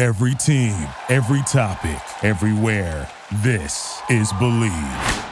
Every 0.00 0.34
team, 0.34 0.88
every 1.10 1.42
topic, 1.42 2.00
everywhere. 2.24 3.06
This 3.42 4.00
is 4.08 4.32
Bleav. 4.32 5.26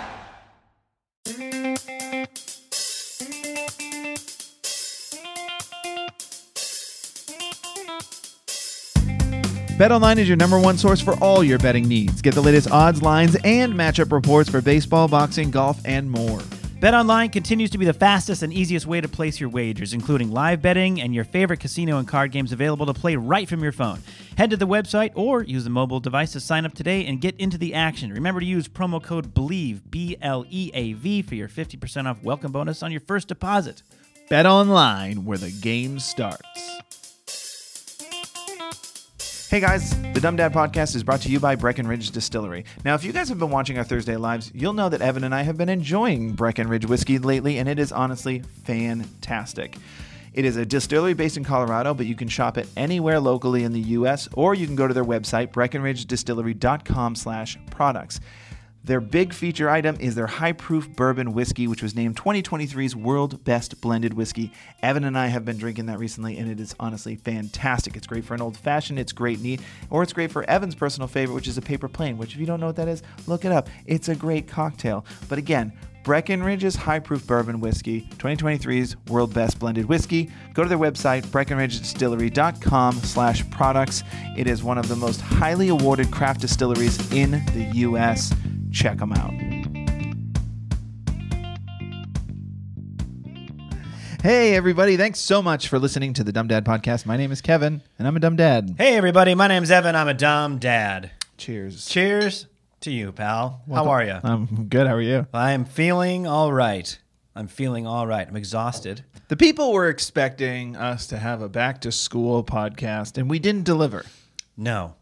BetOnline 9.78 10.18
is 10.18 10.28
your 10.28 10.36
number 10.36 10.60
one 10.60 10.76
source 10.76 11.00
for 11.00 11.14
all 11.14 11.42
your 11.42 11.58
betting 11.58 11.88
needs. 11.88 12.20
Get 12.20 12.34
the 12.34 12.42
latest 12.42 12.70
odds, 12.70 13.00
lines, 13.00 13.38
and 13.44 13.72
matchup 13.72 14.12
reports 14.12 14.50
for 14.50 14.60
baseball, 14.60 15.08
boxing, 15.08 15.50
golf, 15.50 15.80
and 15.86 16.10
more. 16.10 16.42
BetOnline 16.80 17.32
continues 17.32 17.70
to 17.70 17.78
be 17.78 17.84
the 17.84 17.92
fastest 17.92 18.44
and 18.44 18.52
easiest 18.52 18.86
way 18.86 19.00
to 19.00 19.08
place 19.08 19.40
your 19.40 19.48
wagers, 19.48 19.92
including 19.92 20.30
live 20.30 20.62
betting 20.62 21.00
and 21.00 21.12
your 21.12 21.24
favorite 21.24 21.58
casino 21.58 21.98
and 21.98 22.06
card 22.06 22.30
games 22.30 22.52
available 22.52 22.86
to 22.86 22.94
play 22.94 23.16
right 23.16 23.48
from 23.48 23.64
your 23.64 23.72
phone. 23.72 23.98
Head 24.36 24.50
to 24.50 24.56
the 24.56 24.64
website 24.64 25.10
or 25.16 25.42
use 25.42 25.66
a 25.66 25.70
mobile 25.70 25.98
device 25.98 26.30
to 26.34 26.40
sign 26.40 26.64
up 26.64 26.74
today 26.74 27.04
and 27.06 27.20
get 27.20 27.34
into 27.40 27.58
the 27.58 27.74
action. 27.74 28.12
Remember 28.12 28.38
to 28.38 28.46
use 28.46 28.68
promo 28.68 29.02
code 29.02 29.34
BLEAV, 29.34 29.90
B 29.90 30.16
L 30.22 30.44
E 30.48 30.70
A 30.72 30.92
V, 30.92 31.22
for 31.22 31.34
your 31.34 31.48
50% 31.48 32.06
off 32.06 32.22
welcome 32.22 32.52
bonus 32.52 32.84
on 32.84 32.92
your 32.92 33.00
first 33.00 33.26
deposit. 33.26 33.82
BetOnline, 34.30 35.24
where 35.24 35.38
the 35.38 35.50
game 35.50 35.98
starts. 35.98 36.78
Hey 39.50 39.60
guys, 39.60 39.98
the 40.12 40.20
Dumb 40.20 40.36
Dad 40.36 40.52
Podcast 40.52 40.94
is 40.94 41.02
brought 41.02 41.22
to 41.22 41.30
you 41.30 41.40
by 41.40 41.54
Breckenridge 41.54 42.10
Distillery. 42.10 42.66
Now, 42.84 42.94
if 42.96 43.02
you 43.02 43.14
guys 43.14 43.30
have 43.30 43.38
been 43.38 43.48
watching 43.48 43.78
our 43.78 43.84
Thursday 43.84 44.18
lives, 44.18 44.52
you'll 44.54 44.74
know 44.74 44.90
that 44.90 45.00
Evan 45.00 45.24
and 45.24 45.34
I 45.34 45.40
have 45.40 45.56
been 45.56 45.70
enjoying 45.70 46.32
Breckenridge 46.32 46.84
whiskey 46.84 47.18
lately, 47.18 47.56
and 47.56 47.66
it 47.66 47.78
is 47.78 47.90
honestly 47.90 48.40
fantastic. 48.64 49.78
It 50.34 50.44
is 50.44 50.58
a 50.58 50.66
distillery 50.66 51.14
based 51.14 51.38
in 51.38 51.44
Colorado, 51.44 51.94
but 51.94 52.04
you 52.04 52.14
can 52.14 52.28
shop 52.28 52.58
it 52.58 52.68
anywhere 52.76 53.18
locally 53.20 53.64
in 53.64 53.72
the 53.72 53.80
U.S., 53.80 54.28
or 54.34 54.54
you 54.54 54.66
can 54.66 54.76
go 54.76 54.86
to 54.86 54.92
their 54.92 55.02
website, 55.02 55.48
breckenridgedistillery.com 55.52 57.14
slash 57.14 57.58
products. 57.70 58.20
Their 58.88 59.02
big 59.02 59.34
feature 59.34 59.68
item 59.68 59.98
is 60.00 60.14
their 60.14 60.26
high 60.26 60.52
proof 60.52 60.88
bourbon 60.88 61.34
whiskey, 61.34 61.68
which 61.68 61.82
was 61.82 61.94
named 61.94 62.16
2023's 62.16 62.96
World 62.96 63.44
Best 63.44 63.82
Blended 63.82 64.14
Whiskey. 64.14 64.50
Evan 64.82 65.04
and 65.04 65.18
I 65.18 65.26
have 65.26 65.44
been 65.44 65.58
drinking 65.58 65.84
that 65.86 65.98
recently, 65.98 66.38
and 66.38 66.50
it 66.50 66.58
is 66.58 66.74
honestly 66.80 67.16
fantastic. 67.16 67.98
It's 67.98 68.06
great 68.06 68.24
for 68.24 68.32
an 68.32 68.40
old 68.40 68.56
fashioned, 68.56 68.98
it's 68.98 69.12
great 69.12 69.40
neat, 69.40 69.60
or 69.90 70.02
it's 70.02 70.14
great 70.14 70.32
for 70.32 70.42
Evan's 70.48 70.74
personal 70.74 71.06
favorite, 71.06 71.34
which 71.34 71.48
is 71.48 71.58
a 71.58 71.62
paper 71.62 71.86
plane, 71.86 72.16
which, 72.16 72.32
if 72.32 72.40
you 72.40 72.46
don't 72.46 72.60
know 72.60 72.66
what 72.68 72.76
that 72.76 72.88
is, 72.88 73.02
look 73.26 73.44
it 73.44 73.52
up. 73.52 73.68
It's 73.84 74.08
a 74.08 74.16
great 74.16 74.48
cocktail. 74.48 75.04
But 75.28 75.36
again, 75.36 75.70
Breckenridge's 76.02 76.74
high 76.74 77.00
proof 77.00 77.26
bourbon 77.26 77.60
whiskey, 77.60 78.08
2023's 78.16 78.96
world 79.08 79.34
best 79.34 79.58
blended 79.58 79.84
whiskey. 79.84 80.30
Go 80.54 80.62
to 80.62 80.68
their 80.70 80.78
website, 80.78 81.26
breckenridgedistillery.com 81.26 82.94
slash 83.00 83.50
products. 83.50 84.02
It 84.34 84.46
is 84.46 84.62
one 84.62 84.78
of 84.78 84.88
the 84.88 84.96
most 84.96 85.20
highly 85.20 85.68
awarded 85.68 86.10
craft 86.10 86.40
distilleries 86.40 87.12
in 87.12 87.32
the 87.32 87.70
U.S. 87.74 88.32
Check 88.72 88.98
them 88.98 89.12
out. 89.12 89.32
Hey, 94.22 94.56
everybody. 94.56 94.96
Thanks 94.96 95.20
so 95.20 95.40
much 95.40 95.68
for 95.68 95.78
listening 95.78 96.12
to 96.14 96.24
the 96.24 96.32
Dumb 96.32 96.48
Dad 96.48 96.64
Podcast. 96.64 97.06
My 97.06 97.16
name 97.16 97.30
is 97.30 97.40
Kevin, 97.40 97.82
and 97.98 98.08
I'm 98.08 98.16
a 98.16 98.20
dumb 98.20 98.34
dad. 98.36 98.74
Hey, 98.76 98.96
everybody, 98.96 99.34
my 99.34 99.46
name's 99.46 99.70
Evan. 99.70 99.94
I'm 99.94 100.08
a 100.08 100.14
dumb 100.14 100.58
dad. 100.58 101.12
Cheers. 101.36 101.86
Cheers 101.86 102.46
to 102.80 102.90
you, 102.90 103.12
pal. 103.12 103.62
How 103.72 103.88
are 103.88 104.02
you? 104.02 104.18
I'm 104.22 104.66
good. 104.68 104.88
How 104.88 104.94
are 104.94 105.00
you? 105.00 105.26
I'm 105.32 105.64
feeling 105.64 106.26
all 106.26 106.52
right. 106.52 106.98
I'm 107.36 107.46
feeling 107.46 107.86
all 107.86 108.08
right. 108.08 108.26
I'm 108.26 108.34
exhausted. 108.34 109.04
The 109.28 109.36
people 109.36 109.72
were 109.72 109.88
expecting 109.88 110.74
us 110.74 111.06
to 111.06 111.18
have 111.18 111.40
a 111.40 111.48
back 111.48 111.80
to 111.82 111.92
school 111.92 112.42
podcast, 112.42 113.18
and 113.18 113.30
we 113.30 113.38
didn't 113.38 113.64
deliver. 113.64 114.04
No. 114.56 114.96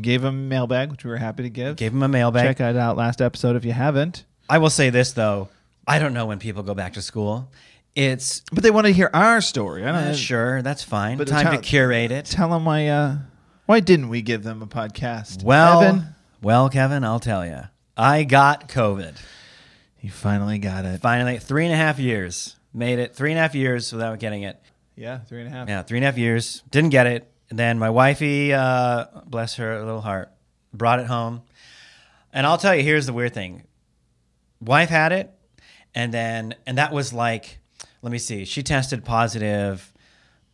Gave 0.00 0.22
them 0.22 0.34
a 0.34 0.38
mailbag, 0.38 0.90
which 0.90 1.04
we 1.04 1.10
were 1.10 1.16
happy 1.16 1.42
to 1.42 1.50
give. 1.50 1.76
Gave 1.76 1.92
him 1.92 2.02
a 2.02 2.08
mailbag. 2.08 2.44
Check 2.56 2.60
it 2.60 2.76
out 2.76 2.96
last 2.96 3.20
episode 3.20 3.56
if 3.56 3.64
you 3.64 3.72
haven't. 3.72 4.24
I 4.48 4.58
will 4.58 4.70
say 4.70 4.90
this, 4.90 5.12
though. 5.12 5.48
I 5.86 5.98
don't 5.98 6.14
know 6.14 6.26
when 6.26 6.38
people 6.38 6.62
go 6.62 6.74
back 6.74 6.92
to 6.92 7.02
school. 7.02 7.50
It's 7.96 8.42
But 8.52 8.62
they 8.62 8.70
want 8.70 8.86
to 8.86 8.92
hear 8.92 9.10
our 9.12 9.40
story. 9.40 9.82
I 9.82 9.86
don't 9.86 9.94
uh, 9.96 10.08
know. 10.10 10.14
sure, 10.14 10.62
that's 10.62 10.84
fine. 10.84 11.18
But 11.18 11.26
Time 11.26 11.46
tell- 11.46 11.56
to 11.56 11.58
curate 11.60 12.12
it. 12.12 12.26
Tell 12.26 12.50
them 12.50 12.64
why. 12.64 12.86
Uh, 12.86 13.16
why 13.66 13.80
didn't 13.80 14.08
we 14.08 14.22
give 14.22 14.42
them 14.44 14.62
a 14.62 14.66
podcast? 14.66 15.42
Well, 15.42 15.82
Evan, 15.82 16.04
well, 16.42 16.68
Kevin, 16.68 17.02
I'll 17.04 17.20
tell 17.20 17.44
you. 17.44 17.62
I 17.96 18.22
got 18.24 18.68
COVID. 18.68 19.16
you 20.00 20.10
finally 20.10 20.58
got 20.58 20.84
it. 20.84 21.00
Finally, 21.00 21.38
three 21.38 21.64
and 21.64 21.74
a 21.74 21.76
half 21.76 21.98
years. 21.98 22.56
Made 22.72 23.00
it 23.00 23.16
three 23.16 23.32
and 23.32 23.38
a 23.38 23.42
half 23.42 23.54
years 23.56 23.92
without 23.92 24.20
getting 24.20 24.42
it. 24.42 24.60
Yeah, 24.94 25.18
three 25.18 25.40
and 25.40 25.48
a 25.48 25.50
half. 25.50 25.68
Yeah, 25.68 25.82
three 25.82 25.98
and 25.98 26.04
a 26.04 26.06
half 26.08 26.18
years. 26.18 26.62
Didn't 26.70 26.90
get 26.90 27.06
it. 27.06 27.30
And 27.50 27.58
then 27.58 27.78
my 27.78 27.90
wifey, 27.90 28.52
uh, 28.52 29.06
bless 29.26 29.56
her 29.56 29.78
little 29.84 30.00
heart, 30.00 30.30
brought 30.72 31.00
it 31.00 31.06
home. 31.06 31.42
And 32.32 32.46
I'll 32.46 32.58
tell 32.58 32.74
you, 32.76 32.82
here's 32.82 33.06
the 33.06 33.12
weird 33.12 33.34
thing. 33.34 33.64
Wife 34.60 34.88
had 34.88 35.10
it, 35.12 35.30
and 35.94 36.14
then 36.14 36.54
and 36.66 36.78
that 36.78 36.92
was 36.92 37.12
like, 37.12 37.58
let 38.02 38.12
me 38.12 38.18
see. 38.18 38.44
She 38.44 38.62
tested 38.62 39.04
positive 39.04 39.92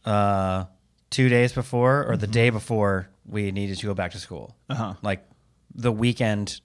uh, 0.05 0.65
two 1.11 1.29
days 1.29 1.53
before, 1.53 2.07
or 2.09 2.17
the 2.17 2.27
day 2.27 2.49
before 2.51 3.09
we 3.27 3.53
needed 3.53 3.77
to 3.79 3.87
go 3.87 3.95
back 3.95 4.13
to 4.13 4.19
school. 4.19 4.57
Uh-huh. 4.71 4.95
Like 5.03 5.29
the 5.75 5.93
weekend 5.93 6.61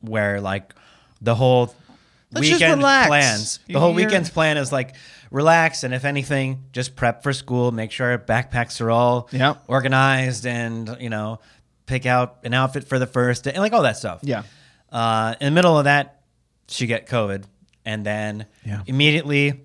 where 0.00 0.40
like 0.40 0.72
the 1.20 1.34
whole 1.34 1.74
Let's 2.32 2.50
weekend 2.50 2.80
plans. 2.80 3.58
The 3.66 3.78
whole 3.80 3.92
you're- 3.92 4.06
weekend's 4.06 4.30
plan 4.30 4.56
is 4.56 4.72
like 4.72 4.94
relax, 5.34 5.82
and 5.82 5.92
if 5.92 6.04
anything, 6.04 6.64
just 6.72 6.94
prep 6.94 7.22
for 7.24 7.32
school. 7.32 7.72
Make 7.72 7.90
sure 7.90 8.12
our 8.12 8.18
backpacks 8.18 8.80
are 8.80 8.90
all 8.90 9.28
Yep. 9.32 9.64
organized, 9.66 10.46
and 10.46 10.96
you 11.00 11.10
know, 11.10 11.40
pick 11.86 12.06
out 12.06 12.38
an 12.44 12.54
outfit 12.54 12.84
for 12.88 12.98
the 13.00 13.06
first 13.06 13.42
day, 13.44 13.50
and 13.50 13.58
like 13.60 13.72
all 13.72 13.82
that 13.82 13.96
stuff. 13.96 14.20
Yeah. 14.22 14.44
Uh, 14.92 15.34
in 15.40 15.46
the 15.46 15.50
middle 15.50 15.76
of 15.76 15.84
that, 15.84 16.20
she 16.68 16.86
got 16.86 17.06
COVID, 17.06 17.44
and 17.84 18.06
then 18.06 18.46
Yeah. 18.64 18.82
immediately 18.86 19.60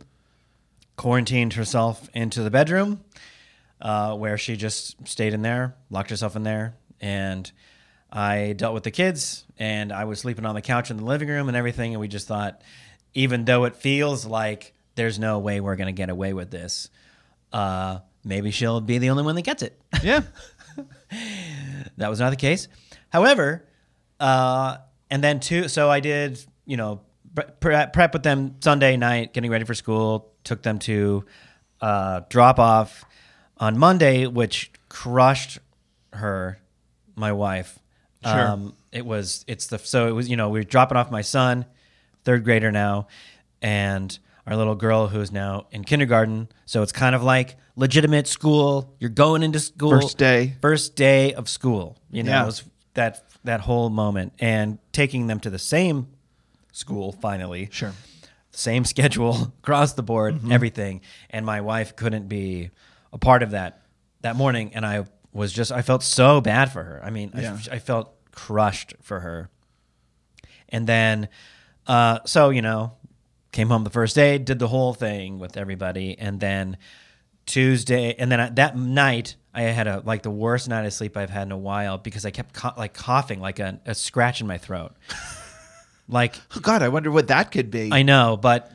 quarantined 0.96 1.54
herself 1.54 2.10
into 2.14 2.42
the 2.42 2.50
bedroom, 2.52 3.02
uh, 3.80 4.16
where 4.16 4.38
she 4.38 4.58
just 4.58 4.96
stayed 5.08 5.34
in 5.34 5.44
there, 5.44 5.76
locked 5.90 6.10
herself 6.10 6.36
in 6.36 6.44
there, 6.44 6.74
and 7.00 7.52
I 8.12 8.54
dealt 8.58 8.74
with 8.74 8.84
the 8.84 8.92
kids, 8.92 9.46
and 9.60 9.94
I 9.94 10.06
was 10.06 10.20
sleeping 10.20 10.46
on 10.46 10.56
the 10.56 10.62
couch 10.62 10.90
in 10.90 10.98
the 10.98 11.06
living 11.06 11.30
room 11.30 11.48
and 11.48 11.56
everything, 11.56 11.94
and 11.94 12.02
we 12.02 12.08
just 12.08 12.28
thought, 12.28 12.60
even 13.14 13.46
though 13.46 13.66
it 13.66 13.76
feels 13.76 14.26
like 14.26 14.74
there's 15.00 15.18
no 15.18 15.40
way 15.40 15.62
we're 15.62 15.78
gonna 15.78 15.92
get 15.94 16.10
away 16.10 16.34
with 16.34 16.52
this, 16.52 16.90
uh, 17.54 18.00
maybe 18.24 18.52
she'll 18.52 18.82
be 18.82 18.98
the 18.98 19.10
only 19.10 19.24
one 19.24 19.36
that 19.36 19.44
gets 19.44 19.64
it. 19.64 19.80
Yeah. 20.04 20.22
that 21.98 22.10
was 22.10 22.20
not 22.20 22.32
the 22.32 22.36
case. 22.36 22.68
However, 23.10 23.66
uh, 24.20 24.78
and 25.10 25.24
then 25.24 25.40
two, 25.40 25.68
so 25.70 25.90
I 25.90 26.02
did, 26.02 26.44
you 26.66 26.78
know, 26.78 27.02
prep, 27.60 27.94
prep 27.94 28.14
with 28.14 28.24
them 28.24 28.56
Sunday 28.60 28.98
night, 28.98 29.34
getting 29.34 29.50
ready 29.50 29.66
for 29.66 29.74
school. 29.74 30.34
Took 30.44 30.64
them 30.64 30.80
to 30.80 31.26
uh, 31.82 32.22
drop 32.30 32.60
off 32.60 33.06
on 33.58 33.78
Monday, 33.78 34.28
which 34.28 34.72
crushed 34.90 35.60
her, 36.14 36.60
my 37.16 37.32
wife. 37.32 37.80
Sure. 38.24 38.74
it 38.92 39.06
was 39.06 39.46
it's 39.48 39.68
the 39.68 39.80
so 39.80 40.10
it 40.10 40.12
was 40.12 40.30
you 40.30 40.36
know 40.36 40.50
we 40.50 40.60
were 40.60 40.66
dropping 40.66 40.98
off 40.98 41.10
my 41.10 41.22
son, 41.22 41.66
third 42.26 42.44
grader 42.44 42.70
now, 42.70 43.08
and 43.62 44.20
our 44.50 44.58
little 44.58 44.76
girl 44.76 45.08
who's 45.08 45.32
now 45.32 45.68
in 45.72 45.84
kindergarten. 45.84 46.50
So 46.66 46.82
it's 46.82 46.92
kind 46.92 47.14
of 47.16 47.22
like 47.24 47.56
legitimate 47.76 48.28
school. 48.28 48.96
You're 49.00 49.10
going 49.12 49.44
into 49.44 49.60
school. 49.60 49.92
First 49.92 50.18
day. 50.18 50.56
First 50.62 50.96
day 50.96 51.34
of 51.34 51.48
school. 51.48 51.98
You 52.12 52.24
know, 52.24 52.32
Yeah. 52.48 52.52
that 52.96 53.24
that 53.46 53.62
whole 53.62 53.90
moment 53.90 54.34
and 54.40 54.80
taking 54.92 55.28
them 55.28 55.40
to 55.42 55.50
the 55.50 55.60
same 55.60 56.08
school 56.74 57.12
finally. 57.12 57.70
Sure. 57.72 57.94
Same 58.52 58.84
schedule 58.86 59.54
across 59.64 59.94
the 59.94 60.04
board, 60.04 60.36
Mm-hmm. 60.36 60.52
everything. 60.52 61.02
And 61.30 61.46
my 61.46 61.62
wife 61.62 61.96
couldn't 61.96 62.28
be 62.28 62.72
a 63.14 63.18
part 63.18 63.44
of 63.44 63.52
that 63.52 63.82
that 64.22 64.36
morning 64.36 64.72
and 64.74 64.86
I 64.86 65.06
was 65.32 65.54
just 65.54 65.72
I 65.72 65.84
felt 65.84 66.02
so 66.04 66.42
bad 66.42 66.72
for 66.72 66.84
her. 66.84 67.00
I 67.04 67.12
mean, 67.12 67.32
Yeah. 67.38 67.58
I, 67.72 67.76
I 67.76 67.80
felt 67.80 68.12
crushed 68.32 68.96
for 69.02 69.20
her. 69.20 69.50
And 70.70 70.86
then, 70.88 71.30
uh, 71.88 72.20
so 72.26 72.50
you 72.50 72.62
know, 72.62 72.94
came 73.52 73.70
home 73.70 73.84
the 73.84 73.90
first 73.90 74.16
day, 74.16 74.38
did 74.38 74.60
the 74.60 74.68
whole 74.68 74.94
thing 74.94 75.40
with 75.40 75.58
everybody, 75.58 76.18
and 76.18 76.40
then 76.40 76.78
Tuesday, 77.46 78.14
and 78.18 78.32
then 78.32 78.40
I, 78.40 78.50
that 78.52 78.78
night 78.78 79.36
I 79.54 79.64
had 79.64 79.88
a 79.88 80.02
like 80.06 80.22
the 80.22 80.30
worst 80.30 80.70
night 80.70 80.86
of 80.86 80.94
sleep 80.94 81.18
I've 81.18 81.32
had 81.32 81.48
in 81.48 81.52
a 81.52 81.58
while 81.58 81.98
because 81.98 82.26
I 82.26 82.32
kept 82.32 82.54
co- 82.54 82.74
like 82.78 82.94
coughing, 82.94 83.40
like 83.40 83.60
a, 83.60 83.80
a 83.86 83.96
scratch 83.96 84.42
in 84.42 84.48
my 84.48 84.58
throat. 84.58 84.96
like 86.08 86.36
Oh 86.56 86.60
God, 86.60 86.84
I 86.84 86.90
wonder 86.90 87.12
what 87.12 87.28
that 87.30 87.52
could 87.52 87.72
be. 87.72 87.90
I 87.92 88.04
know, 88.04 88.38
but 88.40 88.72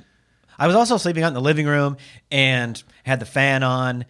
I 0.58 0.66
was 0.66 0.76
also 0.76 0.96
sleeping 0.96 1.22
out 1.22 1.28
in 1.28 1.34
the 1.34 1.40
living 1.40 1.66
room 1.66 1.96
and 2.30 2.82
had 3.04 3.20
the 3.20 3.26
fan 3.26 3.62
on. 3.62 4.04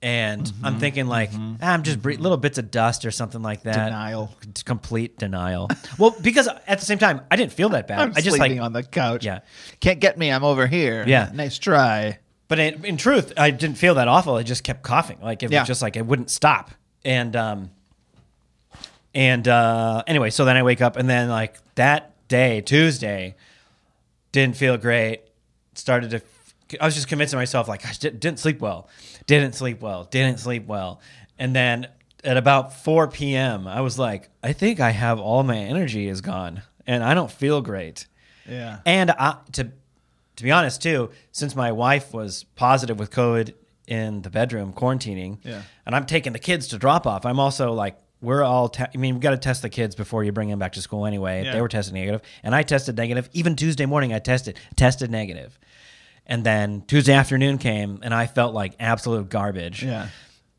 And 0.00 0.44
Mm-hmm. 0.44 0.64
I'm 0.64 0.78
thinking 0.78 1.06
like 1.08 1.30
ah, 1.34 1.56
I'm 1.60 1.82
just 1.82 2.00
bre- 2.00 2.12
little 2.12 2.36
bits 2.36 2.56
of 2.58 2.70
dust 2.70 3.04
or 3.04 3.10
something 3.10 3.42
like 3.42 3.62
that. 3.64 3.86
Denial. 3.86 4.32
Complete 4.64 5.18
denial. 5.18 5.68
well, 5.98 6.14
because 6.22 6.46
at 6.66 6.78
the 6.78 6.84
same 6.86 6.98
time 6.98 7.20
I 7.30 7.36
didn't 7.36 7.52
feel 7.52 7.70
that 7.70 7.88
bad. 7.88 7.98
I'm 8.00 8.10
I 8.14 8.20
just 8.20 8.36
sleeping 8.36 8.58
like 8.58 8.64
on 8.66 8.72
the 8.72 8.82
couch. 8.84 9.24
Yeah. 9.24 9.40
Can't 9.80 9.98
get 9.98 10.16
me. 10.16 10.30
I'm 10.30 10.44
over 10.44 10.66
here. 10.68 11.04
Yeah. 11.06 11.30
Nice 11.34 11.58
try. 11.58 12.18
But 12.46 12.58
in, 12.60 12.84
in 12.84 12.96
truth, 12.96 13.32
I 13.36 13.50
didn't 13.50 13.76
feel 13.76 13.96
that 13.96 14.06
awful. 14.08 14.34
I 14.36 14.42
just 14.44 14.62
kept 14.64 14.82
coughing. 14.82 15.18
Like 15.20 15.42
it 15.42 15.50
Yeah. 15.50 15.60
was 15.62 15.66
just 15.66 15.82
like 15.82 15.96
it 15.96 16.06
wouldn't 16.06 16.30
stop. 16.30 16.70
And 17.04 17.34
um 17.34 17.70
and 19.14 19.48
uh 19.48 20.02
anyway, 20.06 20.30
so 20.30 20.44
then 20.44 20.56
I 20.56 20.62
wake 20.62 20.80
up 20.80 20.96
and 20.96 21.08
then 21.10 21.28
like 21.28 21.56
that 21.74 22.14
day, 22.28 22.60
Tuesday, 22.60 23.34
didn't 24.32 24.56
feel 24.56 24.76
great. 24.76 25.22
Started 25.74 26.10
to 26.10 26.20
I 26.80 26.84
was 26.84 26.94
just 26.94 27.08
convincing 27.08 27.38
myself 27.38 27.68
like 27.68 27.84
I 27.86 27.92
didn't, 27.92 28.38
sleep 28.38 28.60
well. 28.60 28.88
Didn't 29.26 29.54
sleep 29.54 29.80
well. 29.80 30.04
Didn't 30.04 30.38
sleep 30.40 30.66
well. 30.66 31.00
And 31.38 31.54
then 31.54 31.88
at 32.24 32.36
about 32.36 32.74
4 32.74 33.08
p.m., 33.08 33.66
I 33.66 33.80
was 33.80 33.98
like, 33.98 34.28
I 34.42 34.52
think 34.52 34.80
I 34.80 34.90
have 34.90 35.18
all 35.20 35.42
my 35.44 35.56
energy 35.56 36.08
is 36.08 36.20
gone 36.20 36.62
and 36.86 37.02
I 37.04 37.14
don't 37.14 37.30
feel 37.30 37.60
great. 37.60 38.06
Yeah. 38.48 38.78
And 38.86 39.10
I, 39.10 39.36
to 39.52 39.70
to 40.36 40.44
be 40.44 40.50
honest, 40.52 40.82
too, 40.82 41.10
since 41.32 41.56
my 41.56 41.72
wife 41.72 42.12
was 42.14 42.44
positive 42.54 42.98
with 42.98 43.10
COVID 43.10 43.54
in 43.88 44.22
the 44.22 44.30
bedroom 44.30 44.72
quarantining, 44.72 45.38
Yeah. 45.44 45.62
and 45.84 45.96
I'm 45.96 46.06
taking 46.06 46.32
the 46.32 46.38
kids 46.38 46.68
to 46.68 46.78
drop 46.78 47.06
off, 47.08 47.26
I'm 47.26 47.40
also 47.40 47.72
like, 47.72 47.98
we're 48.20 48.42
all. 48.44 48.68
Te- 48.68 48.84
I 48.94 48.96
mean, 48.96 49.14
we've 49.14 49.22
got 49.22 49.30
to 49.30 49.36
test 49.36 49.62
the 49.62 49.68
kids 49.68 49.94
before 49.96 50.22
you 50.24 50.30
bring 50.32 50.48
them 50.48 50.58
back 50.58 50.72
to 50.74 50.82
school 50.82 51.06
anyway. 51.06 51.44
Yeah. 51.44 51.52
They 51.54 51.60
were 51.60 51.68
tested 51.68 51.94
negative, 51.94 52.20
and 52.42 52.54
I 52.54 52.62
tested 52.62 52.96
negative. 52.96 53.28
Even 53.32 53.54
Tuesday 53.56 53.86
morning, 53.86 54.12
I 54.12 54.18
tested 54.20 54.56
tested 54.76 55.10
negative, 55.10 55.58
and 56.28 56.44
then 56.44 56.82
Tuesday 56.86 57.14
afternoon 57.14 57.58
came, 57.58 58.00
and 58.02 58.12
I 58.14 58.26
felt 58.26 58.54
like 58.54 58.74
absolute 58.78 59.28
garbage. 59.30 59.82
Yeah. 59.82 60.08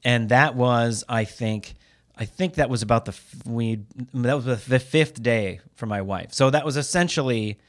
and 0.03 0.29
that 0.29 0.55
was, 0.55 1.03
I 1.09 1.25
think. 1.25 1.75
I 2.21 2.25
think 2.25 2.55
that 2.55 2.69
was 2.69 2.81
about 2.81 3.05
the 3.05 3.15
we 3.45 3.85
that 4.13 4.43
was 4.43 4.65
the 4.67 4.79
fifth 4.79 5.23
day 5.23 5.61
for 5.75 5.85
my 5.85 6.01
wife. 6.01 6.33
So 6.33 6.49
that 6.49 6.65
was 6.65 6.75
essentially 6.75 7.59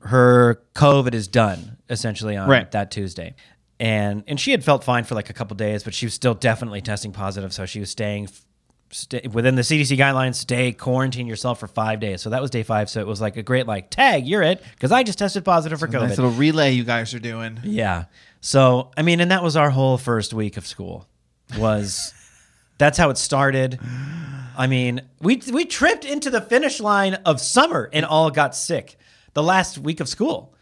her 0.00 0.60
COVID 0.74 1.14
is 1.14 1.28
done 1.28 1.76
essentially 1.88 2.36
on 2.36 2.48
Right. 2.48 2.68
that 2.72 2.90
Tuesday. 2.90 3.34
And 3.78 4.24
and 4.26 4.40
she 4.40 4.50
had 4.50 4.64
felt 4.64 4.82
fine 4.82 5.04
for 5.04 5.14
like 5.14 5.30
a 5.30 5.32
couple 5.32 5.54
days, 5.56 5.84
but 5.84 5.94
she 5.94 6.06
was 6.06 6.14
still 6.14 6.34
definitely 6.34 6.80
testing 6.80 7.12
positive. 7.12 7.52
So 7.52 7.64
she 7.66 7.78
was 7.78 7.88
staying 7.90 8.28
stay, 8.90 9.26
within 9.30 9.54
the 9.54 9.62
CDC 9.62 9.96
guidelines. 9.96 10.36
Stay 10.36 10.72
quarantine 10.72 11.26
yourself 11.26 11.60
for 11.60 11.66
five 11.66 12.00
days. 12.00 12.22
So 12.22 12.30
that 12.30 12.40
was 12.40 12.50
day 12.50 12.62
five. 12.62 12.88
So 12.90 13.00
it 13.00 13.06
was 13.06 13.20
like 13.20 13.36
a 13.36 13.42
great 13.42 13.66
like 13.66 13.90
tag. 13.90 14.26
You're 14.26 14.42
it 14.42 14.62
because 14.74 14.92
I 14.92 15.02
just 15.02 15.18
tested 15.18 15.44
positive 15.44 15.78
for 15.78 15.88
COVID. 15.88 16.08
Nice 16.08 16.18
little 16.18 16.32
relay 16.32 16.72
you 16.72 16.84
guys 16.84 17.14
are 17.14 17.18
doing. 17.18 17.60
Yeah. 17.64 18.04
So 18.40 18.90
I 18.96 19.02
mean, 19.02 19.20
and 19.20 19.30
that 19.30 19.42
was 19.42 19.56
our 19.56 19.70
whole 19.70 19.98
first 19.98 20.32
week 20.32 20.56
of 20.56 20.66
school. 20.66 21.06
Was 21.58 22.14
that's 22.78 22.98
how 22.98 23.10
it 23.10 23.18
started. 23.18 23.78
I 24.56 24.66
mean, 24.66 25.02
we 25.20 25.42
we 25.52 25.64
tripped 25.64 26.04
into 26.04 26.30
the 26.30 26.40
finish 26.40 26.80
line 26.80 27.14
of 27.14 27.40
summer 27.40 27.90
and 27.92 28.06
all 28.06 28.30
got 28.30 28.54
sick 28.54 28.96
the 29.34 29.42
last 29.42 29.78
week 29.78 30.00
of 30.00 30.08
school, 30.08 30.54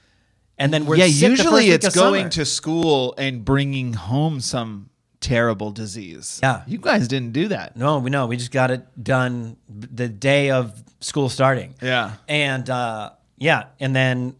and 0.59 0.73
then 0.73 0.87
we're 0.87 0.97
yeah, 0.97 1.07
sick 1.07 1.15
the 1.15 1.29
first 1.29 1.43
usually 1.43 1.71
it's 1.71 1.95
going 1.95 2.23
summer. 2.23 2.31
to 2.31 2.45
school 2.45 3.15
and 3.19 3.45
bringing 3.45 3.93
home 3.93 4.41
some 4.41 4.91
terrible 5.25 5.71
disease. 5.71 6.39
Yeah. 6.43 6.63
You 6.67 6.79
guys 6.79 7.09
didn't 7.09 7.33
do 7.33 7.49
that. 7.49 7.77
No, 7.77 7.99
we 7.99 8.11
no, 8.11 8.27
we 8.27 8.37
just 8.37 8.51
got 8.53 8.71
it 8.71 8.83
done 9.03 9.57
the 9.69 10.09
day 10.09 10.51
of 10.51 10.83
school 11.01 11.29
starting. 11.29 11.75
Yeah. 11.81 12.13
and 12.29 12.69
uh, 12.69 13.11
yeah, 13.39 13.65
and 13.81 13.97
then 13.97 14.37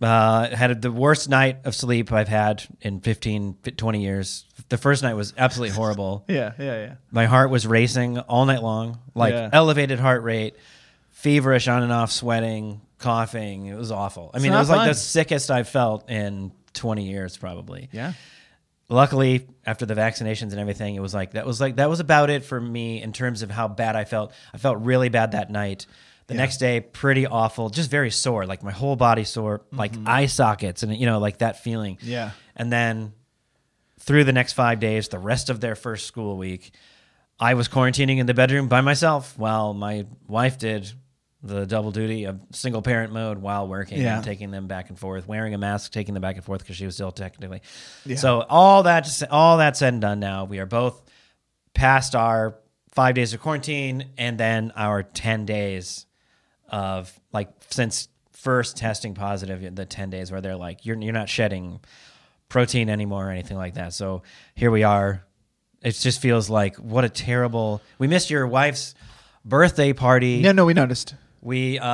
uh, 0.00 0.54
had 0.54 0.80
the 0.82 0.92
worst 0.92 1.28
night 1.28 1.58
of 1.64 1.74
sleep 1.74 2.12
I've 2.12 2.28
had 2.28 2.62
in 2.82 3.00
15, 3.00 3.56
20 3.76 4.02
years. 4.02 4.44
The 4.68 4.76
first 4.78 5.02
night 5.02 5.14
was 5.14 5.32
absolutely 5.36 5.74
horrible. 5.74 6.24
Yeah, 6.28 6.52
yeah, 6.58 6.64
yeah. 6.84 6.94
My 7.10 7.24
heart 7.26 7.50
was 7.50 7.66
racing 7.66 8.18
all 8.18 8.44
night 8.46 8.62
long, 8.62 8.98
like 9.14 9.32
Yeah. 9.32 9.48
elevated 9.52 9.98
heart 9.98 10.22
rate, 10.22 10.54
feverish 11.10 11.66
on 11.66 11.82
and 11.82 11.90
off, 11.92 12.12
sweating, 12.12 12.80
coughing. 12.98 13.66
It 13.66 13.76
was 13.76 13.90
awful. 13.90 14.30
I 14.34 14.38
mean, 14.38 14.52
it 14.52 14.56
was 14.56 14.68
like 14.70 14.88
the 14.88 14.94
sickest 14.94 15.50
I've 15.50 15.68
felt 15.68 16.08
in 16.10 16.52
20 16.74 17.04
years, 17.08 17.36
probably. 17.36 17.88
Yeah. 17.92 18.12
Luckily, 18.90 19.46
after 19.66 19.84
the 19.84 19.94
vaccinations 19.94 20.52
and 20.52 20.58
everything, 20.58 20.94
it 20.94 21.00
was 21.00 21.12
like 21.12 21.32
that 21.32 21.46
was 21.46 21.60
like 21.60 21.76
that 21.76 21.90
was 21.90 22.00
about 22.00 22.30
it 22.30 22.44
for 22.44 22.58
me 22.58 23.02
in 23.02 23.12
terms 23.12 23.42
of 23.42 23.50
how 23.50 23.68
bad 23.68 23.96
I 23.96 24.04
felt. 24.04 24.32
I 24.54 24.58
felt 24.58 24.78
really 24.78 25.08
bad 25.10 25.32
that 25.32 25.50
night. 25.50 25.86
The 26.26 26.34
next 26.34 26.58
day, 26.58 26.80
pretty 26.80 27.26
awful, 27.26 27.70
just 27.70 27.90
very 27.90 28.10
sore, 28.10 28.44
like 28.44 28.62
my 28.62 28.70
whole 28.70 28.96
body 28.96 29.24
sore, 29.24 29.62
like 29.72 29.92
eye 30.04 30.26
sockets, 30.26 30.82
and 30.82 30.94
you 30.94 31.06
know, 31.06 31.18
like 31.18 31.38
that 31.38 31.62
feeling. 31.62 31.96
Mm-hmm. 31.96 32.08
Yeah. 32.08 32.30
And 32.54 32.70
then 32.70 33.14
through 34.00 34.24
the 34.24 34.32
next 34.32 34.52
five 34.52 34.78
days, 34.78 35.08
the 35.08 35.18
rest 35.18 35.48
of 35.48 35.60
their 35.60 35.74
first 35.74 36.06
school 36.06 36.36
week, 36.36 36.72
I 37.40 37.54
was 37.54 37.68
quarantining 37.68 38.18
in 38.18 38.26
the 38.26 38.34
bedroom 38.34 38.68
by 38.68 38.82
myself 38.82 39.38
while 39.38 39.72
my 39.72 40.06
wife 40.26 40.58
did 40.58 40.92
the 41.42 41.66
double 41.66 41.92
duty 41.92 42.24
of 42.24 42.40
single 42.52 42.82
parent 42.82 43.12
mode 43.12 43.38
while 43.38 43.68
working 43.68 44.00
Yeah. 44.00 44.16
and 44.16 44.24
taking 44.24 44.50
them 44.50 44.66
back 44.66 44.88
and 44.88 44.98
forth, 44.98 45.28
wearing 45.28 45.54
a 45.54 45.58
mask, 45.58 45.92
taking 45.92 46.14
them 46.14 46.20
back 46.20 46.34
and 46.36 46.44
forth 46.44 46.60
because 46.62 46.76
she 46.76 46.84
was 46.84 46.94
still 46.96 47.12
technically. 47.12 47.62
So 48.16 48.40
all 48.48 48.82
that 48.84 49.22
all 49.30 49.58
that 49.58 49.76
said 49.76 49.92
and 49.92 50.02
done 50.02 50.18
now, 50.20 50.44
we 50.44 50.58
are 50.58 50.66
both 50.66 51.00
past 51.74 52.14
our 52.16 52.56
five 52.90 53.14
days 53.14 53.32
of 53.34 53.40
quarantine 53.40 54.06
and 54.18 54.38
then 54.38 54.72
our 54.74 55.04
ten 55.04 55.46
days 55.46 56.06
of 56.68 57.18
like 57.32 57.48
since 57.70 58.08
first 58.32 58.76
testing 58.76 59.14
positive, 59.14 59.74
the 59.76 59.86
ten 59.86 60.10
days 60.10 60.32
where 60.32 60.40
they're 60.40 60.56
like 60.56 60.84
you're 60.84 60.98
you're 61.00 61.12
not 61.12 61.28
shedding 61.28 61.78
protein 62.48 62.88
anymore 62.90 63.28
or 63.28 63.30
anything 63.30 63.56
like 63.56 63.74
that. 63.74 63.92
So 63.92 64.22
here 64.56 64.70
we 64.72 64.82
are. 64.82 65.24
It 65.82 65.92
just 65.92 66.20
feels 66.20 66.50
like 66.50 66.74
what 66.76 67.04
a 67.04 67.08
terrible. 67.08 67.80
We 67.98 68.08
missed 68.08 68.28
your 68.30 68.44
wife's 68.48 68.96
birthday 69.44 69.92
party. 69.92 70.40
Yeah, 70.42 70.50
no, 70.52 70.64
we 70.66 70.74
noticed. 70.74 71.14
We, 71.40 71.78
uh, 71.78 71.84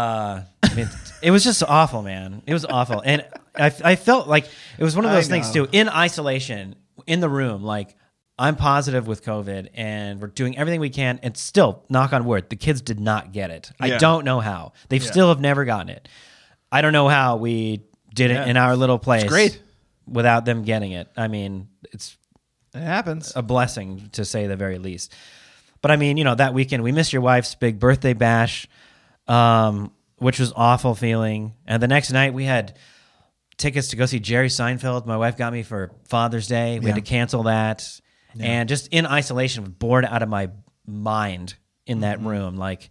I 0.62 0.74
mean, 0.74 0.88
it 1.22 1.30
was 1.30 1.44
just 1.44 1.62
awful, 1.62 2.02
man. 2.02 2.42
It 2.46 2.52
was 2.52 2.64
awful, 2.64 3.00
and 3.04 3.24
I, 3.54 3.72
I 3.84 3.96
felt 3.96 4.26
like 4.26 4.46
it 4.78 4.84
was 4.84 4.96
one 4.96 5.04
of 5.04 5.10
those 5.12 5.28
things 5.28 5.50
too. 5.50 5.68
In 5.70 5.88
isolation, 5.88 6.76
in 7.06 7.20
the 7.20 7.28
room, 7.28 7.62
like 7.62 7.94
I'm 8.38 8.56
positive 8.56 9.06
with 9.06 9.22
COVID, 9.24 9.68
and 9.74 10.20
we're 10.20 10.28
doing 10.28 10.56
everything 10.58 10.80
we 10.80 10.90
can, 10.90 11.20
and 11.22 11.36
still, 11.36 11.84
knock 11.88 12.12
on 12.12 12.24
wood, 12.24 12.48
the 12.48 12.56
kids 12.56 12.80
did 12.80 12.98
not 12.98 13.32
get 13.32 13.50
it. 13.50 13.70
I 13.78 13.88
Yeah. 13.88 13.98
don't 13.98 14.24
know 14.24 14.40
how. 14.40 14.72
They 14.88 14.98
still 14.98 15.28
have 15.28 15.40
never 15.40 15.64
gotten 15.64 15.90
it. 15.90 16.08
I 16.72 16.80
don't 16.80 16.92
know 16.92 17.08
how 17.08 17.36
we 17.36 17.82
did 18.14 18.30
it 18.30 18.34
Yeah. 18.34 18.46
in 18.46 18.56
our 18.56 18.76
little 18.76 18.98
place. 18.98 19.24
great. 19.24 19.60
without 20.06 20.44
them 20.44 20.64
getting 20.64 20.92
it. 20.92 21.08
I 21.16 21.28
mean, 21.28 21.68
it's 21.92 22.16
It 22.74 22.80
happens. 22.82 23.32
a 23.34 23.40
blessing 23.42 24.10
to 24.12 24.22
say 24.24 24.46
the 24.46 24.54
very 24.56 24.78
least. 24.78 25.14
But 25.80 25.90
I 25.92 25.96
mean, 25.96 26.18
you 26.18 26.24
know, 26.24 26.34
that 26.34 26.52
weekend 26.52 26.82
we 26.82 26.92
missed 26.92 27.12
your 27.12 27.22
wife's 27.22 27.54
big 27.54 27.78
birthday 27.78 28.12
bash, 28.12 28.66
um, 29.28 29.92
which 30.18 30.38
was 30.38 30.52
awful 30.56 30.94
feeling. 30.94 31.54
And 31.66 31.82
the 31.82 31.88
next 31.88 32.10
night 32.10 32.34
we 32.34 32.44
had 32.44 32.76
tickets 33.56 33.88
to 33.88 33.96
go 33.96 34.06
see 34.06 34.20
Jerry 34.20 34.48
Seinfeld. 34.48 35.06
My 35.06 35.16
wife 35.16 35.36
got 35.36 35.52
me 35.52 35.62
for 35.62 35.92
Father's 36.08 36.46
Day. 36.46 36.78
We 36.78 36.86
Yeah. 36.86 36.94
had 36.94 37.04
to 37.04 37.08
cancel 37.08 37.44
that, 37.44 37.88
and 38.38 38.68
just 38.68 38.88
in 38.88 39.06
isolation, 39.06 39.62
was 39.64 39.72
bored 39.72 40.04
out 40.04 40.22
of 40.22 40.28
my 40.28 40.50
mind 40.86 41.54
in 41.86 42.00
that 42.00 42.18
Mm-hmm. 42.18 42.28
room. 42.28 42.56
Like, 42.56 42.90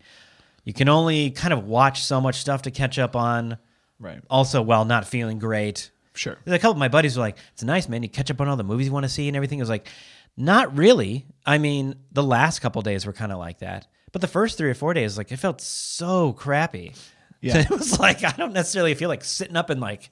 you 0.63 0.73
can 0.73 0.87
only 0.89 1.31
kind 1.31 1.53
of 1.53 1.65
watch 1.65 2.03
so 2.03 2.21
much 2.21 2.35
stuff 2.35 2.61
to 2.63 2.71
catch 2.71 2.97
up 2.97 3.15
on. 3.15 3.57
Right. 3.99 4.21
Also, 4.29 4.61
while 4.61 4.85
not 4.85 5.05
feeling 5.07 5.39
great. 5.39 5.91
Sure. 6.15 6.37
A 6.45 6.59
couple 6.59 6.71
of 6.71 6.77
my 6.77 6.87
buddies 6.89 7.17
were 7.17 7.21
like, 7.23 7.37
"It's 7.53 7.63
nice, 7.63 7.89
man. 7.89 8.03
You 8.03 8.09
catch 8.09 8.29
up 8.31 8.39
on 8.39 8.47
all 8.47 8.55
the 8.55 8.63
movies 8.63 8.87
you 8.87 8.93
want 8.93 9.03
to 9.03 9.09
see 9.09 9.27
and 9.27 9.35
everything." 9.35 9.59
It 9.59 9.63
was 9.63 9.69
like, 9.69 9.87
not 10.37 10.75
really. 10.77 11.25
I 11.45 11.57
mean, 11.57 11.95
the 12.11 12.23
last 12.23 12.59
couple 12.59 12.81
days 12.81 13.05
were 13.05 13.13
kind 13.13 13.31
of 13.31 13.37
like 13.39 13.59
that, 13.59 13.87
but 14.13 14.21
the 14.21 14.27
first 14.27 14.57
three 14.57 14.69
or 14.69 14.73
four 14.73 14.93
days, 14.93 15.17
like, 15.17 15.31
it 15.33 15.37
felt 15.37 15.59
so 15.59 16.31
crappy. 16.31 16.93
Yeah. 17.41 17.57
it 17.61 17.69
was 17.69 17.99
like 17.99 18.23
I 18.23 18.31
don't 18.31 18.53
necessarily 18.53 18.93
feel 18.95 19.09
like 19.09 19.25
sitting 19.25 19.57
up 19.57 19.69
and 19.69 19.81
like 19.81 20.09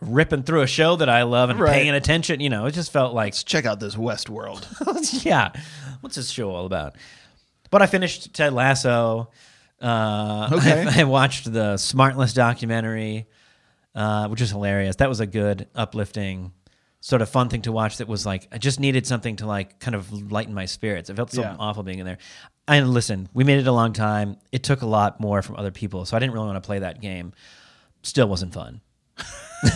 ripping 0.00 0.44
through 0.44 0.60
a 0.62 0.66
show 0.68 0.94
that 0.96 1.08
I 1.08 1.22
love 1.24 1.50
and 1.50 1.58
Right. 1.58 1.72
paying 1.72 1.90
attention. 1.94 2.38
You 2.38 2.50
know, 2.50 2.66
it 2.66 2.72
just 2.74 2.92
felt 2.92 3.12
like 3.12 3.34
Check 3.34 3.64
out 3.64 3.80
this 3.80 3.96
Westworld. 3.96 5.24
yeah, 5.24 5.50
what's 6.00 6.14
this 6.14 6.30
show 6.30 6.50
all 6.54 6.66
about? 6.66 6.94
But 7.70 7.82
I 7.82 7.86
finished 7.86 8.32
Ted 8.34 8.52
Lasso. 8.52 9.30
Uh, 9.80 10.48
Okay. 10.52 10.86
I, 10.86 11.00
I 11.00 11.04
watched 11.04 11.52
the 11.52 11.74
Smartless 11.74 12.34
documentary, 12.34 13.26
uh, 13.94 14.28
which 14.28 14.40
was 14.40 14.50
hilarious. 14.50 14.96
That 14.96 15.08
was 15.08 15.18
a 15.20 15.26
good, 15.26 15.66
uplifting, 15.74 16.52
sort 17.00 17.20
of 17.20 17.28
fun 17.28 17.48
thing 17.48 17.62
to 17.62 17.72
watch. 17.72 17.96
That 17.96 18.06
was 18.06 18.24
like 18.24 18.46
I 18.52 18.58
just 18.58 18.78
needed 18.78 19.06
something 19.06 19.36
to 19.36 19.46
like 19.46 19.80
kind 19.80 19.94
of 19.96 20.30
lighten 20.30 20.54
my 20.54 20.66
spirits. 20.66 21.10
It 21.10 21.16
felt 21.16 21.32
so 21.32 21.40
Yeah. 21.42 21.56
awful 21.58 21.82
being 21.82 21.98
in 21.98 22.06
there. 22.06 22.18
And 22.66 22.94
listen, 22.94 23.28
we 23.34 23.44
made 23.44 23.58
it 23.58 23.66
a 23.66 23.72
long 23.72 23.92
time. 23.92 24.36
It 24.50 24.62
took 24.62 24.80
a 24.82 24.86
lot 24.86 25.20
more 25.20 25.42
from 25.42 25.56
other 25.56 25.70
people, 25.70 26.06
so 26.06 26.16
I 26.16 26.20
didn't 26.20 26.32
really 26.32 26.46
want 26.46 26.62
to 26.62 26.66
play 26.66 26.78
that 26.78 27.00
game. 27.00 27.32
Still 28.02 28.26
wasn't 28.28 28.54
fun. 28.54 28.80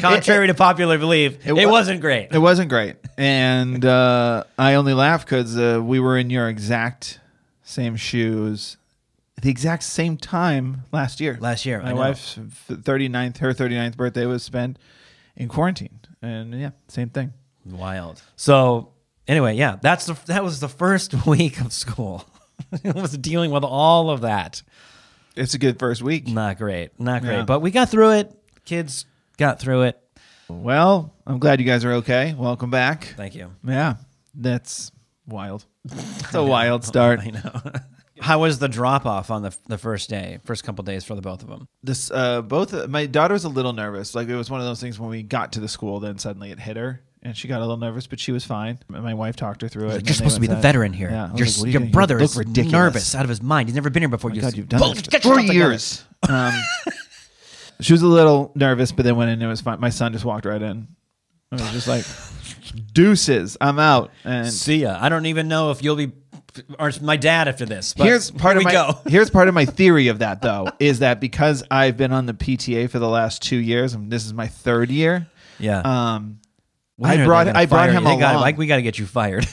Contrary 0.00 0.46
to 0.46 0.54
popular 0.54 0.98
belief, 0.98 1.44
it, 1.46 1.52
wa- 1.52 1.68
wasn't 1.70 2.00
great. 2.00 2.28
It 2.32 2.38
wasn't 2.38 2.68
great, 2.68 2.96
and 3.16 3.84
uh, 3.84 4.44
I 4.58 4.74
only 4.74 4.94
laugh 4.94 5.24
because 5.24 5.58
uh, 5.58 5.80
we 5.82 5.98
were 6.00 6.16
in 6.16 6.30
your 6.30 6.48
exact 6.48 7.20
same 7.62 7.96
shoes, 7.96 8.76
at 9.36 9.42
the 9.42 9.50
exact 9.50 9.82
same 9.82 10.16
time 10.16 10.82
last 10.92 11.20
year. 11.20 11.36
Last 11.40 11.66
year, 11.66 11.80
my 11.80 11.90
I 11.90 11.92
know. 11.92 11.98
wife's 12.00 12.36
39th, 12.70 13.38
her 13.38 13.52
39th 13.52 13.96
birthday 13.96 14.26
was 14.26 14.42
spent 14.42 14.78
in 15.36 15.48
quarantine, 15.48 15.98
and 16.22 16.54
yeah, 16.54 16.70
same 16.88 17.08
thing. 17.10 17.32
Wild. 17.64 18.22
So 18.36 18.90
anyway, 19.28 19.54
yeah, 19.56 19.76
that's 19.80 20.06
the 20.06 20.16
that 20.26 20.42
was 20.44 20.60
the 20.60 20.68
first 20.68 21.26
week 21.26 21.60
of 21.60 21.72
school. 21.72 22.24
it 22.84 22.94
was 22.94 23.16
dealing 23.18 23.50
with 23.50 23.64
all 23.64 24.10
of 24.10 24.22
that. 24.22 24.62
It's 25.36 25.54
a 25.54 25.58
good 25.58 25.78
first 25.78 26.02
week. 26.02 26.28
Not 26.28 26.58
great. 26.58 26.98
Not 27.00 27.22
great. 27.22 27.38
Yeah. 27.38 27.44
But 27.44 27.60
we 27.60 27.70
got 27.70 27.88
through 27.90 28.12
it. 28.12 28.32
Kids 28.64 29.04
got 29.36 29.58
through 29.58 29.82
it. 29.82 30.00
Well, 30.48 31.12
I'm 31.26 31.38
glad 31.38 31.58
you 31.58 31.66
guys 31.66 31.84
are 31.84 31.94
okay. 31.94 32.34
Welcome 32.38 32.70
back. 32.70 33.14
Thank 33.16 33.34
you. 33.34 33.50
Yeah, 33.66 33.96
that's 34.34 34.92
wild. 35.26 35.64
It's 35.90 36.34
a 36.34 36.42
wild 36.44 36.84
start. 36.92 37.20
I 37.20 37.30
know. 37.30 37.62
How 38.20 38.40
was 38.40 38.58
the 38.58 38.68
drop 38.68 39.06
off 39.06 39.30
on 39.30 39.42
the 39.42 39.56
the 39.66 39.76
first 39.78 40.08
day, 40.08 40.38
first 40.44 40.62
couple 40.64 40.84
days 40.84 41.04
for 41.04 41.14
the 41.14 41.20
both 41.22 41.42
of 41.42 41.48
them? 41.48 41.66
this 41.82 42.10
uh 42.10 42.42
both 42.42 42.88
my 42.88 43.06
daughter 43.06 43.34
was 43.34 43.44
a 43.44 43.48
little 43.48 43.72
nervous 43.72 44.14
like 44.14 44.28
it 44.28 44.36
was 44.36 44.50
one 44.50 44.60
of 44.60 44.66
those 44.66 44.80
things 44.80 44.98
when 45.00 45.10
we 45.10 45.22
got 45.22 45.52
to 45.52 45.60
the 45.60 45.68
school 45.68 45.98
then 46.00 46.16
suddenly 46.18 46.50
it 46.50 46.58
hit 46.58 46.76
her 46.76 47.00
and 47.24 47.36
she 47.36 47.48
got 47.48 47.58
a 47.58 47.60
little 47.60 47.76
nervous 47.78 48.06
but 48.06 48.20
she 48.20 48.32
was 48.32 48.44
fine 48.44 48.78
And 48.92 49.02
my 49.02 49.14
wife 49.14 49.34
talked 49.36 49.62
her 49.62 49.68
through 49.68 49.88
it 49.90 49.94
and 49.96 50.06
You're 50.08 50.14
supposed 50.14 50.34
to 50.34 50.40
be 50.40 50.46
the 50.46 50.56
veteran 50.56 50.92
here. 50.92 51.10
yeah 51.10 51.34
your 51.34 51.46
like, 51.46 51.56
what 51.56 51.64
are 51.64 51.66
you 51.68 51.72
your? 51.72 51.82
You 51.82 51.88
brother 51.90 52.20
is 52.20 52.36
ridiculous. 52.36 52.72
nervous 52.72 53.14
out 53.14 53.22
of 53.24 53.28
his 53.30 53.42
mind. 53.42 53.68
He's 53.68 53.74
never 53.74 53.90
been 53.90 54.02
here 54.02 54.08
before. 54.08 54.30
Oh 54.30 54.34
you 54.34 54.40
God, 54.42 54.56
you've 54.56 54.68
done 54.68 54.94
this 54.94 55.02
for 55.02 55.20
four 55.20 55.40
years 55.40 56.04
um 56.28 56.54
she 57.80 57.92
was 57.92 58.02
a 58.02 58.06
little 58.06 58.52
nervous 58.54 58.92
but 58.92 59.04
then 59.04 59.16
went 59.16 59.28
in 59.30 59.34
and 59.34 59.42
it 59.42 59.46
was 59.46 59.60
fine 59.60 59.80
my 59.80 59.90
son 59.90 60.12
just 60.12 60.24
walked 60.24 60.44
right 60.46 60.62
in 60.62 60.86
I 61.52 61.56
was 61.56 61.70
just 61.72 61.88
like 61.88 62.04
deuces 62.92 63.56
I'm 63.60 63.78
out 63.78 64.10
and 64.24 64.50
See 64.50 64.78
ya. 64.78 64.98
I 65.00 65.08
don't 65.08 65.26
even 65.26 65.48
know 65.48 65.70
if 65.70 65.82
you'll 65.82 65.96
be 65.96 66.12
or 66.78 66.92
my 67.02 67.16
dad 67.16 67.48
after 67.48 67.66
this. 67.66 67.94
But 67.94 68.06
here's 68.06 68.30
part 68.30 68.56
of 68.56 68.62
my 68.62 68.70
go. 68.70 68.98
here's 69.08 69.28
part 69.28 69.48
of 69.48 69.54
my 69.54 69.64
theory 69.64 70.06
of 70.08 70.20
that 70.20 70.40
though 70.40 70.68
is 70.78 71.00
that 71.00 71.20
because 71.20 71.64
I've 71.70 71.96
been 71.96 72.12
on 72.12 72.26
the 72.26 72.34
PTA 72.34 72.88
for 72.90 72.98
the 72.98 73.08
last 73.08 73.42
two 73.42 73.56
years 73.56 73.92
and 73.94 74.10
this 74.10 74.24
is 74.24 74.32
my 74.32 74.46
third 74.46 74.90
year 74.90 75.26
Yeah. 75.58 75.80
um 75.84 76.38
When 76.96 77.20
I 77.20 77.24
brought 77.24 77.48
I 77.48 77.66
brought 77.66 77.90
him 77.90 78.04
you? 78.04 78.10
They 78.10 78.16
gotta- 78.18 78.34
along. 78.34 78.42
like 78.42 78.58
we 78.58 78.66
got 78.66 78.76
to 78.76 78.82
get 78.82 78.98
you 78.98 79.06
fired. 79.06 79.46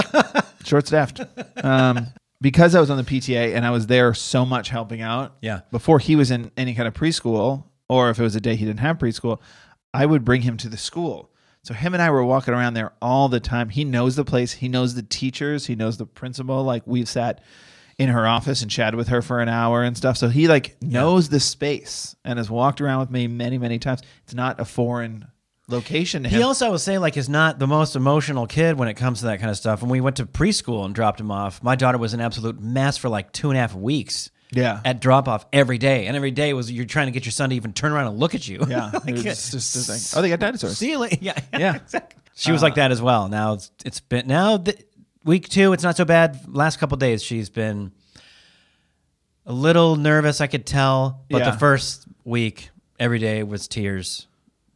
short 0.64 0.86
staffed. 0.86 1.20
Um, 1.62 2.08
because 2.40 2.74
I 2.74 2.80
was 2.80 2.90
on 2.90 2.96
the 2.96 3.04
PTA 3.04 3.54
and 3.54 3.64
I 3.64 3.70
was 3.70 3.86
there 3.86 4.12
so 4.14 4.44
much 4.44 4.68
helping 4.68 5.00
out. 5.00 5.36
Yeah. 5.40 5.60
Before 5.70 5.98
he 5.98 6.16
was 6.16 6.30
in 6.30 6.50
any 6.56 6.74
kind 6.74 6.88
of 6.88 6.94
preschool, 6.94 7.64
or 7.88 8.10
if 8.10 8.18
it 8.18 8.22
was 8.22 8.34
a 8.34 8.40
day 8.40 8.56
he 8.56 8.64
didn't 8.64 8.80
have 8.80 8.98
preschool, 8.98 9.38
I 9.94 10.06
would 10.06 10.24
bring 10.24 10.42
him 10.42 10.56
to 10.58 10.68
the 10.68 10.76
school. 10.76 11.30
So 11.64 11.74
him 11.74 11.94
and 11.94 12.02
I 12.02 12.10
were 12.10 12.24
walking 12.24 12.54
around 12.54 12.74
there 12.74 12.92
all 13.00 13.28
the 13.28 13.38
time. 13.38 13.68
He 13.68 13.84
knows 13.84 14.16
the 14.16 14.24
place. 14.24 14.52
He 14.52 14.68
knows 14.68 14.96
the 14.96 15.02
teachers. 15.02 15.66
He 15.66 15.76
knows 15.76 15.96
the 15.96 16.06
principal. 16.06 16.64
Like 16.64 16.82
we've 16.86 17.08
sat 17.08 17.40
in 17.98 18.08
her 18.08 18.26
office 18.26 18.62
and 18.62 18.70
chatted 18.70 18.96
with 18.96 19.08
her 19.08 19.22
for 19.22 19.40
an 19.40 19.48
hour 19.48 19.84
and 19.84 19.96
stuff. 19.96 20.16
So 20.16 20.28
he 20.28 20.48
like 20.48 20.76
knows 20.82 21.28
the 21.28 21.38
space 21.38 22.16
and 22.24 22.38
has 22.38 22.50
walked 22.50 22.80
around 22.80 23.00
with 23.00 23.10
me 23.10 23.28
many, 23.28 23.58
many 23.58 23.78
times. 23.78 24.00
It's 24.24 24.34
not 24.34 24.58
a 24.58 24.64
foreign 24.64 25.26
location. 25.72 26.24
He 26.24 26.42
also, 26.42 26.66
I 26.66 26.70
would 26.70 26.80
say, 26.80 26.98
like, 26.98 27.16
is 27.16 27.28
not 27.28 27.58
the 27.58 27.66
most 27.66 27.96
emotional 27.96 28.46
kid 28.46 28.78
when 28.78 28.88
it 28.88 28.94
comes 28.94 29.20
to 29.20 29.26
that 29.26 29.38
kind 29.40 29.50
of 29.50 29.56
stuff. 29.56 29.80
When 29.82 29.90
we 29.90 30.00
went 30.00 30.16
to 30.16 30.26
preschool 30.26 30.84
and 30.84 30.94
dropped 30.94 31.18
him 31.20 31.30
off, 31.30 31.62
my 31.62 31.74
daughter 31.74 31.98
was 31.98 32.14
an 32.14 32.20
absolute 32.20 32.60
mess 32.60 32.96
for 32.96 33.08
like 33.08 33.32
two 33.32 33.50
and 33.50 33.58
a 33.58 33.60
half 33.60 33.74
weeks. 33.74 34.30
Yeah. 34.54 34.80
At 34.84 35.00
drop 35.00 35.28
off 35.28 35.46
every 35.52 35.78
day, 35.78 36.06
and 36.06 36.14
every 36.16 36.30
day 36.30 36.52
was 36.52 36.70
you're 36.70 36.84
trying 36.84 37.06
to 37.06 37.10
get 37.12 37.24
your 37.24 37.32
son 37.32 37.48
to 37.50 37.56
even 37.56 37.72
turn 37.72 37.90
around 37.90 38.08
and 38.08 38.18
look 38.18 38.34
at 38.34 38.46
you. 38.46 38.60
yeah. 38.68 38.90
Like, 38.94 39.08
it 39.08 39.22
just, 39.22 39.50
just 39.50 39.88
like, 39.88 40.18
oh, 40.18 40.22
they 40.22 40.28
got 40.28 40.40
dinosaurs. 40.40 40.76
See 40.76 40.90
you 40.90 40.98
later. 40.98 41.16
Yeah, 41.22 41.38
Yeah. 41.58 41.76
exactly. 41.82 42.20
She 42.34 42.52
was 42.52 42.62
like 42.62 42.74
that 42.76 42.90
as 42.90 43.00
well. 43.00 43.28
Now 43.28 43.54
it's 43.54 43.70
it's 43.84 44.00
been 44.00 44.26
now 44.26 44.58
th- 44.58 44.78
week 45.24 45.48
two. 45.48 45.72
It's 45.72 45.82
not 45.82 45.96
so 45.96 46.04
bad. 46.04 46.38
Last 46.54 46.78
couple 46.78 46.96
days, 46.98 47.22
she's 47.22 47.48
been 47.50 47.92
a 49.46 49.52
little 49.52 49.96
nervous. 49.96 50.40
I 50.40 50.46
could 50.46 50.66
tell, 50.66 51.24
but 51.30 51.38
Yeah. 51.42 51.50
the 51.50 51.58
first 51.58 52.06
week, 52.24 52.70
every 52.98 53.18
day 53.18 53.42
was 53.42 53.68
tears, 53.68 54.26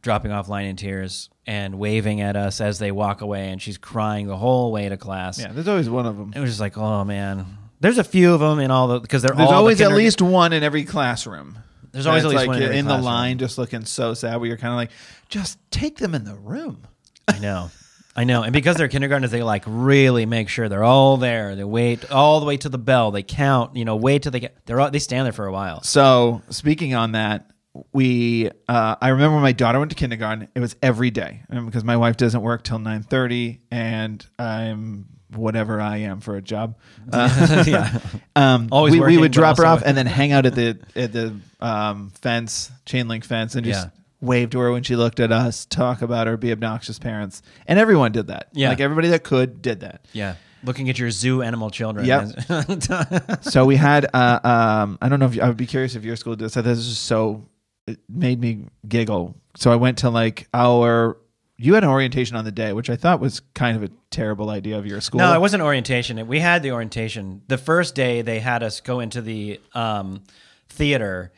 dropping 0.01 0.31
off 0.31 0.47
line 0.49 0.65
in 0.65 0.75
tears 0.75 1.29
and 1.45 1.79
waving 1.79 2.21
at 2.21 2.35
us 2.35 2.61
as 2.61 2.79
they 2.79 2.91
walk 2.91 3.21
away, 3.21 3.49
and 3.49 3.61
she's 3.61 3.77
crying 3.77 4.27
the 4.27 4.37
whole 4.37 4.71
way 4.71 4.89
to 4.89 4.97
class. 4.97 5.39
Yeah, 5.39 5.51
there's 5.51 5.67
always 5.67 5.89
one 5.89 6.05
of 6.05 6.17
them. 6.17 6.33
It 6.35 6.39
was 6.39 6.49
just 6.51 6.59
like, 6.59 6.77
oh 6.77 7.03
man. 7.03 7.45
There's 7.79 7.99
a 7.99 8.03
few 8.03 8.33
of 8.33 8.39
them 8.39 8.57
in 8.59 8.71
all 8.71 8.87
the 8.87 8.99
because 8.99 9.21
they're 9.21 9.35
There's 9.35 9.45
all 9.45 9.51
the 9.51 9.57
always 9.57 9.79
at 9.81 9.85
kinder- 9.85 9.97
least 9.97 10.19
one 10.21 10.51
in 10.51 10.63
every 10.63 10.83
classroom. 10.83 11.59
There's 11.91 12.07
always 12.07 12.23
That's 12.23 12.33
at 12.33 12.37
least 12.39 12.47
like 12.47 12.47
one 12.47 12.57
in 12.57 12.63
every 12.63 12.77
the 12.81 12.87
classroom. 12.87 13.05
line, 13.05 13.37
just 13.37 13.57
looking 13.59 13.85
so 13.85 14.13
sad. 14.15 14.37
Where 14.37 14.47
you're 14.47 14.57
kind 14.57 14.71
of 14.73 14.77
like, 14.77 14.89
just 15.29 15.59
take 15.69 15.97
them 15.97 16.15
in 16.15 16.25
the 16.25 16.33
room. 16.35 16.87
I 17.27 17.37
know. 17.39 17.69
I 18.15 18.23
know. 18.23 18.41
And 18.41 18.51
because 18.51 18.77
they're 18.77 18.87
kindergartners, 18.87 19.29
they 19.29 19.43
like 19.43 19.63
really 19.67 20.25
make 20.25 20.49
sure 20.49 20.69
they're 20.69 20.83
all 20.83 21.17
there. 21.17 21.55
They 21.55 21.63
wait 21.63 22.09
all 22.11 22.39
the 22.39 22.47
way 22.47 22.57
to 22.57 22.67
the 22.69 22.79
bell. 22.79 23.11
They 23.11 23.21
count, 23.21 23.75
you 23.75 23.85
know, 23.85 23.95
wait 23.95 24.23
till 24.23 24.31
they 24.31 24.39
get 24.39 24.57
they're 24.65 24.79
all, 24.79 24.89
they 24.89 24.97
stand 24.97 25.25
there 25.27 25.33
for 25.33 25.45
a 25.45 25.51
while. 25.51 25.83
So 25.83 26.41
speaking 26.49 26.95
on 26.95 27.11
that, 27.11 27.51
we 27.93 28.49
uh, 28.67 28.95
I 29.01 29.09
remember 29.09 29.35
when 29.35 29.43
my 29.43 29.51
daughter 29.51 29.79
went 29.79 29.91
to 29.91 29.95
kindergarten. 29.95 30.47
It 30.55 30.59
was 30.59 30.75
every 30.81 31.11
day 31.11 31.43
um, 31.49 31.65
because 31.65 31.83
my 31.83 31.97
wife 31.97 32.17
doesn't 32.17 32.41
work 32.41 32.63
till 32.63 32.79
nine 32.79 33.03
thirty, 33.03 33.61
and 33.71 34.25
I'm 34.39 35.07
whatever 35.35 35.81
I 35.81 35.97
am 35.97 36.21
for 36.21 36.35
a 36.37 36.41
job. 36.41 36.77
Uh, 37.11 37.63
yeah. 37.65 37.99
um, 38.35 38.67
Always 38.71 38.91
we, 38.93 38.99
we 38.99 39.17
would 39.17 39.31
drop 39.31 39.57
her 39.57 39.65
off 39.65 39.81
and 39.85 39.95
then 39.95 40.05
hang 40.05 40.33
out 40.33 40.45
at 40.45 40.55
the 40.55 40.77
at 40.95 41.13
the 41.13 41.39
um, 41.61 42.09
fence, 42.21 42.69
chain 42.85 43.07
link 43.07 43.23
fence, 43.23 43.55
and 43.55 43.65
just 43.65 43.85
Yeah. 43.85 43.91
wave 44.19 44.49
to 44.51 44.59
her 44.59 44.71
when 44.73 44.83
she 44.83 44.95
looked 44.97 45.19
at 45.21 45.31
us, 45.31 45.65
talk 45.65 46.01
about 46.01 46.27
her, 46.27 46.35
be 46.35 46.51
obnoxious 46.51 46.99
parents, 46.99 47.41
and 47.65 47.79
everyone 47.79 48.11
did 48.11 48.27
that. 48.27 48.47
Yeah. 48.53 48.69
like 48.69 48.81
everybody 48.81 49.07
that 49.09 49.23
could 49.23 49.61
did 49.61 49.79
that. 49.81 50.05
Yeah. 50.11 50.35
Looking 50.63 50.89
at 50.89 50.99
your 50.99 51.11
zoo 51.11 51.41
animal 51.43 51.69
children. 51.69 52.05
Yep. 52.05 53.41
so 53.43 53.63
we 53.63 53.75
had 53.77 54.07
uh, 54.13 54.39
um, 54.43 54.97
I 55.01 55.07
don't 55.07 55.19
know 55.19 55.27
if 55.27 55.35
you, 55.35 55.41
I 55.41 55.47
would 55.47 55.55
be 55.55 55.67
curious 55.67 55.95
if 55.95 56.03
your 56.03 56.15
school 56.17 56.35
did. 56.35 56.49
So 56.51 56.61
this 56.61 56.79
is 56.79 56.97
so 56.97 57.47
it 57.87 57.99
made 58.09 58.39
me 58.39 58.65
giggle. 58.87 59.35
So 59.55 59.71
I 59.71 59.75
went 59.75 59.99
to 59.99 60.09
like 60.09 60.47
our 60.53 61.17
you 61.59 61.73
had 61.73 61.83
an 61.83 61.89
orientation 61.89 62.35
on 62.37 62.45
the 62.45 62.51
day, 62.51 62.71
which 62.71 62.89
I 62.89 62.95
thought 62.95 63.19
was 63.19 63.39
kind 63.55 63.75
of 63.75 63.81
a 63.83 63.89
terrible 64.11 64.51
idea 64.51 64.77
of 64.77 64.85
your 64.85 65.01
school. 65.01 65.17
No, 65.19 65.33
it 65.33 65.41
wasn't 65.41 65.63
orientation. 65.63 66.25
We 66.27 66.39
had 66.39 66.61
the 66.61 66.71
orientation. 66.71 67.41
The 67.47 67.57
first 67.57 67.95
day 67.95 68.21
they 68.21 68.39
had 68.39 68.61
us 68.61 68.79
go 68.79 68.99
into 68.99 69.21
the 69.23 69.59
um, 69.73 70.23
theater, 70.69 71.31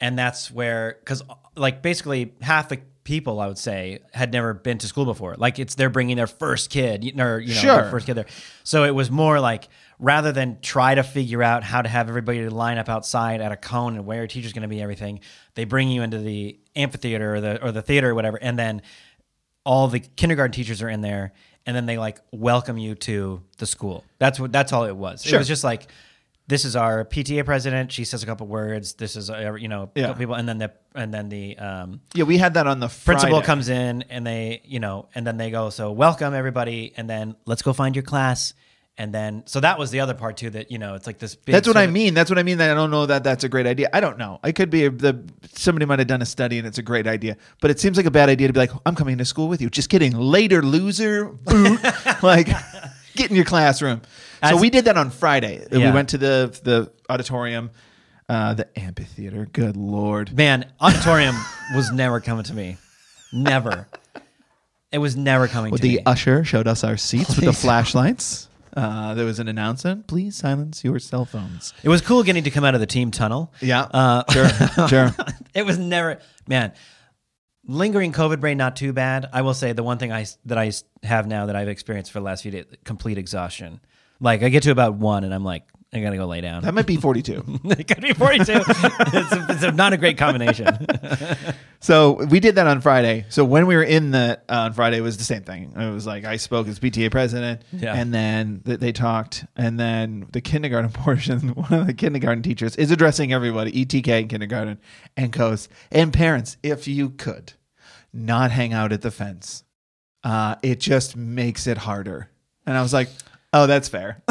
and 0.00 0.18
that's 0.18 0.50
where 0.50 0.96
because 0.98 1.22
like 1.54 1.82
basically 1.82 2.32
half 2.40 2.68
the 2.68 2.80
people 3.04 3.40
I 3.40 3.46
would 3.46 3.58
say 3.58 4.00
had 4.12 4.32
never 4.32 4.54
been 4.54 4.78
to 4.78 4.86
school 4.86 5.04
before. 5.04 5.34
Like 5.36 5.58
it's 5.58 5.74
they're 5.74 5.90
bringing 5.90 6.16
their 6.16 6.26
first 6.26 6.70
kid, 6.70 7.04
or, 7.20 7.38
you 7.40 7.54
know, 7.54 7.60
Sure. 7.60 7.82
their 7.82 7.90
first 7.90 8.06
kid 8.06 8.14
there. 8.14 8.26
So 8.64 8.84
it 8.84 8.94
was 8.94 9.10
more 9.10 9.40
like 9.40 9.68
rather 10.00 10.32
than 10.32 10.58
try 10.60 10.94
to 10.94 11.02
figure 11.02 11.42
out 11.42 11.62
how 11.62 11.82
to 11.82 11.88
have 11.88 12.08
everybody 12.08 12.48
line 12.48 12.78
up 12.78 12.88
outside 12.88 13.40
at 13.40 13.52
a 13.52 13.56
cone 13.56 13.96
and 13.96 14.06
where 14.06 14.18
your 14.18 14.26
teacher's 14.26 14.52
going 14.52 14.62
to 14.62 14.68
be 14.68 14.80
everything, 14.82 15.20
they 15.54 15.64
bring 15.64 15.88
you 15.90 16.02
into 16.02 16.18
the 16.18 16.58
amphitheater 16.74 17.34
or 17.34 17.40
the 17.40 17.62
or 17.64 17.70
the 17.70 17.82
theater 17.82 18.10
or 18.10 18.14
whatever, 18.14 18.38
and 18.40 18.58
then 18.58 18.82
all 19.64 19.88
the 19.88 20.00
kindergarten 20.00 20.52
teachers 20.52 20.80
are 20.82 20.88
in 20.88 21.02
there 21.02 21.32
and 21.66 21.76
then 21.76 21.84
they 21.86 21.98
like 21.98 22.18
welcome 22.32 22.78
you 22.78 22.94
to 22.94 23.42
the 23.58 23.66
school. 23.66 24.02
That's 24.18 24.40
what 24.40 24.50
that's 24.52 24.72
all 24.72 24.84
it 24.84 24.96
was. 24.96 25.26
It 25.30 25.36
was 25.36 25.46
just 25.46 25.62
like 25.64 25.88
this 26.46 26.64
is 26.64 26.74
our 26.74 27.04
pta 27.04 27.44
president. 27.44 27.92
She 27.92 28.04
says 28.04 28.22
a 28.22 28.26
couple 28.26 28.46
words. 28.46 28.94
This 28.94 29.14
is 29.16 29.30
uh, 29.30 29.52
you 29.54 29.68
know 29.68 29.82
a 29.94 30.00
Yeah. 30.00 30.06
couple 30.06 30.18
people 30.20 30.34
and 30.34 30.48
then 30.48 30.58
the 30.58 30.72
and 30.94 31.12
then 31.12 31.28
the 31.28 31.58
um, 31.58 32.00
yeah, 32.14 32.24
we 32.24 32.38
had 32.38 32.54
that 32.54 32.66
on 32.66 32.80
the 32.80 32.88
principal 32.88 33.42
comes 33.42 33.68
in 33.68 34.02
and 34.08 34.26
they 34.26 34.62
you 34.64 34.80
know 34.80 35.08
and 35.14 35.26
then 35.26 35.36
they 35.36 35.50
go 35.50 35.68
so 35.70 35.92
welcome 35.92 36.32
everybody 36.34 36.92
and 36.96 37.08
then 37.08 37.36
let's 37.44 37.60
go 37.62 37.72
find 37.74 37.94
your 37.94 38.02
class 38.02 38.54
and 39.00 39.14
then 39.14 39.42
so 39.46 39.60
that 39.60 39.78
was 39.78 39.90
the 39.90 40.00
other 40.00 40.12
part 40.12 40.36
too 40.36 40.50
that 40.50 40.70
you 40.70 40.76
know 40.76 40.94
it's 40.94 41.06
like 41.06 41.18
this 41.18 41.34
big 41.34 41.54
That's 41.54 41.66
what 41.66 41.78
I 41.78 41.84
of- 41.84 41.90
mean. 41.92 42.12
That's 42.12 42.28
what 42.30 42.38
I 42.38 42.42
mean. 42.42 42.58
That 42.58 42.70
I 42.70 42.74
don't 42.74 42.90
know 42.90 43.06
that 43.06 43.24
that's 43.24 43.44
a 43.44 43.48
great 43.48 43.66
idea. 43.66 43.88
I 43.94 44.00
don't 44.00 44.18
know. 44.18 44.38
I 44.42 44.52
could 44.52 44.68
be 44.68 44.84
a, 44.84 44.90
the 44.90 45.24
somebody 45.54 45.86
might 45.86 45.98
have 46.00 46.06
done 46.08 46.20
a 46.20 46.26
study 46.26 46.58
and 46.58 46.66
it's 46.66 46.76
a 46.76 46.82
great 46.82 47.06
idea, 47.06 47.38
but 47.62 47.70
it 47.70 47.80
seems 47.80 47.96
like 47.96 48.04
a 48.04 48.10
bad 48.10 48.28
idea 48.28 48.46
to 48.48 48.52
be 48.52 48.60
like, 48.60 48.72
I'm 48.84 48.94
coming 48.94 49.16
to 49.16 49.24
school 49.24 49.48
with 49.48 49.62
you. 49.62 49.70
Just 49.70 49.88
kidding. 49.88 50.12
Later, 50.14 50.60
loser. 50.62 51.24
Boot. 51.30 51.80
like, 52.22 52.48
get 53.16 53.30
in 53.30 53.36
your 53.36 53.46
classroom. 53.46 54.02
so 54.46 54.58
we 54.58 54.68
did 54.68 54.84
that 54.84 54.98
on 54.98 55.08
Friday. 55.10 55.66
We 55.72 55.78
went 55.90 56.10
to 56.10 56.18
the 56.18 56.60
the 56.62 56.92
auditorium. 57.08 57.70
Uh, 58.28 58.52
the 58.54 58.78
amphitheater. 58.78 59.46
Good 59.46 59.76
lord. 59.78 60.36
Man, 60.36 60.70
auditorium 60.78 61.34
was 61.74 61.90
never 61.90 62.20
coming 62.20 62.44
to 62.44 62.54
me. 62.54 62.76
Never. 63.32 63.88
It 64.92 64.98
was 64.98 65.16
never 65.16 65.48
coming 65.48 65.70
Well, 65.72 65.78
the 65.78 65.96
me. 65.96 66.02
usher 66.04 66.44
showed 66.44 66.68
us 66.68 66.84
our 66.84 66.96
seats 66.98 67.34
with 67.34 67.46
the 67.46 67.52
flashlights. 67.52 68.48
Uh, 68.76 69.14
there 69.14 69.24
was 69.24 69.38
an 69.38 69.48
announcement. 69.48 70.06
Please 70.06 70.36
silence 70.36 70.84
your 70.84 70.98
cell 70.98 71.24
phones. 71.24 71.74
it 71.82 71.88
was 71.88 72.00
cool 72.00 72.22
getting 72.22 72.44
to 72.44 72.50
come 72.50 72.64
out 72.64 72.74
of 72.74 72.80
the 72.80 72.86
team 72.86 73.10
tunnel. 73.10 73.52
Yeah. 73.60 73.82
Uh, 73.82 74.24
sure. 74.32 74.88
Sure. 74.88 75.14
it 75.54 75.64
was 75.66 75.78
never 75.78 76.18
man 76.46 76.72
lingering 77.66 78.10
covid 78.12 78.40
brain 78.40 78.56
not 78.56 78.74
too 78.74 78.92
bad 78.92 79.28
i 79.32 79.42
will 79.42 79.52
say 79.54 79.72
the 79.72 79.82
one 79.82 79.98
thing 79.98 80.10
I 80.10 80.24
that 80.46 80.56
I 80.56 80.72
have 81.02 81.26
now 81.26 81.46
that 81.46 81.54
i've 81.54 81.68
experienced 81.68 82.10
for 82.10 82.18
the 82.18 82.24
last 82.24 82.42
few 82.42 82.50
days 82.50 82.64
complete 82.84 83.18
exhaustion 83.18 83.80
like 84.18 84.42
i 84.42 84.48
get 84.48 84.62
to 84.62 84.70
about 84.70 84.94
one 84.94 85.24
and 85.24 85.34
i'm 85.34 85.44
like 85.44 85.64
i 85.92 86.00
gotta 86.00 86.16
go 86.16 86.26
lay 86.26 86.40
down 86.40 86.62
That 86.62 86.74
might 86.74 86.86
be 86.86 86.96
42. 86.96 87.60
it 87.64 87.88
could 87.88 88.00
be 88.00 88.12
42 88.12 88.44
it's, 88.52 89.32
a, 89.32 89.46
it's 89.50 89.62
a, 89.64 89.72
not 89.72 89.92
a 89.92 89.96
great 89.96 90.18
combination 90.18 90.66
So 91.82 92.22
we 92.26 92.40
did 92.40 92.56
that 92.56 92.66
on 92.66 92.82
Friday. 92.82 93.24
So 93.30 93.42
when 93.42 93.66
we 93.66 93.74
were 93.74 93.82
in 93.82 94.10
the 94.10 94.38
uh, 94.50 94.54
on 94.54 94.74
Friday, 94.74 94.98
it 94.98 95.00
was 95.00 95.16
the 95.16 95.24
same 95.24 95.44
thing. 95.44 95.72
It 95.74 95.90
was 95.90 96.06
like 96.06 96.26
I 96.26 96.36
spoke 96.36 96.68
as 96.68 96.78
PTA 96.78 97.10
president, 97.10 97.62
Yeah. 97.72 97.94
and 97.94 98.12
then 98.12 98.60
th- 98.66 98.80
they 98.80 98.92
talked, 98.92 99.46
and 99.56 99.80
then 99.80 100.26
the 100.30 100.42
kindergarten 100.42 100.90
portion, 100.92 101.40
one 101.54 101.72
of 101.72 101.86
the 101.86 101.94
kindergarten 101.94 102.42
teachers 102.42 102.76
is 102.76 102.90
addressing 102.90 103.32
everybody, 103.32 103.72
ETK 103.72 104.08
in 104.08 104.28
kindergarten, 104.28 104.78
and 105.16 105.32
goes, 105.32 105.70
and 105.90 106.12
parents, 106.12 106.58
if 106.62 106.86
you 106.86 107.08
could 107.08 107.54
not 108.12 108.50
hang 108.50 108.74
out 108.74 108.92
at 108.92 109.00
the 109.00 109.10
fence, 109.10 109.64
uh, 110.22 110.56
it 110.62 110.80
just 110.80 111.16
makes 111.16 111.66
it 111.66 111.78
harder. 111.78 112.28
And 112.66 112.76
I 112.76 112.82
was 112.82 112.92
like, 112.92 113.08
oh, 113.54 113.66
that's 113.66 113.88
fair. 113.88 114.22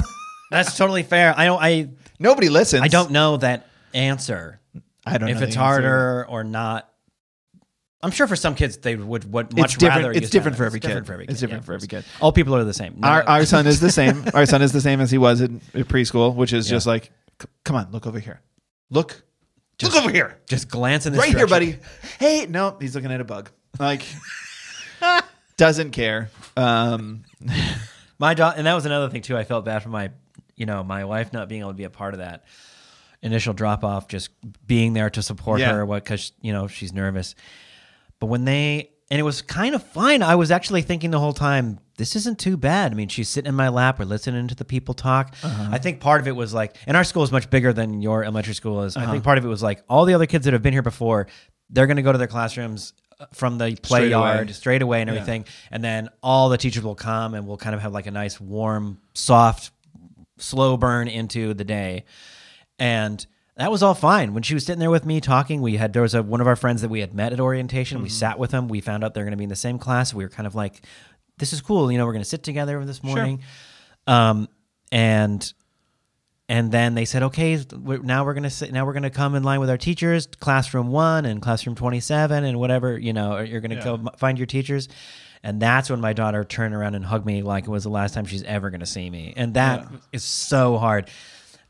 That's 0.49 0.77
totally 0.77 1.03
fair 1.03 1.33
i 1.37 1.45
don't 1.45 1.61
i 1.61 1.89
Nobody 2.19 2.49
listens. 2.49 2.83
i 2.83 2.87
don't 2.87 3.11
know 3.11 3.37
that 3.37 3.67
answer 3.93 4.59
I 5.05 5.17
don't 5.17 5.27
know. 5.27 5.31
if 5.31 5.37
know 5.39 5.45
it's 5.47 5.55
the 5.55 5.59
answer. 5.61 5.81
harder 5.81 6.25
or 6.27 6.43
not 6.43 6.85
I'm 8.01 8.11
sure 8.11 8.27
for 8.27 8.35
some 8.37 8.55
kids 8.55 8.77
they 8.77 8.95
would, 8.95 9.29
would 9.33 9.55
much 9.57 9.65
It's 9.65 9.77
different- 9.77 10.03
rather. 10.03 10.11
it's 10.11 10.21
use 10.21 10.29
different 10.29 10.55
for 10.55 10.63
every 10.63 10.79
kid. 10.79 11.05
For 11.05 11.13
every 11.13 11.25
It's 11.25 11.41
different 11.41 11.65
for 11.65 11.73
every 11.73 11.87
kid. 11.89 12.05
All 12.21 12.31
people 12.31 12.55
are 12.55 12.63
the 12.63 12.73
same. 12.73 12.95
No, 12.99 13.05
Our, 13.09 13.23
our 13.23 13.45
son 13.45 13.67
is 13.67 13.81
the 13.81 13.91
same. 13.91 14.23
Our 14.33 14.45
son 14.45 14.61
is 14.61 14.71
the 14.71 14.79
same 14.79 15.01
as 15.01 15.11
he 15.11 15.17
was 15.17 15.41
in, 15.41 15.59
in 15.73 15.83
preschool, 15.83 16.33
which 16.33 16.53
is 16.53 16.69
just 16.69 16.87
like, 16.87 17.11
"C- 17.41 17.47
come 17.65 17.75
on, 17.75 17.91
look 17.91 18.07
over 18.07 18.17
here. 18.19 18.39
Look. 18.89 19.21
Look 19.83 19.95
over 19.97 20.09
here. 20.11 20.37
just 20.47 20.69
glance 20.69 21.07
in 21.07 21.11
this 21.11 21.19
Right 21.19 21.35
here, 21.35 21.45
direction. 21.45 21.79
buddy. 21.79 21.79
Hey, 22.19 22.45
no, 22.45 22.77
he's 22.79 22.95
looking 22.95 23.11
at 23.11 23.19
a 23.19 23.25
bug. 23.25 23.49
Like, 23.79 24.03
doesn't 25.57 25.91
care. 25.91 26.29
Um, 26.55 27.23
My 28.19 28.33
daughter, 28.33 28.57
and 28.57 28.65
that 28.67 28.73
was 28.75 28.85
another 28.85 29.09
thing 29.09 29.21
too. 29.21 29.37
I 29.37 29.43
felt 29.43 29.65
bad 29.65 29.83
for 29.83 29.89
my, 29.89 30.11
you 30.59 30.67
know, 30.67 30.83
my 30.83 31.05
wife 31.05 31.33
not 31.33 31.49
being 31.49 31.61
able 31.61 31.71
to 31.71 31.77
be 31.77 31.85
a 31.85 31.89
part 31.89 32.13
of 32.13 32.19
that 32.19 32.43
initial 33.23 33.53
drop 33.53 33.83
off, 33.83 34.07
just 34.07 34.29
being 34.67 34.93
there 34.93 35.09
to 35.09 35.21
support 35.21 35.59
Yeah. 35.59 35.71
her, 35.73 35.85
what 35.85 36.03
because 36.03 36.31
you 36.41 36.53
know 36.53 36.67
she's 36.67 36.93
nervous. 36.93 37.33
But 38.19 38.27
when 38.27 38.45
they 38.45 38.91
and 39.11 39.19
it 39.19 39.23
was 39.23 39.41
kind 39.41 39.73
of 39.73 39.81
fine. 39.81 40.21
I 40.21 40.35
was 40.35 40.51
actually 40.51 40.83
thinking 40.83 41.09
the 41.09 41.19
whole 41.19 41.33
time, 41.33 41.79
this 41.97 42.15
isn't 42.15 42.37
too 42.37 42.57
bad. 42.57 42.91
I 42.91 42.95
mean, 42.95 43.07
she's 43.07 43.27
sitting 43.27 43.49
in 43.49 43.55
my 43.55 43.69
lap, 43.69 43.97
we're 43.97 44.05
listening 44.05 44.47
to 44.49 44.53
the 44.53 44.63
people 44.65 44.93
talk. 44.93 45.33
Uh-huh. 45.41 45.69
I 45.71 45.79
think 45.79 45.99
part 45.99 46.21
of 46.21 46.27
it 46.27 46.35
was 46.35 46.53
like, 46.53 46.75
and 46.85 46.95
our 46.95 47.03
school 47.03 47.23
is 47.23 47.31
much 47.31 47.49
bigger 47.49 47.73
than 47.73 48.03
your 48.03 48.23
elementary 48.23 48.53
school 48.53 48.83
is. 48.83 48.95
I 48.95 49.01
Uh-huh. 49.01 49.13
think 49.13 49.23
part 49.23 49.39
of 49.39 49.45
it 49.45 49.47
was 49.47 49.63
like 49.63 49.81
all 49.89 50.05
the 50.05 50.13
other 50.13 50.27
kids 50.27 50.45
that 50.45 50.53
have 50.53 50.61
been 50.61 50.73
here 50.73 50.83
before, 50.83 51.25
they're 51.71 51.87
going 51.87 51.97
to 51.97 52.03
go 52.03 52.11
to 52.11 52.19
their 52.19 52.27
classrooms 52.27 52.93
uh, 53.19 53.25
from 53.33 53.57
the 53.57 53.75
play 53.81 54.01
Straight 54.01 54.11
away. 54.11 54.27
yard 54.35 54.53
straight 54.53 54.83
away 54.83 55.01
and 55.01 55.09
everything. 55.09 55.45
And 55.71 55.83
then 55.83 56.09
all 56.21 56.49
the 56.49 56.57
teachers 56.59 56.83
will 56.83 56.93
come 56.93 57.33
and 57.33 57.47
we'll 57.47 57.57
kind 57.57 57.73
of 57.73 57.81
have 57.81 57.91
like 57.93 58.05
a 58.05 58.11
nice, 58.11 58.39
warm, 58.39 58.99
soft, 59.15 59.71
slow 60.39 60.77
burn 60.77 61.07
into 61.07 61.53
the 61.53 61.63
day. 61.63 62.05
And 62.77 63.25
that 63.57 63.71
was 63.71 63.83
all 63.83 63.93
fine. 63.93 64.33
When 64.33 64.41
she 64.41 64.53
was 64.53 64.65
sitting 64.65 64.79
there 64.79 64.89
with 64.89 65.05
me 65.05 65.19
talking, 65.19 65.61
we 65.61 65.75
had 65.75 65.91
there 65.91 66.01
was 66.01 66.15
a 66.15 66.23
one 66.23 66.39
of 66.39 66.47
our 66.47 66.55
friends 66.55 66.81
that 66.81 66.89
we 66.89 67.01
had 67.01 67.13
met 67.13 67.33
at 67.33 67.39
orientation. 67.41 67.97
Mm-hmm. 67.97 68.03
We 68.03 68.09
sat 68.09 68.39
with 68.39 68.51
them. 68.51 68.69
We 68.69 68.79
found 68.79 69.03
out 69.03 69.13
they're 69.13 69.25
going 69.25 69.31
to 69.31 69.37
be 69.37 69.43
in 69.43 69.49
the 69.49 69.55
same 69.57 69.77
class. 69.77 70.13
We 70.13 70.23
were 70.23 70.29
kind 70.29 70.47
of 70.47 70.55
like, 70.55 70.81
"This 71.37 71.51
is 71.51 71.59
cool." 71.61 71.91
You 71.91 71.97
know, 71.97 72.05
we're 72.05 72.13
going 72.13 72.23
to 72.23 72.29
sit 72.29 72.43
together 72.43 72.83
this 72.85 73.03
morning. 73.03 73.41
Um, 74.07 74.47
and 74.93 75.53
and 76.47 76.71
then 76.71 76.95
they 76.95 77.03
said, 77.03 77.21
"Okay, 77.23 77.61
we're, 77.77 77.99
now 77.99 78.23
we're 78.23 78.33
going 78.33 78.43
to 78.43 78.49
sit. 78.49 78.71
Now 78.71 78.85
we're 78.85 78.93
going 78.93 79.03
to 79.03 79.09
come 79.09 79.35
in 79.35 79.43
line 79.43 79.59
with 79.59 79.69
our 79.69 79.77
teachers, 79.77 80.25
classroom 80.25 80.87
one 80.87 81.25
and 81.25 81.41
classroom 81.41 81.75
twenty-seven, 81.75 82.45
and 82.45 82.59
whatever. 82.59 82.97
You 82.97 83.11
know, 83.11 83.39
you're 83.39 83.59
going 83.61 83.71
to 83.71 83.77
Yeah. 83.77 83.97
go 83.97 84.09
find 84.17 84.37
your 84.39 84.47
teachers." 84.47 84.87
And 85.43 85.61
that's 85.61 85.89
when 85.89 86.01
my 86.01 86.13
daughter 86.13 86.43
turned 86.43 86.73
around 86.75 86.95
and 86.95 87.05
hugged 87.05 87.25
me 87.25 87.41
like 87.43 87.65
it 87.65 87.69
was 87.69 87.83
the 87.83 87.89
last 87.89 88.13
time 88.13 88.25
she's 88.25 88.43
ever 88.43 88.69
going 88.69 88.81
to 88.81 88.85
see 88.85 89.09
me. 89.09 89.33
And 89.37 89.53
that 89.53 89.87
is 90.11 90.23
so 90.23 90.77
hard 90.77 91.09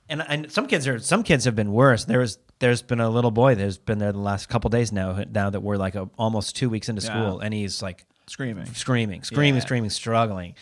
and 0.10 0.24
and 0.28 0.52
some 0.52 0.66
kids 0.66 0.88
are 0.88 0.98
some 1.00 1.22
kids 1.24 1.46
have 1.46 1.56
been 1.56 1.72
worse. 1.72 2.06
There 2.06 2.20
was 2.20 2.40
there's 2.58 2.82
been 2.82 3.00
a 3.00 3.10
little 3.10 3.32
boy 3.32 3.56
that's 3.56 3.78
been 3.78 4.00
there 4.00 4.12
the 4.12 4.20
last 4.20 4.50
couple 4.50 4.70
days 4.70 4.92
now. 4.92 5.24
Now 5.32 5.50
that 5.52 5.62
we're 5.62 5.78
like 5.78 5.96
a, 5.96 6.10
almost 6.18 6.56
two 6.56 6.70
weeks 6.70 6.90
into 6.90 7.02
Yeah. 7.04 7.10
school, 7.12 7.40
and 7.40 7.54
he's 7.54 7.82
like 7.82 8.06
screaming. 8.28 8.66
screaming, 8.74 9.24
screaming, 9.24 9.56
Yeah. 9.56 9.66
screaming, 9.66 9.90
struggling. 9.92 10.56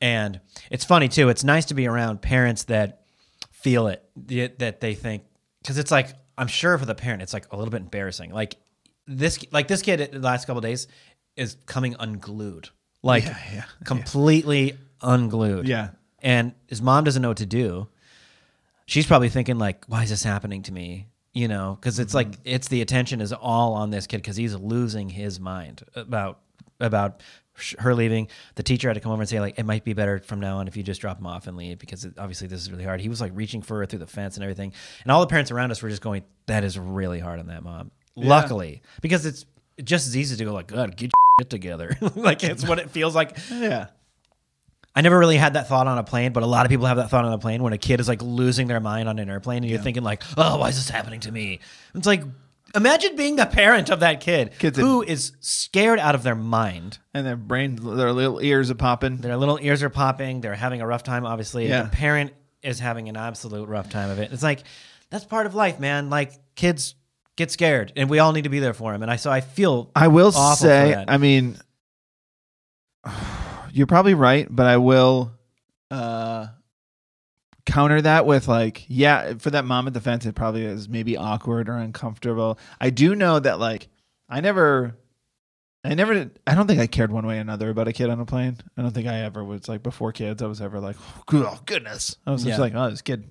And 0.00 0.40
it's 0.70 0.84
funny 0.84 1.08
too. 1.08 1.28
It's 1.28 1.44
nice 1.44 1.66
to 1.66 1.74
be 1.74 1.86
around 1.86 2.22
parents 2.22 2.64
that 2.64 3.02
feel 3.52 3.86
it, 3.86 4.02
that 4.58 4.80
they 4.80 4.94
think 4.94 5.22
because 5.62 5.78
it's 5.78 5.92
like 5.92 6.08
I'm 6.36 6.48
sure 6.48 6.76
for 6.76 6.84
the 6.86 6.94
parent 6.96 7.22
it's 7.22 7.32
like 7.32 7.52
a 7.52 7.56
little 7.56 7.70
bit 7.70 7.82
embarrassing. 7.82 8.32
Like 8.32 8.56
this, 9.06 9.38
like 9.52 9.68
this 9.68 9.80
kid 9.82 10.10
the 10.12 10.18
last 10.18 10.46
couple 10.46 10.60
days 10.60 10.88
is 11.36 11.56
coming 11.66 11.96
unglued, 11.98 12.70
like 13.02 13.24
Yeah, 13.24 13.38
yeah, 13.52 13.64
completely 13.84 14.78
unglued. 15.00 15.68
Yeah. 15.68 15.90
and 16.22 16.52
his 16.66 16.82
mom 16.82 17.04
doesn't 17.04 17.22
know 17.22 17.28
what 17.28 17.38
to 17.38 17.46
do. 17.46 17.88
She's 18.86 19.06
probably 19.06 19.28
thinking 19.28 19.58
like 19.58 19.84
why 19.86 20.02
is 20.02 20.10
this 20.10 20.22
happening 20.22 20.62
to 20.64 20.72
me? 20.72 21.08
You 21.32 21.48
know 21.48 21.78
because 21.80 21.98
it's 21.98 22.12
like 22.14 22.30
mm-hmm. 22.30 22.42
it's 22.44 22.68
the 22.68 22.82
attention 22.82 23.20
is 23.20 23.32
all 23.32 23.72
on 23.74 23.90
this 23.90 24.06
kid 24.06 24.18
because 24.18 24.36
he's 24.36 24.54
losing 24.54 25.08
his 25.08 25.40
mind 25.40 25.82
about 25.94 26.40
about 26.78 27.22
her 27.78 27.94
leaving. 27.94 28.28
The 28.54 28.62
teacher 28.62 28.88
had 28.88 28.94
to 28.94 29.00
come 29.00 29.12
over 29.12 29.22
and 29.22 29.28
say 29.28 29.40
like 29.40 29.58
it 29.58 29.64
might 29.64 29.84
be 29.84 29.92
better 29.92 30.18
from 30.20 30.40
now 30.40 30.58
on 30.58 30.68
if 30.68 30.76
you 30.76 30.82
just 30.82 31.00
drop 31.00 31.18
him 31.18 31.26
off 31.26 31.46
and 31.46 31.56
leave 31.56 31.78
because 31.78 32.04
it, 32.04 32.14
obviously 32.18 32.48
this 32.48 32.60
is 32.60 32.70
really 32.70 32.84
hard. 32.84 33.00
He 33.00 33.08
was 33.08 33.20
like 33.20 33.32
reaching 33.34 33.62
for 33.62 33.78
her 33.78 33.86
through 33.86 34.00
the 34.00 34.06
fence 34.06 34.36
and 34.36 34.44
everything. 34.44 34.72
And 35.02 35.12
all 35.12 35.20
the 35.20 35.26
parents 35.26 35.50
around 35.50 35.70
us 35.70 35.82
were 35.82 35.88
just 35.88 36.02
going 36.02 36.22
that 36.46 36.64
is 36.64 36.78
really 36.78 37.20
hard 37.20 37.40
on 37.40 37.46
that 37.46 37.62
mom. 37.62 37.90
Luckily 38.14 38.82
because 39.00 39.24
it's 39.26 39.46
just 39.82 40.06
as 40.06 40.16
easy 40.16 40.36
to 40.36 40.44
go 40.44 40.52
like 40.52 40.66
god 40.66 40.96
get 40.96 41.10
shit 41.40 41.50
together 41.50 41.96
like 42.14 42.44
it's 42.44 42.66
what 42.66 42.78
it 42.78 42.90
feels 42.90 43.14
like 43.14 43.36
Yeah. 43.50 43.88
I 44.94 45.00
never 45.00 45.18
really 45.18 45.38
had 45.38 45.54
that 45.54 45.68
thought 45.68 45.86
on 45.86 45.96
a 45.96 46.04
plane, 46.04 46.34
but 46.34 46.42
a 46.42 46.46
lot 46.46 46.66
of 46.66 46.70
people 46.70 46.84
have 46.84 46.98
that 46.98 47.08
thought 47.08 47.24
on 47.24 47.32
a 47.32 47.38
plane 47.38 47.62
when 47.62 47.72
a 47.72 47.78
kid 47.78 47.98
is 47.98 48.08
like 48.08 48.20
losing 48.20 48.66
their 48.66 48.78
mind 48.78 49.08
on 49.08 49.18
an 49.18 49.30
airplane 49.30 49.62
and 49.62 49.70
you're 49.70 49.80
thinking 49.80 50.02
like, 50.02 50.22
"Oh, 50.36 50.58
why 50.58 50.68
is 50.68 50.76
this 50.76 50.90
happening 50.90 51.20
to 51.20 51.32
me?" 51.32 51.60
It's 51.94 52.06
like 52.06 52.22
imagine 52.74 53.16
being 53.16 53.36
the 53.36 53.46
parent 53.46 53.88
of 53.88 54.00
that 54.00 54.20
kid 54.20 54.52
Kids 54.58 54.78
who 54.78 55.02
is 55.02 55.32
scared 55.40 55.98
out 55.98 56.14
of 56.14 56.22
their 56.22 56.34
mind. 56.34 56.98
And 57.14 57.26
their 57.26 57.36
brain, 57.36 57.76
their 57.76 58.12
little 58.12 58.40
ears 58.40 58.70
are 58.70 58.74
popping. 58.74 59.16
Their 59.16 59.38
little 59.38 59.58
ears 59.62 59.82
are 59.82 59.88
popping, 59.88 60.42
they're 60.42 60.54
having 60.54 60.82
a 60.82 60.86
rough 60.86 61.04
time 61.04 61.24
obviously. 61.24 61.68
Yeah. 61.68 61.84
The 61.84 61.88
parent 61.88 62.34
is 62.62 62.78
having 62.78 63.08
an 63.08 63.16
absolute 63.16 63.70
rough 63.70 63.88
time 63.88 64.10
of 64.10 64.18
it. 64.18 64.30
It's 64.30 64.42
like 64.42 64.62
that's 65.08 65.24
part 65.24 65.46
of 65.46 65.54
life, 65.54 65.80
man. 65.80 66.10
Like 66.10 66.32
kids 66.54 66.96
get 67.36 67.50
scared 67.50 67.92
and 67.96 68.10
we 68.10 68.18
all 68.18 68.32
need 68.32 68.44
to 68.44 68.50
be 68.50 68.58
there 68.58 68.74
for 68.74 68.94
him. 68.94 69.02
And 69.02 69.10
I 69.10 69.16
so 69.16 69.30
I 69.30 69.40
feel 69.40 69.90
I 69.94 70.08
will 70.08 70.32
say. 70.32 71.04
I 71.06 71.18
mean, 71.18 71.56
you're 73.72 73.86
probably 73.86 74.14
right, 74.14 74.46
but 74.50 74.66
I 74.66 74.76
will 74.76 75.32
uh, 75.90 76.48
counter 77.66 78.00
that 78.02 78.26
with 78.26 78.48
like, 78.48 78.84
yeah, 78.88 79.34
for 79.38 79.50
that 79.50 79.64
mom 79.64 79.86
at 79.86 79.94
the 79.94 80.00
fence, 80.00 80.26
it 80.26 80.34
probably 80.34 80.64
is 80.64 80.88
maybe 80.88 81.16
awkward 81.16 81.68
or 81.68 81.76
uncomfortable. 81.76 82.58
I 82.80 82.90
do 82.90 83.14
know 83.14 83.38
that 83.38 83.58
like, 83.58 83.88
I 84.28 84.40
never, 84.40 84.96
I 85.84 85.94
never, 85.94 86.14
did, 86.14 86.38
I 86.46 86.54
don't 86.54 86.66
think 86.66 86.80
I 86.80 86.86
cared 86.86 87.12
one 87.12 87.26
way 87.26 87.38
or 87.38 87.40
another 87.40 87.70
about 87.70 87.88
a 87.88 87.92
kid 87.92 88.08
on 88.08 88.20
a 88.20 88.24
plane. 88.24 88.56
I 88.76 88.82
don't 88.82 88.92
think 88.92 89.08
I 89.08 89.20
ever 89.20 89.44
was 89.44 89.68
like 89.68 89.82
before 89.82 90.12
kids. 90.12 90.42
I 90.42 90.46
was 90.46 90.60
ever 90.60 90.80
like, 90.80 90.96
oh 91.32 91.60
goodness, 91.66 92.16
I 92.26 92.30
was 92.30 92.44
just 92.44 92.58
like, 92.58 92.74
oh, 92.74 92.90
this 92.90 93.02
kid, 93.02 93.24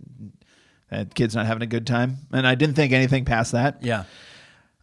that 0.92 1.16
kid's 1.16 1.36
not 1.36 1.46
having 1.48 1.64
a 1.64 1.68
good 1.68 1.88
time, 1.88 2.18
and 2.32 2.46
I 2.46 2.56
didn't 2.56 2.76
think 2.76 2.94
anything 2.94 3.26
past 3.26 3.54
that. 3.54 3.84
yeah. 3.84 4.04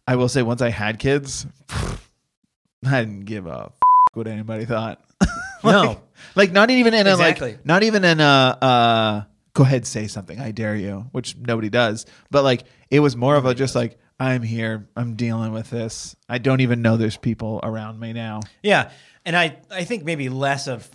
I 0.07 0.15
will 0.15 0.27
say 0.27 0.41
once 0.41 0.61
I 0.61 0.69
had 0.69 0.97
kids, 0.97 1.45
I 1.69 2.99
didn't 3.01 3.25
give 3.25 3.45
a 3.47 3.65
f- 3.67 3.71
what 4.13 4.27
anybody 4.27 4.65
thought. 4.65 5.01
No. 5.61 5.81
like, 5.81 5.99
like 6.35 6.51
not 6.53 6.69
even 6.69 6.93
in 6.93 7.05
a 7.05 7.11
Exactly. 7.11 7.51
like 7.51 7.65
not 7.65 7.83
even 7.83 8.05
in 8.05 8.21
a 8.21 8.23
uh 8.61 9.23
go 9.53 9.63
ahead 9.63 9.85
say 9.85 10.07
something 10.07 10.39
I 10.39 10.51
dare 10.51 10.73
you, 10.75 11.07
which 11.11 11.35
nobody 11.35 11.69
does. 11.69 12.05
But 12.31 12.45
like 12.45 12.63
it 12.89 13.01
was 13.01 13.17
more 13.17 13.35
of 13.35 13.45
a 13.45 13.53
just 13.53 13.75
like 13.75 13.97
I'm 14.21 14.41
here, 14.41 14.87
I'm 14.95 15.15
dealing 15.15 15.51
with 15.51 15.69
this. 15.69 16.15
I 16.29 16.37
don't 16.37 16.61
even 16.61 16.81
know 16.81 16.95
there's 16.95 17.17
people 17.17 17.59
around 17.61 17.99
me 17.99 18.13
now. 18.13 18.39
Yeah, 18.63 18.89
and 19.25 19.35
I 19.35 19.57
I 19.69 19.83
think 19.83 20.05
maybe 20.05 20.29
less 20.29 20.67
of 20.69 20.89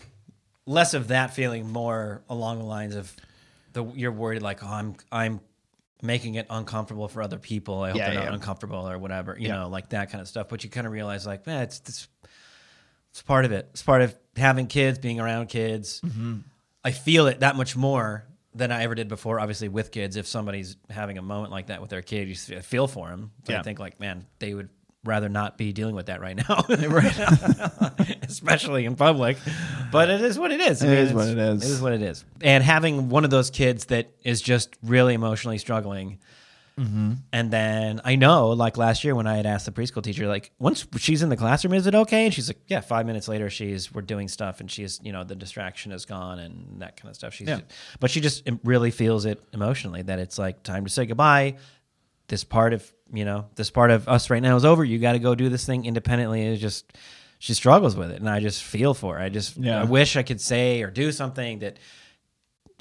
less 0.67 0.95
of 0.95 1.09
that 1.09 1.35
feeling, 1.35 1.69
more 1.71 2.23
along 2.31 2.59
the 2.59 2.65
lines 2.65 2.95
of 2.97 3.15
the 3.75 3.85
you're 3.95 4.11
worried 4.13 4.41
like 4.43 4.65
oh 4.65 4.69
I'm 4.69 4.97
I'm 5.13 5.41
making 6.03 6.35
it 6.35 6.47
uncomfortable 6.51 7.09
for 7.09 7.23
other 7.23 7.39
people. 7.39 7.81
I 7.83 7.91
hope 7.91 7.99
Yeah, 7.99 8.11
they're 8.11 8.25
not 8.25 8.35
uncomfortable 8.35 8.89
or 8.89 8.99
whatever, 8.99 9.37
you 9.39 9.49
Yeah. 9.49 9.57
know, 9.61 9.69
like 9.69 9.91
that 9.91 10.11
kind 10.11 10.21
of 10.23 10.29
stuff. 10.29 10.49
But 10.49 10.65
you 10.65 10.71
kind 10.71 10.87
of 10.87 10.93
realize 10.93 11.27
like 11.27 11.47
man, 11.47 11.63
it's 11.63 11.81
it's 11.81 12.09
it's 13.11 13.23
part 13.23 13.45
of 13.45 13.53
it. 13.53 13.69
It's 13.73 13.83
part 13.83 14.03
of 14.03 14.15
having 14.37 14.67
kids, 14.67 14.99
being 14.99 15.21
around 15.21 15.49
kids. 15.49 16.01
Mm-hmm. 16.01 16.39
I 16.85 16.91
feel 16.91 17.27
it 17.29 17.41
that 17.41 17.55
much 17.57 17.77
more 17.77 18.25
than 18.55 18.71
I 18.73 18.83
ever 18.83 18.95
did 18.95 19.09
before. 19.09 19.39
Obviously, 19.41 19.69
with 19.69 19.91
kids, 19.93 20.17
if 20.17 20.27
somebody's 20.27 20.77
having 20.91 21.17
a 21.19 21.23
moment 21.23 21.51
like 21.53 21.69
that 21.69 21.81
with 21.81 21.91
their 21.91 22.03
kid, 22.03 22.29
you 22.29 22.35
feel 22.35 22.87
for 22.89 23.09
them. 23.11 23.31
But 23.45 23.53
Yeah. 23.53 23.61
I 23.61 23.63
think 23.63 23.79
like, 23.79 24.01
man, 24.01 24.27
they 24.41 24.53
would 24.55 24.69
rather 25.05 25.29
not 25.29 25.57
be 25.59 25.73
dealing 25.73 25.95
with 25.95 26.07
that 26.07 26.21
right 26.21 26.37
now, 26.37 26.65
especially 28.23 28.85
in 28.85 28.97
public. 28.97 29.37
But 29.93 30.11
it 30.11 30.21
is 30.21 30.39
what 30.39 30.51
it 30.53 30.61
is. 30.61 30.83
I 30.83 30.87
It 30.87 30.91
mean, 30.91 30.99
is 30.99 31.13
what 31.13 31.29
it 31.29 31.39
is. 31.39 31.63
It 31.65 31.71
is 31.71 31.81
what 31.81 31.93
it 31.93 32.03
is. 32.03 32.25
And 32.41 32.63
having 32.65 33.09
one 33.09 33.25
of 33.25 33.31
those 33.31 33.51
kids 33.51 33.87
that 33.87 34.11
is 34.25 34.41
just 34.43 34.75
really 34.83 35.15
emotionally 35.15 35.59
struggling. 35.59 36.19
Mm-hmm. 36.79 37.13
And 37.33 37.51
then 37.53 38.01
I 38.05 38.17
know, 38.17 38.49
like 38.49 38.77
last 38.77 39.05
year 39.05 39.15
when 39.15 39.29
I 39.29 39.37
had 39.37 39.47
asked 39.47 39.65
the 39.67 39.71
preschool 39.71 40.03
teacher, 40.03 40.27
like 40.27 40.51
once 40.59 40.85
she's 40.97 41.23
in 41.23 41.29
the 41.29 41.37
classroom, 41.37 41.73
is 41.75 41.87
it 41.87 41.95
okay? 41.95 42.25
And 42.25 42.35
she's 42.35 42.49
like, 42.49 42.59
yeah. 42.67 42.81
Five 42.81 43.07
minutes 43.07 43.29
later, 43.29 43.49
she's 43.49 43.95
we're 43.95 44.03
doing 44.03 44.27
stuff, 44.27 44.59
and 44.59 44.69
she's 44.69 44.99
you 45.05 45.13
know 45.13 45.23
the 45.23 45.37
distraction 45.37 45.93
is 45.93 46.05
gone 46.05 46.41
and 46.41 46.83
that 46.83 46.97
kind 46.97 47.11
of 47.11 47.15
stuff. 47.17 47.33
She's, 47.33 47.47
Yeah. 47.47 47.61
but 48.01 48.11
she 48.11 48.21
just 48.21 48.49
really 48.65 48.91
feels 48.91 49.25
it 49.25 49.41
emotionally 49.53 50.03
that 50.03 50.19
it's 50.19 50.37
like 50.37 50.65
time 50.65 50.85
to 50.85 50.91
say 50.91 51.07
goodbye. 51.07 51.59
This 52.27 52.43
part 52.43 52.73
of 52.73 52.93
you 53.15 53.25
know 53.25 53.47
this 53.55 53.71
part 53.71 53.91
of 53.91 54.09
us 54.09 54.31
right 54.31 54.43
now 54.43 54.57
is 54.57 54.65
over. 54.65 54.85
You 54.85 54.99
got 54.99 55.13
to 55.13 55.19
go 55.19 55.35
do 55.35 55.49
this 55.49 55.65
thing 55.65 55.85
independently. 55.85 56.43
It's 56.43 56.61
just 56.61 56.93
she 57.39 57.55
struggles 57.55 57.97
with 57.97 58.11
it, 58.11 58.21
and 58.21 58.29
I 58.29 58.41
just 58.41 58.63
feel 58.63 58.95
for 58.95 59.17
her. 59.17 59.21
I 59.21 59.29
just 59.29 59.57
Yeah. 59.57 59.83
I 59.83 59.85
wish 59.85 60.17
I 60.17 60.23
could 60.23 60.41
say 60.41 60.83
or 60.83 60.91
do 60.91 61.13
something 61.13 61.61
that 61.61 61.79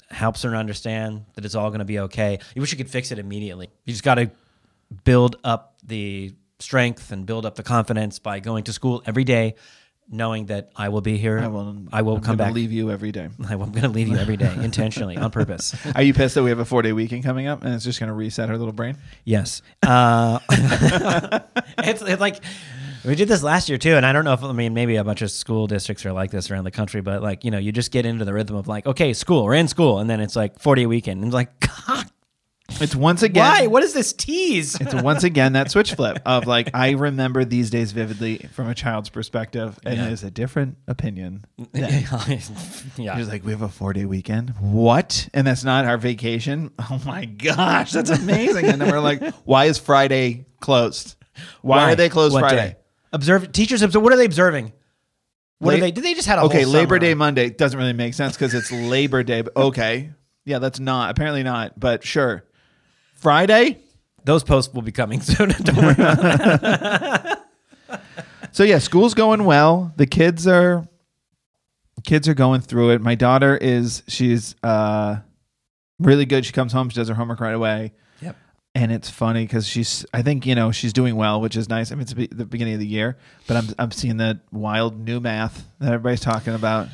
helps 0.10 0.44
her 0.44 0.56
understand 0.56 1.26
that 1.34 1.46
it's 1.46 1.56
all 1.56 1.70
going 1.70 1.80
to 1.80 1.86
be 1.86 2.00
okay. 2.00 2.40
You 2.56 2.62
wish 2.62 2.72
you 2.72 2.78
could 2.78 2.90
fix 2.90 3.12
it 3.12 3.20
immediately. 3.20 3.70
You 3.86 3.94
just 3.94 4.04
got 4.04 4.16
to 4.16 4.32
build 5.04 5.38
up 5.44 5.76
the 5.84 6.34
strength 6.60 7.12
and 7.12 7.26
build 7.26 7.46
up 7.46 7.56
the 7.56 7.64
confidence 7.64 8.20
by 8.20 8.40
going 8.40 8.64
to 8.66 8.74
school 8.74 9.02
every 9.06 9.24
day, 9.24 9.56
knowing 10.10 10.48
that 10.48 10.72
I 10.76 10.90
will 10.90 11.02
be 11.02 11.18
here. 11.18 11.40
I 11.40 11.48
will. 11.48 11.78
I 11.92 12.02
will 12.02 12.18
I'm 12.18 12.22
come 12.22 12.38
back. 12.38 12.54
Leave 12.54 12.72
you 12.72 12.92
every 12.92 13.12
day. 13.12 13.30
I'm 13.48 13.58
going 13.58 13.82
to 13.82 13.90
leave 13.90 14.08
you 14.08 14.18
every 14.18 14.38
day 14.38 14.54
intentionally 14.62 15.18
on 15.18 15.32
purpose. 15.32 15.76
Are 15.96 16.04
you 16.04 16.14
pissed 16.14 16.36
that 16.36 16.44
we 16.44 16.50
have 16.50 16.60
a 16.60 16.66
four 16.66 16.82
day 16.82 16.94
weekend 16.94 17.24
coming 17.24 17.48
up 17.48 17.64
and 17.64 17.74
it's 17.74 17.84
just 17.84 18.00
going 18.00 18.08
to 18.08 18.14
reset 18.14 18.50
her 18.50 18.58
little 18.58 18.74
brain? 18.74 18.98
Yes. 19.24 19.62
Uh, 19.82 20.40
it's, 21.80 22.02
it's 22.02 22.22
like 22.22 22.44
we 23.06 23.16
did 23.16 23.28
this 23.28 23.44
last 23.44 23.68
year 23.68 23.78
too, 23.78 23.96
and 23.96 24.06
I 24.06 24.14
don't 24.14 24.24
know 24.24 24.34
if 24.34 24.44
I 24.44 24.52
mean 24.54 24.74
maybe 24.74 24.96
a 24.96 25.04
bunch 25.04 25.22
of 25.22 25.32
school 25.32 25.68
districts 25.68 26.06
are 26.06 26.14
like 26.14 26.32
this 26.32 26.50
around 26.50 26.64
the 26.64 26.72
country, 26.72 27.02
but 27.02 27.22
like 27.22 27.44
you 27.44 27.52
know 27.52 27.58
you 27.58 27.72
just 27.72 27.92
get 27.92 28.06
into 28.06 28.24
the 28.24 28.34
rhythm 28.34 28.56
of 28.56 28.68
like 28.68 28.86
okay 28.86 29.14
school 29.14 29.44
we're 29.44 29.56
in 29.56 29.68
school, 29.68 30.00
and 30.00 30.10
then 30.10 30.22
it's 30.22 30.36
like 30.36 30.60
forty 30.60 30.84
a 30.84 30.88
weekend, 30.88 31.20
and 31.20 31.28
it's 31.28 31.34
like 31.34 31.60
God, 31.60 32.06
It's 32.82 32.96
once 32.96 33.24
again. 33.24 33.44
why? 33.44 33.68
What 33.68 33.84
is 33.84 33.94
this 33.94 34.14
tease? 34.14 34.76
It's 34.82 34.94
once 34.94 35.24
again 35.24 35.54
that 35.54 35.72
switch 35.72 35.94
flip 35.94 36.20
of 36.26 36.46
like 36.48 36.72
I 36.74 36.92
remember 36.92 37.46
these 37.46 37.70
days 37.70 37.92
vividly 37.92 38.40
from 38.54 38.68
a 38.68 38.76
child's 38.76 39.10
perspective, 39.10 39.80
and 39.86 39.98
Yeah. 39.98 40.08
it 40.08 40.12
is 40.14 40.24
a 40.24 40.32
different 40.32 40.78
opinion. 40.88 41.46
yeah, 41.74 42.18
She's 42.28 43.30
like, 43.30 43.46
we 43.46 43.52
have 43.52 43.62
a 43.62 43.70
four 43.70 43.94
day 43.94 44.06
weekend. 44.06 44.50
What? 44.60 45.30
And 45.34 45.48
that's 45.48 45.64
not 45.64 45.86
our 45.86 45.98
vacation. 45.98 46.72
Oh 46.90 47.02
my 47.06 47.26
gosh, 47.26 47.92
that's 47.92 48.10
amazing. 48.10 48.66
and 48.66 48.82
then 48.82 48.92
we're 48.92 49.00
like, 49.00 49.24
why 49.46 49.66
is 49.66 49.78
Friday 49.80 50.46
closed? 50.60 51.16
Why, 51.62 51.92
are 51.92 51.96
they 51.96 52.10
closed 52.10 52.34
What 52.34 52.42
Friday? 52.42 52.70
day? 52.72 52.76
Observe 53.12 53.52
teachers. 53.52 53.82
Observe. 53.82 54.04
What 54.04 54.14
are 54.14 54.18
they 54.18 54.26
observing? 54.26 54.74
What 55.60 55.72
La- 55.72 55.78
are 55.78 55.82
they? 55.82 55.92
Did 55.92 56.04
they 56.04 56.14
just 56.14 56.28
had 56.28 56.40
a 56.40 56.44
Okay, 56.44 56.64
whole 56.64 56.74
Labor 56.74 57.00
Day? 57.00 57.14
Monday 57.14 57.50
doesn't 57.50 57.78
really 57.80 57.94
make 57.94 58.14
sense 58.14 58.34
because 58.36 58.54
it's 58.54 58.72
Labor 58.72 59.24
Day. 59.24 59.42
But 59.42 59.56
okay, 59.56 60.12
yeah, 60.46 60.60
that's 60.60 60.80
not 60.80 61.10
apparently 61.12 61.44
not, 61.44 61.80
but 61.80 62.04
sure. 62.04 62.44
Friday. 63.24 63.80
Those 64.26 64.44
posts 64.44 64.74
will 64.74 64.82
be 64.84 64.92
coming 64.92 65.22
soon. 65.32 65.50
Don't 65.50 65.76
worry. 65.78 65.94
About 65.94 67.26
it. 67.26 67.40
So 68.52 68.64
yeah, 68.64 68.78
school's 68.78 69.16
going 69.16 69.46
well. 69.46 69.94
The 69.96 70.06
kids 70.06 70.46
are 70.46 70.88
kids 72.04 72.28
are 72.28 72.36
going 72.36 72.62
through 72.62 72.92
it. 72.92 73.02
My 73.02 73.16
daughter 73.16 73.58
is 73.58 74.04
she's 74.08 74.54
uh 74.62 75.16
really 75.98 76.26
good. 76.28 76.46
She 76.46 76.52
comes 76.52 76.72
home, 76.72 76.90
she 76.90 76.96
does 76.98 77.08
her 77.08 77.16
homework 77.16 77.40
right 77.40 77.56
away. 77.56 77.94
Yep. 78.22 78.36
And 78.76 78.92
it's 78.92 79.10
funny 79.10 79.44
because 79.46 79.66
she's 79.68 80.06
I 80.14 80.22
think, 80.22 80.46
you 80.46 80.54
know, 80.54 80.72
she's 80.72 80.94
doing 80.94 81.16
well, 81.16 81.42
which 81.42 81.56
is 81.58 81.68
nice. 81.68 81.92
I 81.92 81.96
mean 81.96 82.04
it's 82.04 82.14
the 82.14 82.46
beginning 82.46 82.76
of 82.76 82.80
the 82.80 82.86
year, 82.86 83.18
but 83.48 83.58
I'm 83.58 83.66
I'm 83.80 83.92
seeing 83.92 84.18
that 84.18 84.42
wild 84.52 85.00
new 85.00 85.20
math 85.20 85.66
that 85.80 85.88
everybody's 85.92 86.20
talking 86.22 86.54
about. 86.54 86.90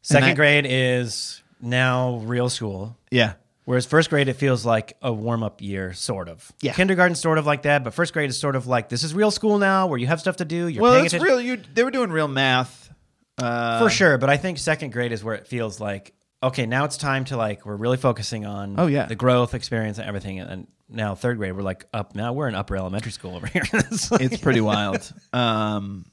Second 0.00 0.30
I- 0.30 0.34
grade 0.34 0.64
is 0.66 1.42
now 1.60 2.16
real 2.24 2.48
school. 2.48 2.96
Yeah. 3.10 3.34
Whereas 3.64 3.86
first 3.86 4.10
grade, 4.10 4.26
it 4.28 4.34
feels 4.34 4.66
like 4.66 4.96
a 5.02 5.12
warm 5.12 5.42
up 5.44 5.62
year, 5.62 5.92
sort 5.92 6.28
of. 6.28 6.50
Yeah. 6.62 6.72
Kindergarten, 6.72 7.14
sort 7.14 7.38
of 7.38 7.46
like 7.46 7.62
that, 7.62 7.84
but 7.84 7.94
first 7.94 8.12
grade 8.12 8.28
is 8.28 8.36
sort 8.38 8.56
of 8.56 8.66
like 8.66 8.88
this 8.88 9.04
is 9.04 9.14
real 9.14 9.30
school 9.30 9.58
now, 9.58 9.86
where 9.86 9.98
you 9.98 10.08
have 10.08 10.18
stuff 10.20 10.36
to 10.38 10.44
do. 10.44 10.66
You're 10.66 10.82
well, 10.82 10.92
paying 10.94 11.04
it's 11.04 11.14
attention 11.14 11.36
real 11.36 11.40
you 11.40 11.62
they 11.72 11.84
were 11.84 11.92
doing 11.92 12.10
real 12.10 12.26
math. 12.28 12.92
Uh 13.38 13.78
for 13.78 13.88
sure. 13.88 14.18
But 14.18 14.30
I 14.30 14.36
think 14.36 14.58
second 14.58 14.92
grade 14.92 15.12
is 15.12 15.22
where 15.22 15.34
it 15.36 15.46
feels 15.46 15.78
like 15.80 16.12
okay, 16.42 16.66
now 16.66 16.84
it's 16.84 16.96
time 16.96 17.24
to 17.26 17.36
like 17.36 17.64
we're 17.64 17.76
really 17.76 17.96
focusing 17.98 18.44
on 18.46 18.74
Oh, 18.78 18.88
yeah. 18.88 19.06
the 19.06 19.14
growth 19.14 19.54
experience 19.54 19.98
and 19.98 20.08
everything. 20.08 20.40
And 20.40 20.66
now 20.88 21.14
third 21.14 21.38
grade, 21.38 21.54
we're 21.54 21.62
like 21.62 21.86
up 21.94 22.16
now 22.16 22.32
we're 22.32 22.48
in 22.48 22.56
upper 22.56 22.76
elementary 22.76 23.12
school 23.12 23.36
over 23.36 23.46
here. 23.46 23.62
It's 23.72 24.10
like- 24.10 24.22
it's 24.22 24.38
pretty 24.38 24.60
wild. 24.60 25.10
Um 25.32 26.04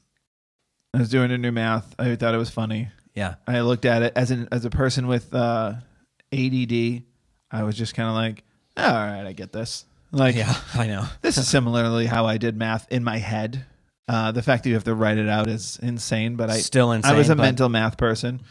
I 0.94 1.00
was 1.00 1.10
doing 1.10 1.32
a 1.32 1.38
new 1.38 1.52
math. 1.52 1.94
I 2.00 2.16
thought 2.16 2.34
it 2.36 2.38
was 2.38 2.50
funny. 2.52 2.90
yeah. 3.16 3.36
I 3.48 3.62
looked 3.62 3.86
at 3.86 4.02
it 4.04 4.14
as 4.16 4.30
an 4.32 4.48
as 4.52 4.66
a 4.66 4.70
person 4.70 5.08
with 5.08 5.34
uh, 5.34 5.74
ADD. 6.32 7.04
I 7.52 7.64
was 7.64 7.76
just 7.78 7.94
kind 7.96 8.08
of 8.10 8.16
like, 8.16 8.44
"Oh, 8.78 8.84
all 8.86 8.94
right, 9.06 9.26
I 9.26 9.34
get 9.34 9.52
this. 9.52 9.86
Like, 10.12 10.36
Yeah, 10.36 10.56
I 10.74 10.88
know. 10.88 11.06
this 11.22 11.38
is 11.38 11.48
similarly 11.48 12.06
how 12.08 12.26
I 12.26 12.38
did 12.38 12.58
math 12.58 12.88
in 12.92 13.04
my 13.04 13.18
head. 13.18 13.66
Uh, 14.08 14.32
the 14.32 14.42
fact 14.42 14.64
that 14.64 14.70
you 14.70 14.76
have 14.76 14.84
to 14.86 14.96
write 14.96 15.18
it 15.20 15.30
out 15.30 15.48
is 15.48 15.78
insane, 15.84 16.36
but 16.36 16.50
I 16.50 16.58
Still 16.60 16.92
insane, 16.92 17.14
I 17.14 17.18
was 17.18 17.30
a 17.30 17.36
but- 17.36 17.44
mental 17.44 17.70
math 17.70 17.96
person, 17.98 18.42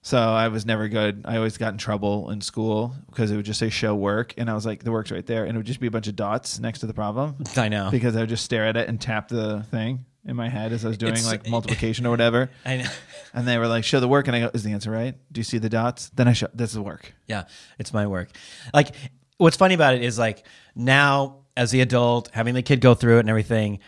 so 0.00 0.18
I 0.18 0.48
was 0.48 0.64
never 0.64 0.88
good. 0.88 1.22
I 1.26 1.36
always 1.36 1.58
got 1.58 1.72
in 1.72 1.78
trouble 1.78 2.30
in 2.30 2.40
school 2.40 2.94
because 3.10 3.30
it 3.30 3.36
would 3.36 3.44
just 3.44 3.58
say 3.60 3.68
show 3.68 3.94
work, 3.94 4.32
and 4.38 4.48
I 4.48 4.54
was 4.54 4.64
like, 4.64 4.84
the 4.84 4.92
work's 4.92 5.10
right 5.10 5.26
there, 5.26 5.44
and 5.44 5.54
it 5.54 5.58
would 5.58 5.66
just 5.66 5.80
be 5.80 5.86
a 5.86 5.90
bunch 5.90 6.06
of 6.08 6.16
dots 6.16 6.58
next 6.60 6.78
to 6.80 6.86
the 6.86 6.94
problem 6.94 7.36
I 7.56 7.68
know. 7.68 7.90
because 7.90 8.16
I 8.16 8.20
would 8.20 8.28
just 8.30 8.44
stare 8.44 8.64
at 8.66 8.76
it 8.78 8.88
and 8.88 8.98
tap 8.98 9.28
the 9.28 9.64
thing 9.70 10.06
in 10.26 10.36
my 10.36 10.48
head 10.48 10.72
as 10.72 10.84
I 10.84 10.88
was 10.88 10.98
doing 10.98 11.12
It's- 11.12 11.26
like 11.26 11.48
multiplication 11.48 12.06
or 12.06 12.10
whatever. 12.10 12.50
I 12.64 12.78
know. 12.78 12.90
And 13.32 13.46
they 13.46 13.58
were 13.58 13.68
like, 13.68 13.84
show 13.84 14.00
the 14.00 14.08
work. 14.08 14.26
And 14.26 14.36
I 14.36 14.40
go, 14.40 14.50
is 14.52 14.64
the 14.64 14.72
answer 14.72 14.90
right? 14.90 15.14
Do 15.30 15.38
you 15.38 15.44
see 15.44 15.58
the 15.58 15.68
dots? 15.68 16.10
Then 16.10 16.28
I 16.28 16.32
show, 16.32 16.48
this 16.54 16.70
is 16.70 16.74
the 16.74 16.82
work. 16.82 17.14
Yeah, 17.26 17.44
it's 17.78 17.92
my 17.92 18.06
work. 18.06 18.30
Like, 18.74 18.94
what's 19.38 19.56
funny 19.56 19.74
about 19.74 19.94
it 19.94 20.02
is 20.02 20.18
like 20.18 20.44
now 20.74 21.38
as 21.56 21.70
the 21.70 21.80
adult, 21.80 22.30
having 22.32 22.54
the 22.54 22.62
kid 22.62 22.80
go 22.80 22.94
through 22.94 23.16
it 23.16 23.20
and 23.20 23.30
everything, 23.30 23.78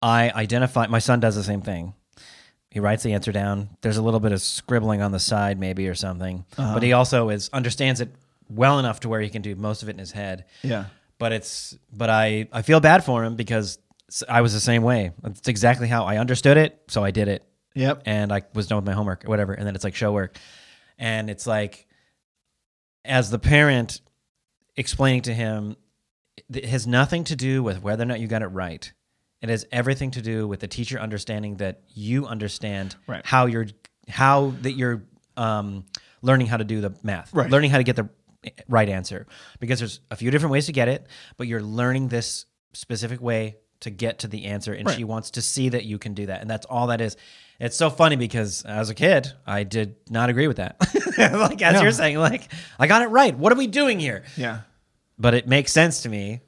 I 0.00 0.30
identify. 0.30 0.86
My 0.86 1.00
son 1.00 1.20
does 1.20 1.34
the 1.34 1.42
same 1.42 1.60
thing. 1.60 1.94
He 2.70 2.80
writes 2.80 3.02
the 3.02 3.12
answer 3.12 3.32
down. 3.32 3.70
There's 3.80 3.96
a 3.96 4.02
little 4.02 4.20
bit 4.20 4.32
of 4.32 4.40
scribbling 4.40 5.02
on 5.02 5.12
the 5.12 5.18
side, 5.18 5.58
maybe 5.58 5.88
or 5.88 5.94
something, 5.94 6.44
uh-huh. 6.56 6.74
but 6.74 6.82
he 6.82 6.92
also 6.92 7.30
is 7.30 7.48
understands 7.52 8.00
it 8.00 8.10
well 8.48 8.78
enough 8.78 9.00
to 9.00 9.08
where 9.08 9.20
he 9.20 9.30
can 9.30 9.42
do 9.42 9.54
most 9.56 9.82
of 9.82 9.88
it 9.88 9.92
in 9.92 9.98
his 9.98 10.12
head. 10.12 10.44
Yeah. 10.62 10.86
But 11.18 11.32
it's 11.32 11.76
but 11.92 12.10
I 12.10 12.48
I 12.52 12.62
feel 12.62 12.80
bad 12.80 13.04
for 13.04 13.24
him 13.24 13.36
because 13.36 13.78
I 14.28 14.40
was 14.40 14.52
the 14.52 14.60
same 14.60 14.82
way. 14.82 15.12
It's 15.24 15.48
exactly 15.48 15.88
how 15.88 16.04
I 16.04 16.16
understood 16.18 16.56
it, 16.56 16.80
so 16.88 17.04
I 17.04 17.10
did 17.10 17.28
it 17.28 17.44
Yep. 17.74 18.02
and 18.06 18.32
I 18.32 18.42
was 18.54 18.66
done 18.66 18.76
with 18.76 18.86
my 18.86 18.92
homework 18.92 19.24
or 19.24 19.28
whatever. 19.28 19.52
And 19.52 19.66
then 19.66 19.74
it's 19.74 19.84
like 19.84 19.94
show 19.94 20.12
work. 20.12 20.38
And 20.98 21.28
it's 21.30 21.46
like, 21.46 21.86
as 23.04 23.30
the 23.30 23.38
parent 23.38 24.00
explaining 24.76 25.22
to 25.22 25.34
him, 25.34 25.76
it 26.52 26.64
has 26.66 26.86
nothing 26.86 27.24
to 27.24 27.36
do 27.36 27.62
with 27.62 27.82
whether 27.82 28.02
or 28.02 28.06
not 28.06 28.20
you 28.20 28.26
got 28.28 28.42
it 28.42 28.46
right. 28.48 28.90
It 29.42 29.48
has 29.50 29.66
everything 29.70 30.10
to 30.12 30.22
do 30.22 30.48
with 30.48 30.60
the 30.60 30.68
teacher 30.68 30.98
understanding 30.98 31.56
that 31.58 31.82
you 31.88 32.26
understand 32.26 32.96
Right. 33.06 33.24
how 33.24 33.46
you're, 33.46 33.66
how 34.08 34.54
that 34.62 34.72
you're 34.72 35.02
um, 35.36 35.84
learning 36.22 36.48
how 36.48 36.56
to 36.56 36.64
do 36.64 36.80
the 36.80 36.92
math, 37.02 37.32
Right. 37.32 37.50
learning 37.50 37.70
how 37.70 37.78
to 37.78 37.84
get 37.84 37.96
the 37.96 38.08
right 38.68 38.88
answer. 38.88 39.26
Because 39.60 39.78
there's 39.78 40.00
a 40.10 40.16
few 40.16 40.30
different 40.30 40.52
ways 40.52 40.66
to 40.66 40.72
get 40.72 40.88
it, 40.88 41.06
but 41.36 41.46
you're 41.46 41.62
learning 41.62 42.08
this 42.08 42.46
specific 42.72 43.20
way 43.20 43.56
to 43.80 43.90
get 43.90 44.20
to 44.20 44.28
the 44.28 44.46
answer. 44.46 44.72
And 44.72 44.86
Right. 44.86 44.96
she 44.96 45.04
wants 45.04 45.30
to 45.32 45.42
see 45.42 45.68
that 45.68 45.84
you 45.84 45.98
can 45.98 46.14
do 46.14 46.26
that. 46.26 46.40
And 46.40 46.50
that's 46.50 46.66
all 46.66 46.88
that 46.88 47.00
is. 47.00 47.16
It's 47.60 47.76
so 47.76 47.90
funny 47.90 48.16
because 48.16 48.62
as 48.64 48.88
a 48.90 48.94
kid, 48.94 49.32
I 49.46 49.64
did 49.64 49.96
not 50.08 50.30
agree 50.30 50.46
with 50.46 50.58
that. 50.58 50.76
like 51.18 51.60
as 51.62 51.74
No. 51.74 51.82
you're 51.82 51.92
saying, 51.92 52.18
like 52.18 52.48
I 52.78 52.86
got 52.86 53.02
it 53.02 53.06
right. 53.06 53.36
What 53.36 53.52
are 53.52 53.56
we 53.56 53.66
doing 53.66 53.98
here? 54.00 54.24
Yeah. 54.36 54.60
But 55.18 55.34
it 55.34 55.48
makes 55.48 55.72
sense 55.72 56.02
to 56.02 56.08
me, 56.08 56.40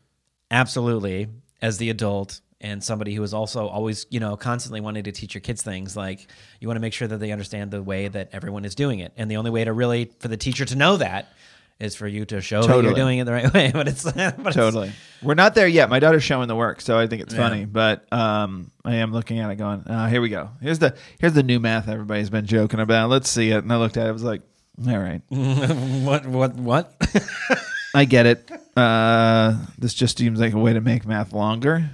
absolutely, 0.50 1.28
as 1.62 1.78
the 1.78 1.90
adult 1.90 2.40
and 2.60 2.84
somebody 2.84 3.14
who 3.14 3.22
is 3.22 3.32
also 3.32 3.66
always, 3.68 4.06
you 4.10 4.20
know, 4.20 4.36
constantly 4.36 4.80
wanting 4.80 5.04
to 5.04 5.12
teach 5.12 5.34
your 5.34 5.40
kids 5.40 5.62
things. 5.62 5.96
Like 5.96 6.26
you 6.60 6.68
want 6.68 6.76
to 6.76 6.80
make 6.80 6.92
sure 6.92 7.08
that 7.08 7.18
they 7.18 7.32
understand 7.32 7.70
the 7.70 7.82
way 7.82 8.08
that 8.08 8.30
everyone 8.32 8.64
is 8.64 8.74
doing 8.74 8.98
it, 9.00 9.12
and 9.16 9.30
the 9.30 9.36
only 9.36 9.50
way 9.50 9.64
to 9.64 9.72
really 9.72 10.10
for 10.20 10.28
the 10.28 10.36
teacher 10.36 10.64
to 10.66 10.76
know 10.76 10.96
that 10.98 11.32
is 11.80 11.94
for 11.96 12.06
you 12.06 12.24
to 12.26 12.40
show 12.40 12.60
that 12.62 12.66
Totally. 12.68 12.86
you're 12.86 12.94
doing 12.94 13.18
it 13.18 13.24
the 13.24 13.32
right 13.32 13.52
way. 13.52 13.70
But 13.74 13.88
it's 13.88 14.04
but 14.04 14.16
it's- 14.16 14.54
Totally. 14.54 14.92
We're 15.22 15.34
not 15.34 15.54
there 15.54 15.68
yet. 15.68 15.90
My 15.90 15.98
daughter's 15.98 16.22
showing 16.24 16.48
the 16.48 16.56
work, 16.56 16.80
so 16.80 16.98
I 16.98 17.06
think 17.06 17.22
it's 17.22 17.34
Yeah. 17.34 17.40
funny. 17.48 17.64
But 17.66 18.10
um, 18.12 18.70
I 18.84 18.96
am 18.96 19.12
looking 19.12 19.38
at 19.38 19.50
it 19.50 19.56
going, 19.56 19.80
uh, 19.86 20.08
here 20.08 20.20
we 20.20 20.28
go. 20.30 20.50
Here's 20.62 20.78
the 20.78 20.94
here's 21.18 21.34
the 21.34 21.42
new 21.42 21.60
math 21.60 21.88
everybody's 21.88 22.30
been 22.30 22.46
joking 22.46 22.80
about. 22.80 23.10
Let's 23.10 23.28
see 23.28 23.50
it. 23.50 23.58
And 23.62 23.72
I 23.72 23.76
looked 23.76 23.96
at 23.96 24.06
it. 24.06 24.08
I 24.08 24.12
was 24.12 24.22
like, 24.22 24.42
all 24.86 24.98
right, 24.98 25.20
what 25.28 26.26
what 26.26 26.54
what? 26.54 26.94
I 27.94 28.04
get 28.04 28.24
it. 28.26 28.50
Uh, 28.76 29.56
this 29.78 29.92
just 29.94 30.16
seems 30.16 30.38
like 30.40 30.52
a 30.54 30.58
way 30.58 30.72
to 30.72 30.80
make 30.80 31.04
math 31.06 31.32
longer. 31.32 31.90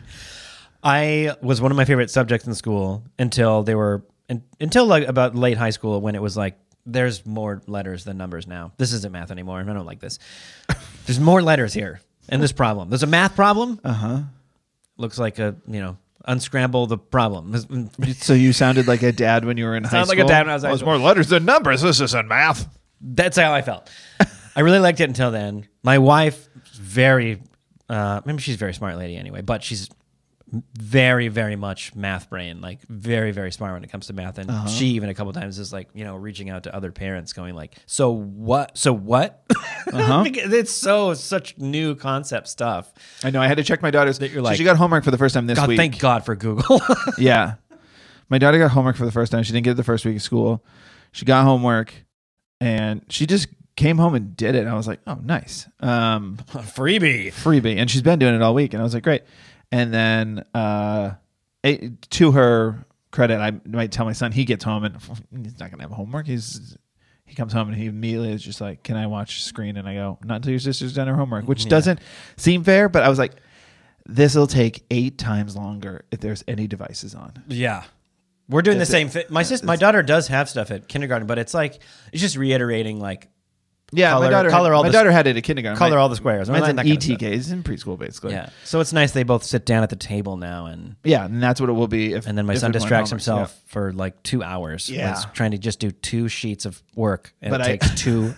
I 0.83 1.35
was 1.43 1.61
one 1.61 1.71
of 1.73 1.77
my 1.77 1.85
favorite 1.85 2.11
subjects 2.11 2.47
in 2.47 2.55
school 2.55 3.03
until 3.19 3.63
they 3.63 3.75
were 3.75 4.05
un, 4.31 4.43
until 4.61 4.87
like 4.87 5.09
about 5.09 5.35
late 5.35 5.57
high 5.57 5.71
school 5.71 6.01
when 6.01 6.15
it 6.15 6.23
was 6.23 6.37
like 6.37 6.57
there's 6.87 7.27
more 7.27 7.61
letters 7.67 8.05
than 8.05 8.17
numbers 8.17 8.47
now. 8.47 8.73
This 8.79 8.93
isn't 8.93 9.13
math 9.13 9.31
anymore, 9.31 9.61
I 9.61 9.65
don't 9.65 9.85
like 9.87 10.01
this. 10.01 10.19
There's 11.07 11.21
more 11.21 11.43
letters 11.43 11.75
here 11.75 12.01
in 12.29 12.41
this 12.41 12.53
problem. 12.53 12.89
There's 12.91 13.03
a 13.03 13.07
math 13.09 13.35
problem. 13.37 13.81
Uh 13.85 13.89
Uh-huh. 13.89 14.19
Looks 14.97 15.19
like 15.19 15.39
a 15.39 15.57
you 15.69 15.81
know 15.81 15.99
unscramble 16.25 16.87
the 16.87 16.99
problem. 16.99 17.55
So 18.17 18.33
you 18.35 18.53
sounded 18.53 18.89
like 18.89 19.03
a 19.03 19.13
dad 19.13 19.45
when 19.45 19.57
you 19.57 19.65
were 19.67 19.77
in 19.77 19.85
high 19.85 19.91
Sound 19.91 20.09
school. 20.09 20.19
like 20.19 20.27
a 20.27 20.29
dad 20.29 20.47
when 20.47 20.51
I 20.51 20.55
was 20.55 20.65
in 20.65 20.69
high 20.69 20.71
Well, 20.71 20.75
it's 20.77 20.85
more 20.85 20.99
letters 20.99 21.29
than 21.29 21.45
numbers. 21.45 21.83
This 21.83 22.01
isn't 22.01 22.27
math. 22.29 22.69
That's 23.01 23.37
how 23.37 23.53
I 23.53 23.63
felt. 23.63 23.91
I 24.57 24.61
really 24.61 24.79
liked 24.79 25.01
it 25.01 25.05
until 25.09 25.31
then. 25.31 25.69
My 25.83 25.99
wife, 25.99 26.49
very, 26.75 27.43
uh, 27.91 28.23
maybe 28.25 28.41
she's 28.43 28.55
a 28.55 28.59
very 28.59 28.73
smart 28.75 28.97
lady 28.97 29.17
anyway, 29.17 29.43
but 29.43 29.63
she's 29.63 29.91
very, 30.79 31.29
very 31.29 31.57
much 31.57 31.95
math 31.95 32.31
brain, 32.31 32.61
like 32.61 32.81
very, 32.89 33.33
very 33.33 33.51
smart 33.51 33.75
when 33.75 33.83
it 33.83 33.91
comes 33.91 34.07
to 34.07 34.13
math. 34.13 34.39
And 34.39 34.49
Uh-huh. 34.51 34.69
she 34.69 34.87
even 34.89 35.09
a 35.09 35.15
couple 35.15 35.33
times 35.33 35.59
is 35.59 35.73
like, 35.73 35.89
you 35.93 36.05
know, 36.05 36.15
reaching 36.15 36.51
out 36.51 36.63
to 36.65 36.75
other 36.75 36.93
parents, 36.93 37.33
going 37.33 37.55
like, 37.55 37.75
"So 37.87 38.11
what? 38.13 38.79
So 38.79 38.93
what?" 38.93 39.43
Uh-huh. 39.93 40.25
It's 40.35 40.71
so 40.71 41.15
such 41.15 41.59
new 41.59 41.95
concept 41.97 42.47
stuff. 42.49 42.93
I 43.25 43.31
know. 43.31 43.43
I 43.43 43.49
had 43.49 43.57
to 43.57 43.65
check 43.65 43.83
my 43.83 43.91
daughter's. 43.91 44.19
That 44.21 44.29
you're 44.31 44.41
so 44.41 44.45
like- 44.45 44.57
she 44.57 44.65
got 44.65 44.77
homework 44.77 45.03
for 45.05 45.11
the 45.11 45.19
first 45.19 45.35
time 45.35 45.47
this 45.47 45.59
God, 45.59 45.69
week. 45.69 45.79
thank 45.79 45.99
God 45.99 46.25
for 46.25 46.37
Google. 46.37 46.81
yeah. 47.19 47.55
My 48.29 48.39
daughter 48.39 48.59
got 48.59 48.71
homework 48.71 48.97
for 48.97 49.05
the 49.05 49.13
first 49.13 49.31
time. 49.33 49.43
She 49.43 49.53
didn't 49.53 49.65
get 49.65 49.73
it 49.73 49.75
the 49.77 49.85
first 49.85 50.05
week 50.05 50.17
of 50.17 50.23
school. 50.23 50.65
She 51.13 51.25
got 51.25 51.45
homework 51.45 51.93
and 52.61 53.03
she 53.09 53.27
just 53.27 53.49
came 53.77 53.99
home 53.99 54.15
and 54.15 54.37
did 54.37 54.55
it. 54.55 54.61
And 54.61 54.69
I 54.69 54.75
was 54.75 54.89
like, 54.89 55.01
oh, 55.07 55.19
nice. 55.23 55.69
Um, 55.81 56.39
Freebie. 56.49 57.29
freebie. 57.33 57.77
And 57.77 57.91
she's 57.91 58.03
been 58.03 58.19
doing 58.19 58.35
it 58.35 58.43
all 58.43 58.55
week. 58.55 58.73
And 58.75 58.81
I 58.81 58.85
was 58.85 58.95
like, 58.95 59.03
great. 59.05 59.23
And 59.73 59.93
then 59.93 60.45
uh, 60.55 61.15
it, 61.63 62.03
to 62.13 62.33
her 62.33 62.87
credit, 63.11 63.39
I 63.39 63.53
might 63.67 63.93
tell 63.93 64.05
my 64.05 64.13
son 64.13 64.33
he 64.33 64.45
gets 64.45 64.65
home 64.65 64.85
and 64.85 64.97
he's 65.43 65.59
not 65.59 65.71
going 65.71 65.79
to 65.79 65.83
have 65.83 65.91
homework. 65.91 66.27
He's 66.27 66.77
he 67.25 67.35
comes 67.35 67.53
home 67.53 67.69
and 67.69 67.77
he 67.77 67.87
immediately 67.87 68.33
is 68.33 68.43
just 68.43 68.61
like, 68.61 68.85
"Can 68.85 68.97
I 68.97 69.09
watch 69.09 69.43
screen?" 69.43 69.77
And 69.77 69.89
I 69.89 69.95
go, 69.95 70.19
"Not 70.25 70.37
until 70.37 70.53
your 70.53 70.61
sister's 70.61 70.95
done 70.95 71.09
her 71.09 71.17
homework," 71.17 71.47
which 71.47 71.67
doesn't 71.67 72.01
seem 72.37 72.63
fair. 72.63 72.89
But 72.89 73.03
I 73.03 73.09
was 73.09 73.19
like, 73.19 73.33
"This 74.07 74.37
will 74.37 74.47
take 74.47 74.85
eight 74.91 75.19
times 75.19 75.57
longer 75.57 76.05
if 76.13 76.21
there's 76.21 76.45
any 76.47 76.69
devices 76.69 77.15
on." 77.15 77.43
Yeah. 77.49 77.83
We're 78.49 78.63
doing 78.63 78.79
the 78.79 78.87
same 78.87 79.09
thing. 79.09 79.25
My 79.29 79.43
sister, 79.43 79.67
my 79.67 79.75
daughter 79.75 80.05
does 80.05 80.29
have 80.29 80.49
stuff 80.49 80.71
at 80.71 80.87
kindergarten, 80.87 81.27
but 81.27 81.37
it's 81.37 81.53
like 81.53 81.81
it's 82.13 82.23
just 82.23 82.37
reiterating 82.37 83.01
like 83.01 83.29
Yeah, 83.93 84.11
Color- 84.11 84.25
my 84.25 84.31
daughter. 84.31 84.51
color 84.51 84.75
all 84.75 84.83
my 84.83 84.89
daughter 84.91 85.13
had 85.13 85.27
it 85.29 85.37
at 85.37 85.45
kindergarten. 85.45 85.79
color 85.79 85.95
My- 85.97 86.03
all 86.03 86.09
the 86.09 86.17
squares. 86.17 86.51
Mine's 86.51 86.67
an. 86.69 86.77
ETK. 86.79 87.23
It's 87.23 87.51
in 87.51 87.63
preschool 87.63 87.97
basically. 87.99 88.33
Yeah. 88.33 88.49
So 88.65 88.81
it's 88.81 88.93
nice 88.93 89.13
they 89.13 89.23
both 89.23 89.45
sit 89.45 89.65
down 89.65 89.83
at 89.85 89.91
the 89.91 89.97
table 89.97 90.37
now 90.37 90.67
and 90.67 90.97
yeah, 91.05 91.25
and 91.25 91.41
that's 91.43 91.61
what 91.61 91.71
it 91.71 91.75
will 91.75 91.87
be. 91.89 92.13
If 92.13 92.27
and 92.27 92.37
then 92.37 92.47
my 92.47 92.55
son 92.57 92.73
distracts 92.73 93.11
himself 93.11 93.57
for 93.67 93.93
like 93.93 94.21
two 94.25 94.43
hours. 94.43 94.91
Yeah. 94.91 95.15
trying 95.35 95.53
to 95.53 95.59
just 95.59 95.79
do 95.79 95.91
two 95.93 96.27
sheets 96.29 96.65
of 96.67 96.83
work 96.97 97.33
and 97.41 97.51
But 97.53 97.61
it 97.61 97.65
I- 97.65 97.67
takes 97.77 97.95
two 98.03 98.35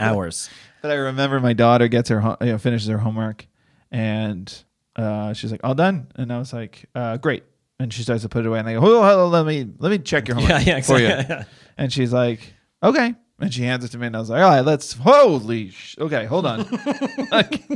hours. 0.00 0.50
But 0.82 0.90
I 0.90 0.94
remember 0.94 1.38
my 1.38 1.52
daughter 1.52 1.86
gets 1.86 2.08
her 2.08 2.36
you 2.40 2.46
know, 2.48 2.58
finishes 2.58 2.88
her 2.88 2.98
homework, 2.98 3.46
and 3.92 4.52
uh, 4.96 5.32
she's 5.32 5.52
like, 5.52 5.60
"All 5.62 5.74
done," 5.74 6.08
and 6.16 6.32
I 6.32 6.38
was 6.38 6.52
like, 6.52 6.86
uh, 6.94 7.18
"Great." 7.18 7.44
And 7.78 7.92
she 7.92 8.02
starts 8.02 8.22
to 8.22 8.28
put 8.28 8.44
it 8.44 8.48
away, 8.48 8.58
and 8.60 8.68
I 8.68 8.74
go, 8.74 8.80
oh, 8.80 9.02
on, 9.02 9.08
hold 9.08 9.20
on, 9.26 9.30
let 9.32 9.46
me 9.46 9.68
let 9.78 9.90
me 9.90 9.98
check 9.98 10.26
your 10.28 10.34
homework 10.38 10.66
Yeah, 10.66 10.76
yeah, 10.76 10.80
for 10.82 10.98
you." 10.98 11.06
exactly. 11.08 11.46
And 11.78 11.92
she's 11.92 12.12
like, 12.12 12.52
"Okay." 12.82 13.14
And 13.42 13.52
she 13.52 13.62
hands 13.64 13.84
it 13.84 13.88
to 13.90 13.98
me, 13.98 14.06
and 14.06 14.16
I 14.16 14.20
was 14.20 14.30
like, 14.30 14.42
"All 14.42 14.48
right, 14.50 14.60
let's 14.64 14.92
holy 14.94 15.70
sh- 15.70 15.96
okay, 15.98 16.24
hold 16.26 16.46
on." 16.46 16.60
Like- 17.32 17.62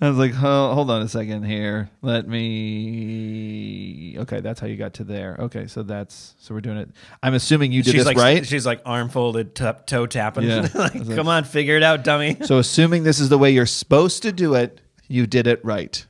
I 0.00 0.08
was 0.08 0.18
like, 0.18 0.32
"Ho- 0.32 0.74
hold 0.74 0.90
on 0.90 1.02
a 1.02 1.08
second 1.08 1.44
here. 1.44 1.88
Let 2.02 2.26
me. 2.26 4.16
Okay, 4.18 4.40
that's 4.40 4.58
how 4.60 4.66
you 4.66 4.76
got 4.76 4.94
to 4.94 5.04
there. 5.04 5.36
Okay, 5.38 5.66
so 5.68 5.82
that's 5.84 6.34
so 6.38 6.54
we're 6.54 6.60
doing 6.60 6.78
it. 6.78 6.88
I'm 7.22 7.34
assuming 7.34 7.70
you 7.72 7.82
did 7.84 7.92
she's 7.92 8.00
this 8.00 8.06
like 8.06 8.16
right. 8.16 8.44
she's 8.46 8.66
like 8.66 8.80
arm 8.84 9.08
folded, 9.10 9.54
t- 9.54 9.70
toe 9.86 10.06
tapping. 10.06 10.44
Yeah. 10.44 10.68
like, 10.74 10.94
was 10.94 11.08
like- 11.08 11.16
come 11.16 11.28
on, 11.28 11.44
figure 11.44 11.76
it 11.76 11.82
out, 11.84 12.02
dummy. 12.04 12.36
So 12.42 12.58
assuming 12.58 13.04
this 13.04 13.20
is 13.20 13.28
the 13.28 13.38
way 13.38 13.52
you're 13.52 13.64
supposed 13.66 14.22
to 14.22 14.32
do 14.32 14.54
it, 14.54 14.80
you 15.08 15.26
did 15.26 15.46
it 15.46 15.64
right. 15.64 16.04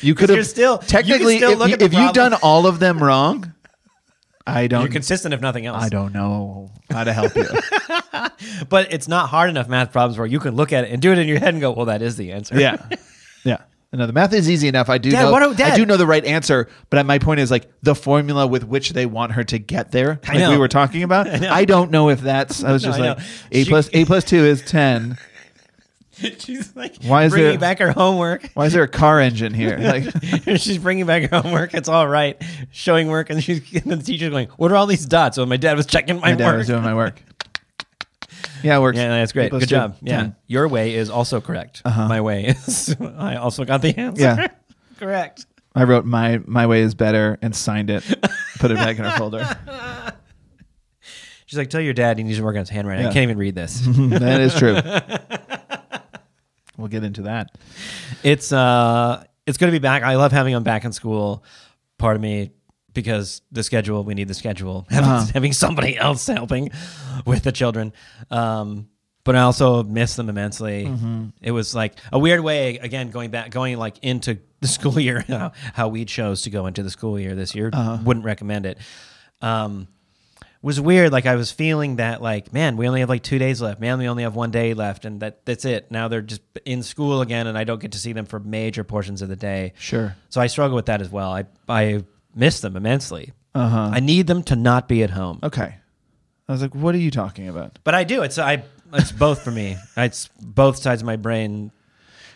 you 0.00 0.14
could 0.14 0.28
you're 0.30 0.38
have 0.38 0.46
still- 0.46 0.74
you 0.74 0.78
can 0.78 0.88
technically 0.88 1.36
still 1.38 1.52
if, 1.52 1.58
look 1.58 1.68
you, 1.68 1.74
at 1.74 1.78
the 1.80 1.84
if 1.86 1.92
you've 1.92 2.12
problem. 2.14 2.30
done 2.32 2.40
all 2.42 2.66
of 2.66 2.78
them 2.80 3.02
wrong, 3.02 3.52
I 4.46 4.66
don't 4.66 4.82
You're 4.82 4.90
consistent 4.90 5.32
if 5.32 5.40
nothing 5.40 5.64
else. 5.66 5.82
I 5.82 5.88
don't 5.88 6.12
know 6.12 6.70
how 6.90 7.04
to 7.04 7.12
help 7.12 7.34
you. 7.34 7.46
But 8.68 8.92
it's 8.92 9.08
not 9.08 9.28
hard 9.30 9.48
enough 9.50 9.68
math 9.68 9.90
problems 9.92 10.18
where 10.18 10.26
you 10.26 10.38
can 10.38 10.54
look 10.54 10.72
at 10.72 10.84
it 10.84 10.90
and 10.92 11.00
do 11.00 11.12
it 11.12 11.18
in 11.18 11.26
your 11.28 11.38
head 11.38 11.54
and 11.54 11.60
go, 11.60 11.72
well, 11.72 11.86
that 11.86 12.02
is 12.02 12.16
the 12.16 12.32
answer. 12.32 12.58
yeah. 12.58 12.76
Yeah. 13.44 13.58
No, 13.92 14.06
the 14.06 14.12
math 14.12 14.32
is 14.32 14.48
easy 14.50 14.68
enough. 14.68 14.88
I 14.88 14.98
do 14.98 15.10
Dad, 15.10 15.30
know. 15.30 15.54
I 15.64 15.76
do 15.76 15.84
know 15.86 15.96
the 15.96 16.06
right 16.06 16.24
answer, 16.24 16.68
but 16.90 17.04
my 17.06 17.18
point 17.18 17.40
is 17.40 17.50
like 17.50 17.70
the 17.82 17.94
formula 17.94 18.46
with 18.46 18.64
which 18.64 18.90
they 18.90 19.06
want 19.06 19.32
her 19.32 19.44
to 19.44 19.58
get 19.58 19.92
there, 19.92 20.18
like 20.26 20.48
we 20.50 20.56
were 20.56 20.66
talking 20.66 21.02
about. 21.04 21.28
I, 21.44 21.64
don't 21.64 21.90
know 21.90 22.08
if 22.08 22.22
that's 22.22 22.64
I 22.64 22.72
was 22.72 22.82
No, 22.82 22.88
just 22.88 23.00
I 23.00 23.08
like 23.08 23.18
know. 23.18 23.24
A 23.52 23.64
She- 23.64 23.68
plus 23.70 23.90
A 23.92 24.04
plus 24.06 24.24
two 24.24 24.38
is 24.44 24.62
ten. 24.62 25.16
She's 26.38 26.74
like 26.76 26.96
Why 27.04 27.24
is 27.24 27.32
bringing 27.32 27.50
there- 27.50 27.58
back 27.58 27.78
her 27.80 27.90
homework. 27.92 28.48
Why 28.54 28.66
is 28.66 28.72
there 28.72 28.82
a 28.82 28.88
car 28.88 29.20
engine 29.20 29.52
here? 29.54 29.78
Like 29.84 30.04
she's 30.60 30.78
bringing 30.78 31.06
back 31.06 31.30
her 31.30 31.40
homework. 31.42 31.74
It's 31.74 31.88
all 31.88 32.06
right. 32.08 32.40
Showing 32.70 33.08
work, 33.08 33.30
and 33.30 33.42
she's 33.42 33.60
and 33.74 33.90
the 33.92 33.96
teacher's 34.02 34.30
going, 34.30 34.48
"What 34.56 34.70
are 34.72 34.76
all 34.76 34.86
these 34.86 35.06
dots?" 35.06 35.36
So 35.36 35.44
my 35.46 35.56
dad 35.56 35.76
was 35.76 35.86
checking 35.86 36.16
my, 36.20 36.30
my 36.30 36.34
dad 36.36 36.46
work. 36.46 36.58
was 36.58 36.66
doing 36.68 36.82
my 36.82 36.94
work. 36.94 37.20
Yeah, 38.62 38.78
it 38.78 38.80
works. 38.80 38.96
yeah, 38.96 39.08
that's 39.08 39.32
great. 39.32 39.50
Good 39.50 39.60
two, 39.60 39.66
job. 39.66 39.96
Yeah, 40.00 40.16
10. 40.22 40.36
your 40.46 40.68
way 40.68 40.94
is 40.94 41.10
also 41.10 41.40
correct. 41.40 41.82
Uh-huh. 41.84 42.08
My 42.08 42.20
way 42.22 42.44
is. 42.46 42.94
I 43.00 43.36
also 43.36 43.64
got 43.64 43.82
the 43.82 43.98
answer. 43.98 44.22
Yeah. 44.22 44.48
correct. 44.98 45.46
I 45.74 45.84
wrote 45.84 46.04
my 46.04 46.40
my 46.46 46.66
way 46.66 46.80
is 46.82 46.94
better 46.94 47.36
and 47.42 47.54
signed 47.54 47.90
it, 47.90 48.04
put 48.60 48.70
it 48.70 48.76
back 48.76 48.96
in 48.98 49.04
her 49.04 49.16
folder. 49.18 49.44
She's 51.46 51.58
like, 51.58 51.68
"Tell 51.68 51.80
your 51.80 51.92
dad 51.94 52.16
he 52.18 52.24
needs 52.24 52.38
to 52.38 52.44
work 52.44 52.54
on 52.54 52.60
his 52.60 52.68
handwriting. 52.70 53.06
I 53.06 53.12
can't 53.12 53.24
even 53.24 53.38
read 53.38 53.54
this." 53.54 53.80
that 53.84 54.40
is 54.40 54.54
true. 54.54 54.78
We'll 56.76 56.88
get 56.88 57.04
into 57.04 57.22
that. 57.22 57.50
it's 58.22 58.52
uh 58.52 59.24
it's 59.46 59.58
going 59.58 59.70
to 59.70 59.78
be 59.78 59.82
back. 59.82 60.02
I 60.02 60.14
love 60.16 60.32
having 60.32 60.54
him 60.54 60.62
back 60.62 60.84
in 60.84 60.92
school. 60.92 61.44
Part 61.98 62.16
of 62.16 62.22
me 62.22 62.50
because 62.94 63.42
the 63.52 63.62
schedule, 63.62 64.04
we 64.04 64.14
need 64.14 64.28
the 64.28 64.34
schedule. 64.34 64.86
Having, 64.90 65.10
Uh-huh. 65.10 65.26
having 65.34 65.52
somebody 65.52 65.96
else 65.98 66.26
helping 66.26 66.70
with 67.26 67.42
the 67.44 67.52
children. 67.52 67.92
Um 68.30 68.88
but 69.24 69.34
I 69.36 69.40
also 69.40 69.82
miss 69.82 70.16
them 70.16 70.28
immensely. 70.28 70.84
Mm-hmm. 70.84 71.28
It 71.40 71.50
was 71.52 71.74
like 71.74 71.94
a 72.12 72.18
weird 72.18 72.40
way 72.40 72.76
again 72.78 73.10
going 73.10 73.30
back 73.30 73.50
going 73.50 73.78
like 73.78 73.98
into 74.02 74.38
the 74.60 74.68
school 74.76 74.98
year 75.00 75.24
how, 75.28 75.52
how 75.72 75.88
we 75.88 76.04
chose 76.04 76.42
to 76.42 76.50
go 76.50 76.66
into 76.66 76.82
the 76.82 76.90
school 76.90 77.18
year 77.18 77.34
this 77.34 77.54
year. 77.54 77.70
Uh-huh. 77.72 77.98
Wouldn't 78.04 78.24
recommend 78.26 78.66
it. 78.66 78.78
Um 79.40 79.88
was 80.64 80.80
weird. 80.80 81.12
Like 81.12 81.26
I 81.26 81.36
was 81.36 81.50
feeling 81.52 81.96
that, 81.96 82.22
like, 82.22 82.52
man, 82.52 82.76
we 82.76 82.88
only 82.88 83.00
have 83.00 83.08
like 83.08 83.22
two 83.22 83.38
days 83.38 83.60
left. 83.60 83.80
Man, 83.80 83.98
we 83.98 84.08
only 84.08 84.22
have 84.22 84.34
one 84.34 84.50
day 84.50 84.74
left, 84.74 85.04
and 85.04 85.20
that 85.20 85.44
that's 85.44 85.64
it. 85.64 85.90
Now 85.90 86.08
they're 86.08 86.22
just 86.22 86.40
in 86.64 86.82
school 86.82 87.20
again, 87.20 87.46
and 87.46 87.56
I 87.56 87.64
don't 87.64 87.80
get 87.80 87.92
to 87.92 87.98
see 87.98 88.12
them 88.12 88.26
for 88.26 88.40
major 88.40 88.82
portions 88.82 89.22
of 89.22 89.28
the 89.28 89.36
day. 89.36 89.74
Sure. 89.78 90.16
So 90.30 90.40
I 90.40 90.46
struggle 90.48 90.74
with 90.74 90.86
that 90.86 91.00
as 91.00 91.10
well. 91.10 91.30
I 91.30 91.44
I 91.68 92.04
miss 92.34 92.60
them 92.60 92.76
immensely. 92.76 93.32
Uh 93.54 93.68
huh. 93.68 93.90
I 93.92 94.00
need 94.00 94.26
them 94.26 94.42
to 94.44 94.56
not 94.56 94.88
be 94.88 95.02
at 95.04 95.10
home, 95.10 95.38
Okay. 95.42 95.76
I 96.48 96.52
was 96.52 96.60
like, 96.60 96.74
what 96.74 96.94
are 96.94 96.98
you 96.98 97.10
talking 97.10 97.48
about? 97.48 97.78
but 97.84 97.94
I 97.94 98.04
do. 98.04 98.22
It's 98.22 98.38
I. 98.38 98.64
It's 98.92 99.12
both 99.12 99.42
for 99.42 99.50
me. 99.50 99.76
It's 99.96 100.28
both 100.40 100.76
sides 100.78 101.02
of 101.02 101.06
my 101.06 101.16
brain. 101.16 101.72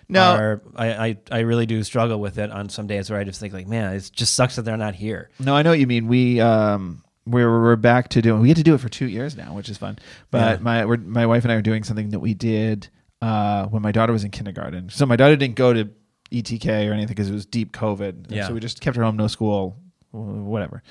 No. 0.09 0.23
are, 0.23 0.63
I, 0.75 0.89
I 1.09 1.17
I 1.31 1.39
really 1.41 1.67
do 1.67 1.83
struggle 1.85 2.19
with 2.19 2.39
it 2.39 2.51
on 2.51 2.69
some 2.69 2.87
days 2.87 3.11
where 3.11 3.21
I 3.21 3.25
just 3.25 3.41
think 3.41 3.53
like, 3.53 3.67
man, 3.67 3.95
it 3.95 4.11
just 4.13 4.35
sucks 4.35 4.57
that 4.57 4.63
they're 4.63 4.77
not 4.77 4.95
here. 4.95 5.29
No, 5.39 5.55
I 5.55 5.63
know 5.63 5.71
what 5.71 5.79
you 5.79 5.87
mean. 5.87 6.09
We 6.09 6.41
um 6.41 7.03
we're 7.31 7.63
we're 7.63 7.77
back 7.77 8.09
to 8.11 8.23
doing. 8.23 8.41
We 8.41 8.49
get 8.49 8.57
to 8.57 8.63
do 8.63 8.75
it 8.75 8.81
for 8.81 8.89
two 8.89 9.07
years 9.07 9.37
now, 9.37 9.55
which 9.55 9.69
is 9.69 9.79
fun. 9.79 9.99
But 10.31 10.59
Yeah. 10.59 10.63
my 10.63 10.85
we're, 10.85 10.97
my 10.97 11.27
wife 11.27 11.45
and 11.45 11.53
I 11.53 11.57
are 11.57 11.63
doing 11.63 11.85
something 11.85 12.11
that 12.11 12.21
we 12.21 12.35
did 12.35 12.89
uh 13.23 13.67
when 13.67 13.83
my 13.83 13.93
daughter 13.93 14.13
was 14.13 14.25
in 14.25 14.31
kindergarten. 14.31 14.91
So 14.91 15.07
my 15.07 15.17
daughter 15.17 15.37
didn't 15.37 15.57
go 15.57 15.73
to 15.73 15.89
ETK 16.31 16.89
or 16.89 16.93
anything 16.93 17.09
because 17.09 17.29
it 17.31 17.33
was 17.35 17.47
deep 17.47 17.73
COVID. 17.73 18.27
Yeah. 18.31 18.47
So 18.47 18.55
we 18.55 18.61
just 18.61 18.81
kept 18.81 18.97
her 18.97 19.03
home, 19.03 19.17
no 19.17 19.27
school, 19.29 19.77
whatever. 20.13 20.83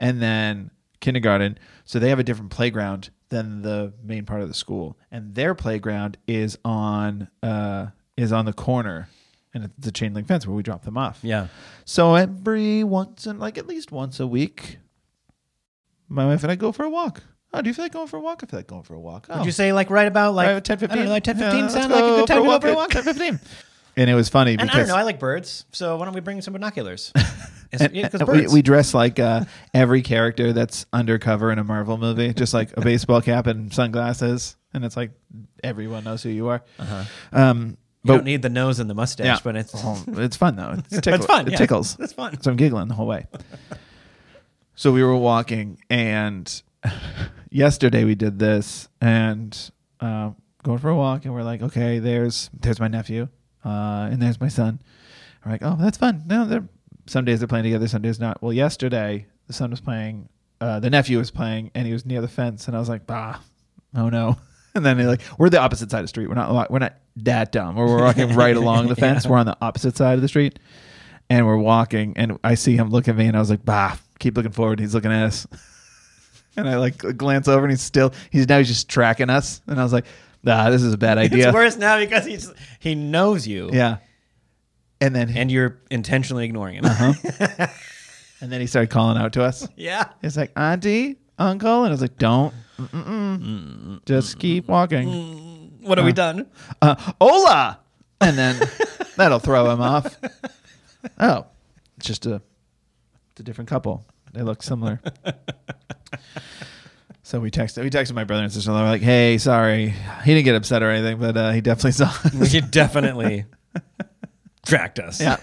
And 0.00 0.20
then 0.22 0.70
kindergarten. 1.00 1.58
So 1.84 1.98
they 1.98 2.08
have 2.08 2.18
a 2.18 2.24
different 2.24 2.50
playground 2.50 3.10
than 3.28 3.62
the 3.62 3.92
main 4.02 4.24
part 4.24 4.40
of 4.40 4.48
the 4.48 4.54
school, 4.54 4.96
and 5.10 5.34
their 5.34 5.54
playground 5.54 6.16
is 6.26 6.58
on 6.64 7.28
uh 7.42 7.86
is 8.16 8.32
on 8.32 8.44
the 8.44 8.52
corner. 8.52 9.08
And 9.54 9.70
it's 9.78 9.86
a 9.88 9.92
chain 9.92 10.12
link 10.12 10.28
fence 10.28 10.46
where 10.46 10.54
we 10.54 10.62
drop 10.62 10.84
them 10.84 10.98
off. 10.98 11.20
Yeah. 11.22 11.46
So 11.86 12.14
every 12.14 12.84
once 12.84 13.24
and 13.26 13.40
like 13.40 13.56
at 13.56 13.66
least 13.66 13.90
once 13.90 14.20
a 14.20 14.26
week, 14.26 14.76
my 16.08 16.26
wife 16.26 16.42
and 16.42 16.52
I 16.52 16.56
go 16.56 16.72
for 16.72 16.84
a 16.84 16.90
walk. 16.90 17.22
Oh, 17.52 17.62
do 17.62 17.68
you 17.70 17.74
feel 17.74 17.84
like 17.84 17.92
going 17.92 18.08
for 18.08 18.16
a 18.16 18.20
walk? 18.20 18.40
I 18.42 18.46
feel 18.46 18.58
like 18.58 18.66
going 18.66 18.82
for 18.82 18.94
a 18.94 19.00
walk. 19.00 19.26
Oh, 19.30 19.38
Would 19.38 19.46
you 19.46 19.52
say 19.52 19.72
like 19.72 19.88
right 19.90 20.06
about 20.08 20.34
like 20.34 20.48
right, 20.48 20.64
10, 20.64 20.78
15? 20.78 20.98
I 20.98 21.04
know, 21.04 21.10
like 21.10 21.24
10, 21.24 21.36
15 21.38 21.58
Yeah, 21.58 21.68
sound 21.68 21.92
like 21.92 22.04
a 22.04 22.06
good 22.06 22.26
time 22.26 22.42
to 22.42 22.48
go 22.48 22.60
for 22.60 22.68
a 22.68 22.74
walk? 22.74 22.90
10, 22.90 23.02
15. 23.02 23.40
And 23.98 24.10
it 24.10 24.14
was 24.14 24.28
funny 24.28 24.52
And 24.52 24.60
because 24.60 24.74
I 24.74 24.78
don't 24.80 24.88
know. 24.88 24.96
I 24.96 25.02
like 25.04 25.18
birds, 25.18 25.64
so 25.72 25.96
why 25.96 26.04
don't 26.04 26.14
we 26.14 26.20
bring 26.20 26.40
some 26.42 26.52
binoculars? 26.52 27.12
And- 27.72 27.92
yeah, 27.92 28.08
we, 28.28 28.46
we 28.46 28.62
dress 28.62 28.94
like 28.94 29.18
uh, 29.18 29.44
every 29.74 30.00
character 30.00 30.52
that's 30.52 30.86
undercover 30.92 31.50
in 31.50 31.58
a 31.58 31.64
Marvel 31.64 31.98
movie, 31.98 32.32
just 32.32 32.54
like 32.54 32.70
a 32.76 32.80
baseball 32.80 33.20
cap 33.20 33.48
and 33.48 33.74
sunglasses, 33.74 34.56
and 34.72 34.84
it's 34.84 34.96
like 34.96 35.10
everyone 35.64 36.04
knows 36.04 36.22
who 36.22 36.28
you 36.28 36.46
are. 36.46 36.62
Uh-huh. 36.78 37.04
Um, 37.32 37.66
You 37.70 37.76
but 38.04 38.14
don't 38.18 38.24
need 38.24 38.42
the 38.42 38.50
nose 38.50 38.78
and 38.78 38.88
the 38.88 38.94
mustache, 38.94 39.26
yeah, 39.26 39.38
but 39.42 39.56
it's 39.56 39.72
Oh, 39.74 40.00
it's 40.08 40.36
fun 40.36 40.54
though. 40.54 40.76
It's, 40.78 40.88
tickle- 41.00 41.14
it's 41.14 41.26
fun. 41.26 41.46
It 41.48 41.52
yeah. 41.52 41.58
tickles. 41.58 41.96
It's 41.98 42.12
fun. 42.12 42.40
So 42.40 42.52
I'm 42.52 42.56
giggling 42.56 42.86
the 42.86 42.94
whole 42.94 43.08
way. 43.08 43.26
So 44.78 44.92
we 44.92 45.02
were 45.02 45.16
walking, 45.16 45.78
and 45.88 46.62
yesterday 47.50 48.04
we 48.04 48.14
did 48.14 48.38
this, 48.38 48.90
and 49.00 49.70
uh, 50.00 50.32
going 50.62 50.78
for 50.78 50.90
a 50.90 50.94
walk, 50.94 51.24
and 51.24 51.32
we're 51.32 51.44
like, 51.44 51.62
okay, 51.62 51.98
there's 51.98 52.50
there's 52.52 52.78
my 52.78 52.86
nephew, 52.86 53.26
uh, 53.64 54.08
and 54.10 54.20
there's 54.20 54.38
my 54.38 54.48
son. 54.48 54.82
We're 55.42 55.52
like, 55.52 55.62
oh, 55.64 55.78
that's 55.80 55.96
fun. 55.96 56.24
No, 56.26 56.44
they're 56.44 56.68
some 57.06 57.24
days 57.24 57.40
they're 57.40 57.48
playing 57.48 57.64
together, 57.64 57.88
some 57.88 58.02
days 58.02 58.20
not. 58.20 58.42
Well, 58.42 58.52
yesterday 58.52 59.24
the 59.46 59.54
son 59.54 59.70
was 59.70 59.80
playing, 59.80 60.28
uh, 60.60 60.78
the 60.80 60.90
nephew 60.90 61.16
was 61.16 61.30
playing, 61.30 61.70
and 61.74 61.86
he 61.86 61.94
was 61.94 62.04
near 62.04 62.20
the 62.20 62.28
fence, 62.28 62.66
and 62.66 62.76
I 62.76 62.78
was 62.78 62.90
like, 62.90 63.06
bah, 63.06 63.38
oh 63.94 64.10
no. 64.10 64.36
And 64.74 64.84
then 64.84 64.98
they're 64.98 65.06
like, 65.06 65.22
we're 65.38 65.48
the 65.48 65.58
opposite 65.58 65.90
side 65.90 66.00
of 66.00 66.04
the 66.04 66.08
street. 66.08 66.28
We're 66.28 66.34
not 66.34 66.70
we're 66.70 66.80
not 66.80 66.98
that 67.16 67.50
dumb. 67.50 67.76
We're 67.76 67.96
walking 67.96 68.34
right 68.34 68.54
along 68.58 68.88
the 68.88 68.94
fence. 68.94 69.26
We're 69.26 69.38
on 69.38 69.46
the 69.46 69.56
opposite 69.62 69.96
side 69.96 70.16
of 70.16 70.20
the 70.20 70.28
street, 70.28 70.58
and 71.30 71.46
we're 71.46 71.56
walking, 71.56 72.12
and 72.16 72.38
I 72.44 72.56
see 72.56 72.76
him 72.76 72.90
look 72.90 73.08
at 73.08 73.16
me, 73.16 73.24
and 73.24 73.34
I 73.34 73.40
was 73.40 73.48
like, 73.48 73.64
bah, 73.64 73.96
keep 74.26 74.36
looking 74.36 74.50
forward. 74.52 74.80
He's 74.80 74.92
looking 74.94 75.12
at 75.12 75.24
us. 75.26 75.46
And 76.58 76.66
I 76.66 76.78
like 76.78 76.96
glance 77.18 77.48
over 77.48 77.64
and 77.66 77.70
he's 77.70 77.82
still 77.82 78.14
he's 78.30 78.48
now 78.48 78.56
he's 78.56 78.68
just 78.68 78.88
tracking 78.88 79.28
us. 79.28 79.60
And 79.66 79.78
I 79.78 79.82
was 79.82 79.92
like, 79.92 80.06
nah, 80.42 80.70
this 80.70 80.82
is 80.82 80.94
a 80.94 80.96
bad 80.96 81.18
idea. 81.18 81.48
It's 81.48 81.54
worse 81.54 81.76
now 81.76 81.98
because 81.98 82.24
he's 82.24 82.50
he 82.78 82.94
knows 82.94 83.46
you. 83.46 83.68
Yeah. 83.74 83.98
And 84.98 85.14
then 85.14 85.36
And 85.36 85.52
you're 85.52 85.78
intentionally 85.90 86.46
ignoring 86.46 86.76
him. 86.76 86.86
Uh-huh. 86.86 87.66
and 88.40 88.50
then 88.50 88.62
he 88.62 88.66
started 88.66 88.88
calling 88.88 89.18
out 89.18 89.34
to 89.34 89.42
us. 89.44 89.68
yeah. 89.76 90.08
He's 90.22 90.38
like, 90.38 90.50
Auntie, 90.56 91.16
Uncle, 91.38 91.80
and 91.84 91.88
I 91.88 91.90
was 91.90 92.00
like, 92.00 92.16
Don't, 92.16 92.54
Mm-mm-mm. 92.78 94.02
just 94.06 94.38
keep 94.38 94.66
walking. 94.66 95.76
What 95.82 95.98
have 95.98 96.06
we 96.06 96.14
done? 96.14 96.46
Uh, 96.80 96.94
Hola, 97.20 97.80
and 98.22 98.38
then 98.38 98.62
that'll 99.16 99.40
throw 99.40 99.70
him 99.70 99.82
off. 99.82 100.16
Oh, 101.20 101.46
it's 101.98 102.06
just 102.06 102.24
a, 102.26 102.40
it's 103.30 103.40
a 103.40 103.42
different 103.44 103.68
couple. 103.68 104.04
They 104.32 104.42
look 104.42 104.62
similar. 104.62 105.00
So 107.22 107.40
we 107.40 107.50
texted. 107.50 107.82
We 107.82 107.90
texted 107.90 108.14
my 108.14 108.22
brother 108.22 108.44
and 108.44 108.52
sister. 108.52 108.70
law 108.70 108.82
We're 108.84 108.88
like, 108.90 109.02
"Hey, 109.02 109.36
sorry, 109.38 109.88
he 110.24 110.32
didn't 110.32 110.44
get 110.44 110.54
upset 110.54 110.84
or 110.84 110.90
anything, 110.92 111.18
but 111.18 111.36
uh, 111.36 111.50
he 111.50 111.60
definitely 111.60 111.90
saw." 111.90 112.04
us." 112.04 112.52
He 112.52 112.60
definitely 112.60 113.46
tracked 114.64 115.00
us. 115.00 115.20
yeah, 115.20 115.38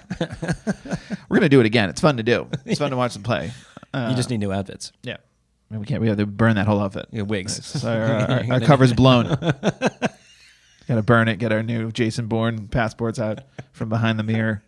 we're 1.27 1.35
gonna 1.35 1.49
do 1.49 1.59
it 1.59 1.65
again. 1.65 1.89
It's 1.89 1.99
fun 1.99 2.15
to 2.15 2.23
do. 2.23 2.47
It's 2.65 2.79
fun 2.79 2.91
to 2.91 2.95
watch 2.95 3.11
them 3.15 3.23
play. 3.23 3.51
Uh, 3.93 4.07
You 4.11 4.15
just 4.15 4.29
need 4.29 4.37
new 4.37 4.53
outfits. 4.53 4.93
yeah. 5.03 5.17
I 5.69 5.73
mean, 5.73 5.81
we 5.81 5.85
can't. 5.85 5.99
We 5.99 6.07
have 6.07 6.15
to 6.19 6.25
burn 6.25 6.55
that 6.55 6.67
whole 6.67 6.79
outfit. 6.79 7.07
Yeah, 7.11 7.23
wigs. 7.23 7.65
So 7.65 7.91
our, 7.91 8.31
our, 8.31 8.43
our 8.53 8.59
cover's 8.61 8.93
blown. 8.93 9.27
Got 9.27 10.95
to 10.95 11.03
burn 11.03 11.27
it. 11.27 11.35
Get 11.37 11.51
our 11.51 11.63
new 11.63 11.91
Jason 11.91 12.27
Bourne 12.27 12.69
passports 12.69 13.19
out 13.19 13.39
from 13.73 13.89
behind 13.89 14.17
the 14.17 14.23
mirror. 14.23 14.63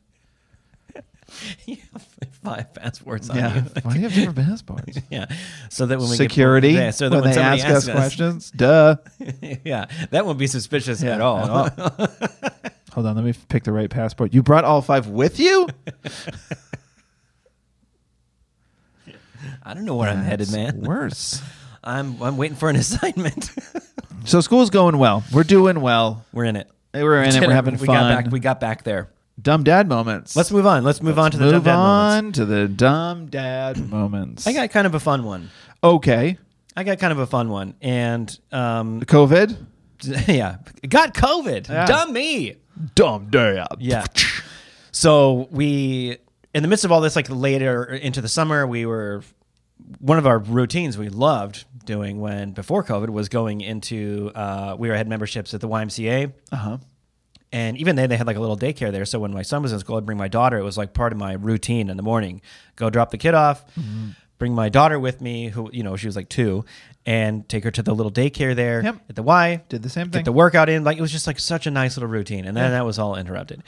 Have 0.94 2.35
Five 2.46 2.74
passports 2.74 3.30
on 3.30 3.38
Yeah. 3.38 3.56
you. 3.56 3.62
Why 3.82 3.94
do 3.94 4.00
you 4.00 4.04
have 4.08 4.14
different 4.14 4.48
passports? 4.48 5.00
yeah. 5.10 5.26
So 5.70 5.86
that 5.88 6.00
when 6.00 6.10
we 6.10 6.16
Security. 6.16 6.74
get, 6.74 6.80
yeah, 6.80 6.92
so 6.92 7.10
that 7.10 7.16
when, 7.16 7.26
when, 7.26 7.34
they 7.36 7.42
ask 7.42 7.66
us 7.66 7.88
us, 7.88 7.94
questions, 7.94 8.52
duh. 8.56 8.98
yeah, 9.64 9.86
that 10.12 10.26
won't 10.26 10.38
be 10.40 10.48
suspicious 10.48 11.02
Yeah, 11.02 11.16
at 11.16 11.22
all. 11.22 11.66
at 11.66 12.74
Hold 12.94 13.08
on, 13.08 13.16
let 13.16 13.26
me 13.26 13.34
pick 13.50 13.64
the 13.64 13.74
right 13.74 13.90
passport. 13.90 14.34
You 14.34 14.42
brought 14.42 14.64
all 14.64 14.82
five 14.82 15.08
with 15.08 15.40
you? 15.40 15.68
I 19.64 19.74
don't 19.74 19.86
know 19.86 19.96
where 19.96 20.10
I'm 20.10 20.24
headed, 20.24 20.52
man. 20.52 20.82
Worse. 20.82 21.42
I'm 21.84 22.22
I'm 22.22 22.38
waiting 22.38 22.56
for 22.58 22.70
an 22.70 22.76
assignment. 22.78 23.52
So 24.26 24.42
school's 24.42 24.70
going 24.70 24.98
well. 24.98 25.24
We're 25.32 25.44
doing 25.44 25.82
well. 25.82 26.26
we're 26.34 26.46
in 26.46 26.56
it. 26.56 26.70
We're 26.94 27.22
in 27.22 27.36
it. 27.36 27.46
We're 27.46 27.54
having 27.54 27.78
we 27.78 27.86
fun. 27.86 27.96
Got 27.96 28.24
back, 28.24 28.32
we 28.32 28.40
got 28.40 28.60
back 28.60 28.84
there. 28.84 29.10
Dumb 29.42 29.64
dad 29.64 29.88
moments. 29.88 30.36
Let's 30.36 30.52
move 30.52 30.66
on. 30.66 30.84
Let's 30.84 31.02
move 31.02 31.20
on 31.20 31.32
to 31.32 31.38
the 31.38 31.46
move 31.46 31.54
dumb 31.54 31.64
dad 31.64 31.76
on 31.76 32.16
moments. 32.18 32.38
to 32.40 32.46
the 32.46 32.68
dumb 32.68 33.26
dad 33.28 33.90
moments. 33.90 34.48
I 34.48 34.54
got 34.54 34.70
kind 34.72 34.88
of 34.88 34.96
a 34.96 35.00
fun 35.00 35.24
one. 35.24 35.50
okay. 35.84 36.38
I 36.78 36.84
got 36.84 37.00
kind 37.00 37.14
of 37.14 37.20
a 37.20 37.26
fun 37.26 37.48
one, 37.50 37.76
and 37.82 38.38
um, 38.52 39.00
COVID. 39.02 39.56
yeah, 40.28 40.58
got 40.90 41.14
COVID. 41.14 41.70
Yeah. 41.70 41.86
Dumb 41.86 42.12
me. 42.12 42.58
Dumb 42.96 43.30
dad. 43.30 43.68
Yeah. 43.80 44.04
So 44.92 45.48
we, 45.52 46.18
in 46.54 46.64
the 46.64 46.68
midst 46.68 46.84
of 46.84 46.92
all 46.92 47.00
this, 47.00 47.16
like 47.16 47.30
later 47.30 47.86
into 47.86 48.20
the 48.20 48.28
summer, 48.28 48.68
we 48.68 48.86
were 48.86 49.24
one 50.00 50.18
of 50.18 50.28
our 50.28 50.40
routines 50.40 50.98
we 50.98 51.10
loved 51.10 51.66
doing 51.86 52.20
when 52.20 52.52
before 52.52 52.84
COVID 52.84 53.10
was 53.10 53.30
going 53.30 53.62
into 53.62 54.32
uh, 54.36 54.76
we 54.78 54.90
had 54.90 55.08
memberships 55.08 55.54
at 55.54 55.62
the 55.62 55.70
YMCA. 55.70 56.34
Uh 56.52 56.56
huh. 56.56 56.78
And 57.52 57.78
even 57.78 57.96
then, 57.96 58.10
they 58.10 58.18
had 58.18 58.28
like 58.28 58.36
a 58.38 58.42
little 58.42 58.58
daycare 58.58 58.92
there. 58.92 59.06
So 59.06 59.20
when 59.20 59.32
my 59.34 59.42
son 59.44 59.62
was 59.62 59.72
in 59.72 59.80
school, 59.80 59.98
I'd 59.98 60.06
bring 60.06 60.18
my 60.18 60.28
daughter. 60.28 60.58
It 60.58 60.64
was 60.64 60.78
like 60.78 60.94
part 60.94 61.14
of 61.14 61.20
my 61.20 61.34
routine 61.34 61.90
in 61.90 61.96
the 61.98 62.04
morning. 62.04 62.42
Go 62.76 62.90
drop 62.90 63.12
the 63.12 63.18
kid 63.18 63.34
off, 63.34 63.64
bring 64.40 64.54
my 64.54 64.68
daughter 64.68 65.00
with 65.00 65.22
me, 65.22 65.48
who, 65.50 65.70
you 65.72 65.82
know, 65.84 65.96
she 65.96 66.08
was 66.08 66.16
like 66.18 66.28
two, 66.28 66.66
and 67.06 67.48
take 67.48 67.64
her 67.64 67.72
to 67.72 67.82
the 67.84 67.94
little 67.96 68.12
daycare 68.12 68.56
there 68.56 68.84
Yep. 68.84 68.96
at 69.10 69.16
the 69.16 69.24
Y. 69.24 69.62
Did 69.70 69.84
the 69.84 69.90
same 69.90 70.06
thing. 70.10 70.20
Get 70.20 70.26
the 70.26 70.32
workout 70.34 70.68
in. 70.70 70.84
Like 70.84 70.98
it 70.98 71.02
was 71.02 71.12
just 71.12 71.28
like 71.28 71.40
such 71.40 71.66
a 71.68 71.72
nice 71.72 71.96
little 71.96 72.10
routine. 72.10 72.46
And 72.46 72.58
then 72.58 72.72
that 72.72 72.86
was 72.86 73.00
all 73.00 73.16
interrupted. 73.16 73.64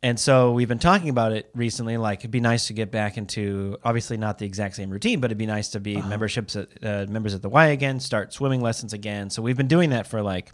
And 0.00 0.18
so 0.18 0.52
we've 0.52 0.68
been 0.68 0.78
talking 0.78 1.08
about 1.08 1.32
it 1.32 1.50
recently. 1.56 1.96
Like 1.96 2.20
it'd 2.20 2.30
be 2.30 2.40
nice 2.40 2.68
to 2.68 2.72
get 2.72 2.92
back 2.92 3.18
into 3.18 3.76
obviously 3.84 4.16
not 4.16 4.38
the 4.38 4.46
exact 4.46 4.76
same 4.76 4.90
routine, 4.90 5.18
but 5.20 5.26
it'd 5.26 5.38
be 5.38 5.44
nice 5.46 5.68
to 5.70 5.80
be 5.80 5.96
Uh-huh. 5.96 6.08
memberships 6.08 6.54
at, 6.56 6.68
uh, 6.82 7.06
members 7.10 7.34
at 7.34 7.42
the 7.42 7.48
Y 7.48 7.66
again, 7.66 7.98
start 7.98 8.32
swimming 8.32 8.60
lessons 8.62 8.92
again. 8.92 9.28
So 9.28 9.42
we've 9.42 9.56
been 9.56 9.66
doing 9.66 9.90
that 9.90 10.06
for 10.06 10.22
like 10.22 10.52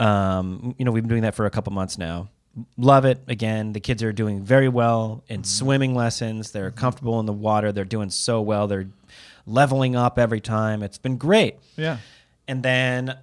um, 0.00 0.74
you 0.78 0.84
know, 0.84 0.92
we've 0.92 1.02
been 1.02 1.10
doing 1.10 1.22
that 1.22 1.34
for 1.34 1.46
a 1.46 1.50
couple 1.50 1.72
months 1.72 1.98
now. 1.98 2.28
Love 2.76 3.04
it. 3.04 3.22
Again, 3.28 3.72
the 3.72 3.80
kids 3.80 4.02
are 4.02 4.12
doing 4.12 4.42
very 4.42 4.68
well 4.68 5.22
in 5.28 5.44
swimming 5.44 5.94
lessons. 5.94 6.52
They're 6.52 6.70
comfortable 6.70 7.20
in 7.20 7.26
the 7.26 7.32
water. 7.32 7.70
They're 7.70 7.84
doing 7.84 8.10
so 8.10 8.40
well. 8.40 8.66
They're 8.66 8.88
leveling 9.46 9.94
up 9.94 10.18
every 10.18 10.40
time. 10.40 10.82
It's 10.82 10.98
been 10.98 11.18
great. 11.18 11.56
Yeah. 11.76 11.98
And 12.48 12.62
then 12.62 13.16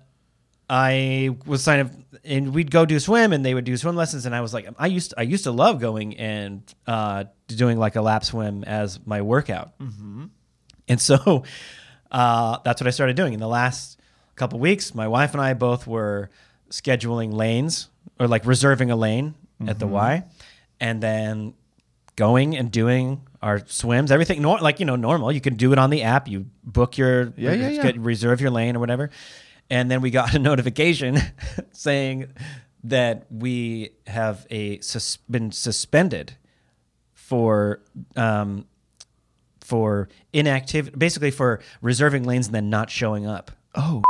I 0.69 1.35
was 1.45 1.65
kind 1.65 1.81
of, 1.81 1.91
and 2.23 2.53
we'd 2.53 2.71
go 2.71 2.85
do 2.85 2.99
swim, 2.99 3.33
and 3.33 3.45
they 3.45 3.53
would 3.53 3.65
do 3.65 3.75
swim 3.75 3.95
lessons, 3.95 4.25
and 4.25 4.33
I 4.35 4.41
was 4.41 4.53
like, 4.53 4.67
I 4.77 4.87
used, 4.87 5.13
I 5.17 5.23
used 5.23 5.43
to 5.43 5.51
love 5.51 5.79
going 5.79 6.17
and 6.17 6.61
uh, 6.87 7.25
doing 7.47 7.77
like 7.77 7.95
a 7.95 8.01
lap 8.01 8.23
swim 8.23 8.63
as 8.63 8.99
my 9.05 9.21
workout, 9.21 9.73
and 10.87 11.01
so 11.01 11.43
uh, 12.11 12.57
that's 12.63 12.81
what 12.81 12.87
I 12.87 12.91
started 12.91 13.15
doing 13.15 13.33
in 13.33 13.39
the 13.39 13.47
last 13.47 13.99
couple 14.35 14.59
weeks. 14.59 14.95
My 14.95 15.07
wife 15.07 15.33
and 15.33 15.41
I 15.41 15.53
both 15.53 15.85
were 15.85 16.29
scheduling 16.73 17.31
lanes 17.31 17.89
or 18.19 18.27
like 18.27 18.45
reserving 18.47 18.89
a 18.89 18.95
lane 18.95 19.35
at 19.67 19.77
the 19.77 19.85
Y, 19.87 20.23
and 20.79 21.01
then 21.01 21.53
going 22.15 22.57
and 22.57 22.71
doing 22.71 23.21
our 23.41 23.61
swims, 23.67 24.11
everything 24.11 24.41
nor- 24.41 24.59
like 24.59 24.79
you 24.79 24.85
know 24.85 24.95
normal. 24.95 25.31
You 25.31 25.39
can 25.41 25.55
do 25.55 25.71
it 25.71 25.77
on 25.77 25.89
the 25.91 26.01
app. 26.03 26.27
You 26.27 26.47
book 26.63 26.97
your 26.97 27.31
Yeah, 27.37 27.53
yeah, 27.53 27.69
yeah. 27.69 27.83
get- 27.83 27.97
reserve 27.99 28.41
your 28.41 28.49
lane 28.51 28.75
or 28.75 28.79
whatever. 28.79 29.09
And 29.69 29.89
then 29.89 30.01
we 30.01 30.09
got 30.11 30.33
a 30.35 30.39
notification 30.49 31.17
saying 31.71 32.27
that 32.85 33.25
we 33.31 33.91
have 34.07 34.45
a 34.49 34.79
sus- 34.81 35.17
been 35.29 35.51
suspended 35.51 36.33
for 37.13 37.81
um, 38.17 38.65
for 39.61 40.09
inactive, 40.33 40.91
basically 40.97 41.31
for 41.31 41.61
reserving 41.81 42.23
lanes 42.23 42.47
and 42.47 42.55
then 42.55 42.69
not 42.69 42.89
showing 42.89 43.25
up. 43.25 43.51
Oh. 43.75 44.03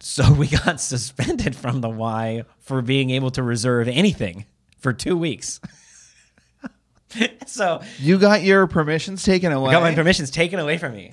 So 0.00 0.32
we 0.32 0.48
got 0.48 0.80
suspended 0.80 1.54
from 1.54 1.80
the 1.80 1.88
Y 1.88 2.44
for 2.60 2.82
being 2.82 3.10
able 3.10 3.30
to 3.32 3.42
reserve 3.42 3.86
anything 3.88 4.46
for 4.78 4.92
two 4.92 5.16
weeks. 5.16 5.60
so 7.46 7.82
You 7.98 8.18
got 8.18 8.42
your 8.42 8.66
permissions 8.66 9.22
taken 9.22 9.52
away. 9.52 9.70
I 9.70 9.72
got 9.72 9.82
my 9.82 9.94
permissions 9.94 10.30
taken 10.30 10.58
away 10.58 10.78
from 10.78 10.94
me 10.94 11.12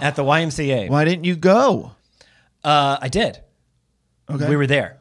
at 0.00 0.16
the 0.16 0.22
YMCA. 0.24 0.88
Why 0.88 1.04
didn't 1.04 1.24
you 1.24 1.36
go? 1.36 1.92
Uh, 2.64 2.98
I 3.00 3.08
did. 3.08 3.40
Okay. 4.30 4.48
We 4.48 4.56
were 4.56 4.66
there. 4.66 4.98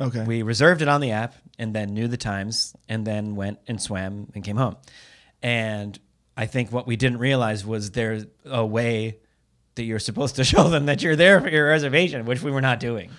okay. 0.00 0.24
We 0.24 0.42
reserved 0.42 0.82
it 0.82 0.88
on 0.88 1.00
the 1.00 1.12
app 1.12 1.34
and 1.58 1.74
then 1.74 1.94
knew 1.94 2.08
the 2.08 2.16
times 2.16 2.74
and 2.88 3.06
then 3.06 3.36
went 3.36 3.58
and 3.68 3.80
swam 3.80 4.30
and 4.34 4.42
came 4.42 4.56
home. 4.56 4.76
And 5.42 5.98
I 6.36 6.46
think 6.46 6.72
what 6.72 6.86
we 6.86 6.96
didn't 6.96 7.18
realize 7.18 7.64
was 7.64 7.92
there's 7.92 8.26
a 8.44 8.64
way 8.66 9.18
that 9.74 9.84
you're 9.84 9.98
supposed 9.98 10.36
to 10.36 10.44
show 10.52 10.68
them 10.68 10.86
that 10.86 11.02
you're 11.02 11.16
there 11.16 11.40
for 11.40 11.48
your 11.48 11.68
reservation, 11.68 12.24
which 12.26 12.42
we 12.42 12.50
were 12.50 12.60
not 12.60 12.80
doing. 12.80 13.10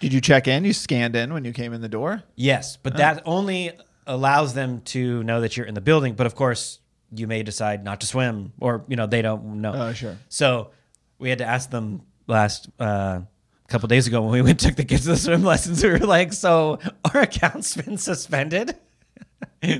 Did 0.00 0.12
you 0.12 0.20
check 0.20 0.46
in? 0.46 0.64
You 0.64 0.72
scanned 0.72 1.16
in 1.16 1.32
when 1.32 1.44
you 1.44 1.52
came 1.52 1.72
in 1.72 1.80
the 1.80 1.88
door? 1.88 2.22
Yes, 2.36 2.76
but 2.76 2.96
that 2.98 3.22
only 3.26 3.72
allows 4.06 4.54
them 4.54 4.80
to 4.82 5.22
know 5.24 5.40
that 5.40 5.56
you're 5.56 5.66
in 5.66 5.74
the 5.74 5.80
building. 5.80 6.14
But 6.14 6.26
of 6.26 6.34
course, 6.36 6.78
you 7.12 7.26
may 7.26 7.42
decide 7.42 7.84
not 7.84 8.00
to 8.00 8.06
swim, 8.06 8.52
or 8.60 8.84
you 8.88 8.96
know 8.96 9.06
they 9.06 9.22
don't 9.22 9.60
know. 9.60 9.72
Oh, 9.74 9.92
sure. 9.92 10.16
So 10.28 10.70
we 11.18 11.30
had 11.30 11.38
to 11.38 11.44
ask 11.44 11.70
them 11.70 12.02
last 12.28 12.68
uh, 12.78 13.20
couple 13.66 13.88
days 13.88 14.06
ago 14.06 14.22
when 14.22 14.30
we 14.32 14.42
went 14.48 14.60
took 14.60 14.76
the 14.76 14.84
kids 14.84 15.02
to 15.02 15.10
the 15.10 15.16
swim 15.16 15.42
lessons. 15.42 15.82
We 15.82 15.90
were 15.90 15.98
like, 15.98 16.32
"So 16.32 16.78
our 17.12 17.22
account's 17.22 17.76
been 17.76 17.98
suspended. 17.98 18.76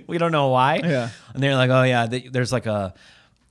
we 0.09 0.18
don't 0.18 0.32
know 0.32 0.49
why." 0.49 0.80
Yeah. 0.82 1.11
and 1.32 1.42
they're 1.42 1.55
like, 1.55 1.70
"Oh 1.70 1.84
yeah, 1.84 2.07
there's 2.07 2.53
like 2.53 2.66
a 2.66 2.95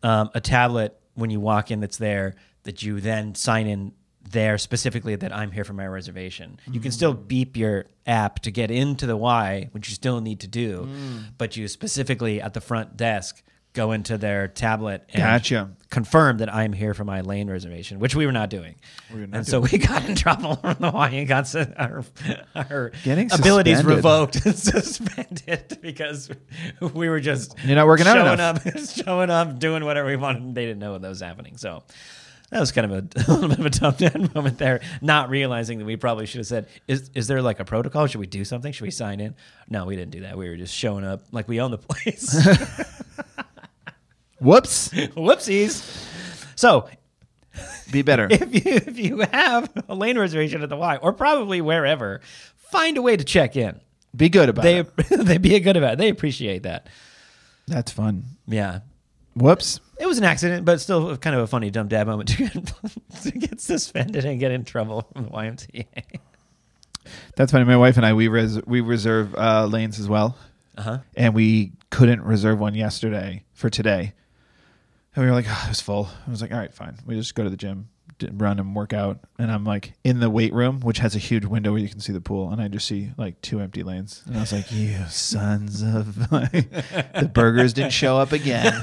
um, 0.04 0.32
a 0.34 0.42
tablet 0.42 1.00
when 1.16 1.30
you 1.30 1.40
walk 1.40 1.72
in 1.72 1.80
that's 1.80 1.98
there 1.98 2.36
that 2.68 2.84
you 2.84 3.02
then 3.02 3.34
sign 3.36 3.66
in." 3.68 3.94
There 4.30 4.58
specifically 4.58 5.16
that 5.16 5.34
I'm 5.34 5.52
here 5.52 5.64
for 5.64 5.72
my 5.72 5.88
reservation. 5.88 6.60
You 6.70 6.82
can 6.82 6.92
still 6.92 7.16
mm. 7.16 7.28
beep 7.30 7.56
your 7.56 7.86
app 8.06 8.40
to 8.40 8.52
get 8.52 8.70
into 8.72 9.06
the 9.06 9.16
Y, 9.16 9.70
which 9.72 9.88
you 9.88 9.96
still 9.96 10.20
need 10.20 10.42
to 10.42 10.50
do, 10.50 10.82
mm. 10.82 11.24
but 11.38 11.56
you 11.56 11.70
specifically 11.70 12.42
at 12.42 12.54
the 12.54 12.60
front 12.60 12.98
desk 12.98 13.42
go 13.72 13.94
into 13.94 14.18
their 14.18 14.50
tablet 14.50 15.04
and 15.14 15.24
Gotcha. 15.24 15.70
confirm 15.90 16.40
that 16.40 16.54
I'm 16.54 16.74
here 16.74 16.94
for 16.94 17.06
my 17.06 17.22
lane 17.22 17.50
reservation, 17.50 18.00
which 18.00 18.16
we 18.16 18.26
were 18.26 18.34
not 18.34 18.50
doing. 18.50 18.76
were 19.14 19.20
not 19.20 19.38
and 19.38 19.48
so 19.48 19.62
we 19.62 19.78
got 19.78 20.04
in 20.10 20.16
trouble 20.16 20.58
from 20.58 20.76
the 20.80 20.92
Y 20.92 21.10
and 21.10 21.28
got 21.28 21.56
our, 21.78 22.04
our 22.54 22.92
Getting 23.06 23.32
abilities 23.32 23.78
suspended. 23.78 23.96
revoked 23.96 24.36
and 24.46 24.56
suspended 24.58 25.78
because 25.82 26.30
we 26.82 27.08
were 27.08 27.22
just 27.22 27.56
You're 27.64 27.76
not 27.78 27.88
working 27.88 28.08
out 28.08 28.16
showing 28.16 28.34
enough. 28.34 28.68
up, 28.68 29.06
showing 29.06 29.30
up, 29.30 29.58
doing 29.60 29.86
whatever 29.86 30.10
we 30.10 30.18
wanted. 30.18 30.54
They 30.54 30.66
didn't 30.66 30.80
know 30.80 30.98
that 30.98 31.08
was 31.08 31.22
happening. 31.22 31.56
So 31.56 31.84
that 32.52 32.60
was 32.60 32.72
kind 32.72 32.92
of 32.92 32.92
a, 32.92 32.98
a 33.28 33.34
little 33.34 33.50
bit 33.50 33.60
of 33.60 33.66
a 33.66 33.70
tough 33.70 33.98
dad 33.98 34.34
moment 34.36 34.58
there, 34.58 34.82
not 35.02 35.30
realizing 35.30 35.80
that 35.80 35.86
we 35.86 35.96
probably 35.98 36.26
should 36.26 36.40
have 36.40 36.48
said, 36.48 36.68
"Is 36.88 37.10
is 37.14 37.28
there 37.28 37.42
like 37.42 37.60
a 37.60 37.66
protocol? 37.66 38.08
Should 38.08 38.20
we 38.22 38.28
do 38.28 38.46
something? 38.46 38.72
Should 38.72 38.86
we 38.86 38.92
sign 38.92 39.20
in?" 39.20 39.36
No, 39.70 39.86
we 39.86 39.96
didn't 39.96 40.12
do 40.12 40.22
that. 40.22 40.38
We 40.38 40.48
were 40.50 40.56
just 40.58 40.74
showing 40.74 41.04
up 41.06 41.24
like 41.32 41.48
we 41.48 41.60
own 41.62 41.72
the 41.72 41.78
place. 41.90 42.34
Whoops. 44.40 44.90
Whoopsies. 44.90 46.06
So 46.56 46.88
Be 47.92 48.02
better. 48.02 48.28
if 48.30 48.54
you 48.54 48.62
if 48.66 48.98
you 49.00 49.20
have 49.32 49.70
a 49.90 49.96
lane 49.96 50.18
reservation 50.18 50.62
at 50.62 50.70
the 50.70 50.78
Y 50.78 50.98
or 50.98 51.12
probably 51.14 51.60
wherever, 51.62 52.22
find 52.72 52.98
a 52.98 53.02
way 53.02 53.18
to 53.18 53.24
check 53.24 53.56
in. 53.56 53.80
Be 54.16 54.30
good 54.30 54.50
about 54.50 54.64
They 54.64 54.80
it. 54.80 54.96
they 55.10 55.38
be 55.38 55.60
good 55.60 55.76
about 55.78 55.94
it. 55.94 55.98
They 55.98 56.10
appreciate 56.10 56.64
that. 56.64 56.88
That's 57.68 57.92
fun. 57.92 58.24
Yeah. 58.48 58.80
Whoops. 59.36 59.80
It 60.00 60.06
was 60.06 60.18
an 60.18 60.24
accident, 60.24 60.64
but 60.66 60.80
still 60.80 61.18
kind 61.18 61.36
of 61.36 61.42
a 61.42 61.48
funny 61.48 61.70
dumb 61.72 61.88
dad 61.88 62.06
moment 62.08 62.30
to 62.30 62.38
get, 62.48 62.74
to 63.24 63.32
get 63.32 63.60
suspended 63.62 64.26
and 64.26 64.40
get 64.40 64.52
in 64.52 64.64
trouble 64.64 65.08
from 65.14 65.24
the 65.26 65.30
YMCA. 65.32 65.86
That's 67.36 67.52
funny. 67.52 67.66
My 67.66 67.78
wife 67.78 67.98
and 67.98 68.06
I 68.06 68.14
we 68.14 68.28
res- 68.28 68.64
we 68.66 68.82
reserve 68.82 69.34
uh, 69.36 69.66
lanes 69.66 70.00
as 70.00 70.08
well, 70.10 70.38
Uh-huh. 70.78 71.00
and 71.16 71.34
we 71.34 71.72
couldn't 71.90 72.22
reserve 72.24 72.60
one 72.60 72.76
yesterday 72.76 73.44
for 73.54 73.70
today. 73.70 74.14
And 75.16 75.24
we 75.24 75.30
were 75.30 75.36
like, 75.36 75.46
oh, 75.48 75.62
it 75.66 75.70
was 75.70 75.82
full. 75.82 76.10
I 76.28 76.30
was 76.30 76.42
like, 76.42 76.52
all 76.52 76.60
right, 76.60 76.74
fine. 76.74 76.98
We 77.06 77.16
just 77.16 77.34
go 77.34 77.44
to 77.44 77.50
the 77.50 77.58
gym, 77.58 77.90
run 78.32 78.60
and 78.60 78.76
work 78.76 78.94
out. 78.94 79.20
And 79.38 79.52
I'm 79.52 79.64
like 79.64 79.94
in 80.04 80.20
the 80.20 80.30
weight 80.30 80.54
room, 80.54 80.82
which 80.82 81.00
has 81.00 81.16
a 81.16 81.20
huge 81.20 81.46
window 81.46 81.72
where 81.72 81.82
you 81.82 81.90
can 81.90 82.00
see 82.00 82.14
the 82.14 82.22
pool, 82.22 82.52
and 82.52 82.62
I 82.62 82.68
just 82.68 82.88
see 82.88 83.12
like 83.18 83.42
two 83.42 83.60
empty 83.60 83.84
lanes. 83.84 84.24
And 84.26 84.38
I 84.38 84.42
was 84.42 84.52
like, 84.52 84.72
you 84.72 84.98
sons 85.10 85.82
of 85.82 86.16
the 86.30 87.32
burgers 87.34 87.74
didn't 87.74 87.94
show 87.94 88.18
up 88.18 88.32
again. 88.32 88.74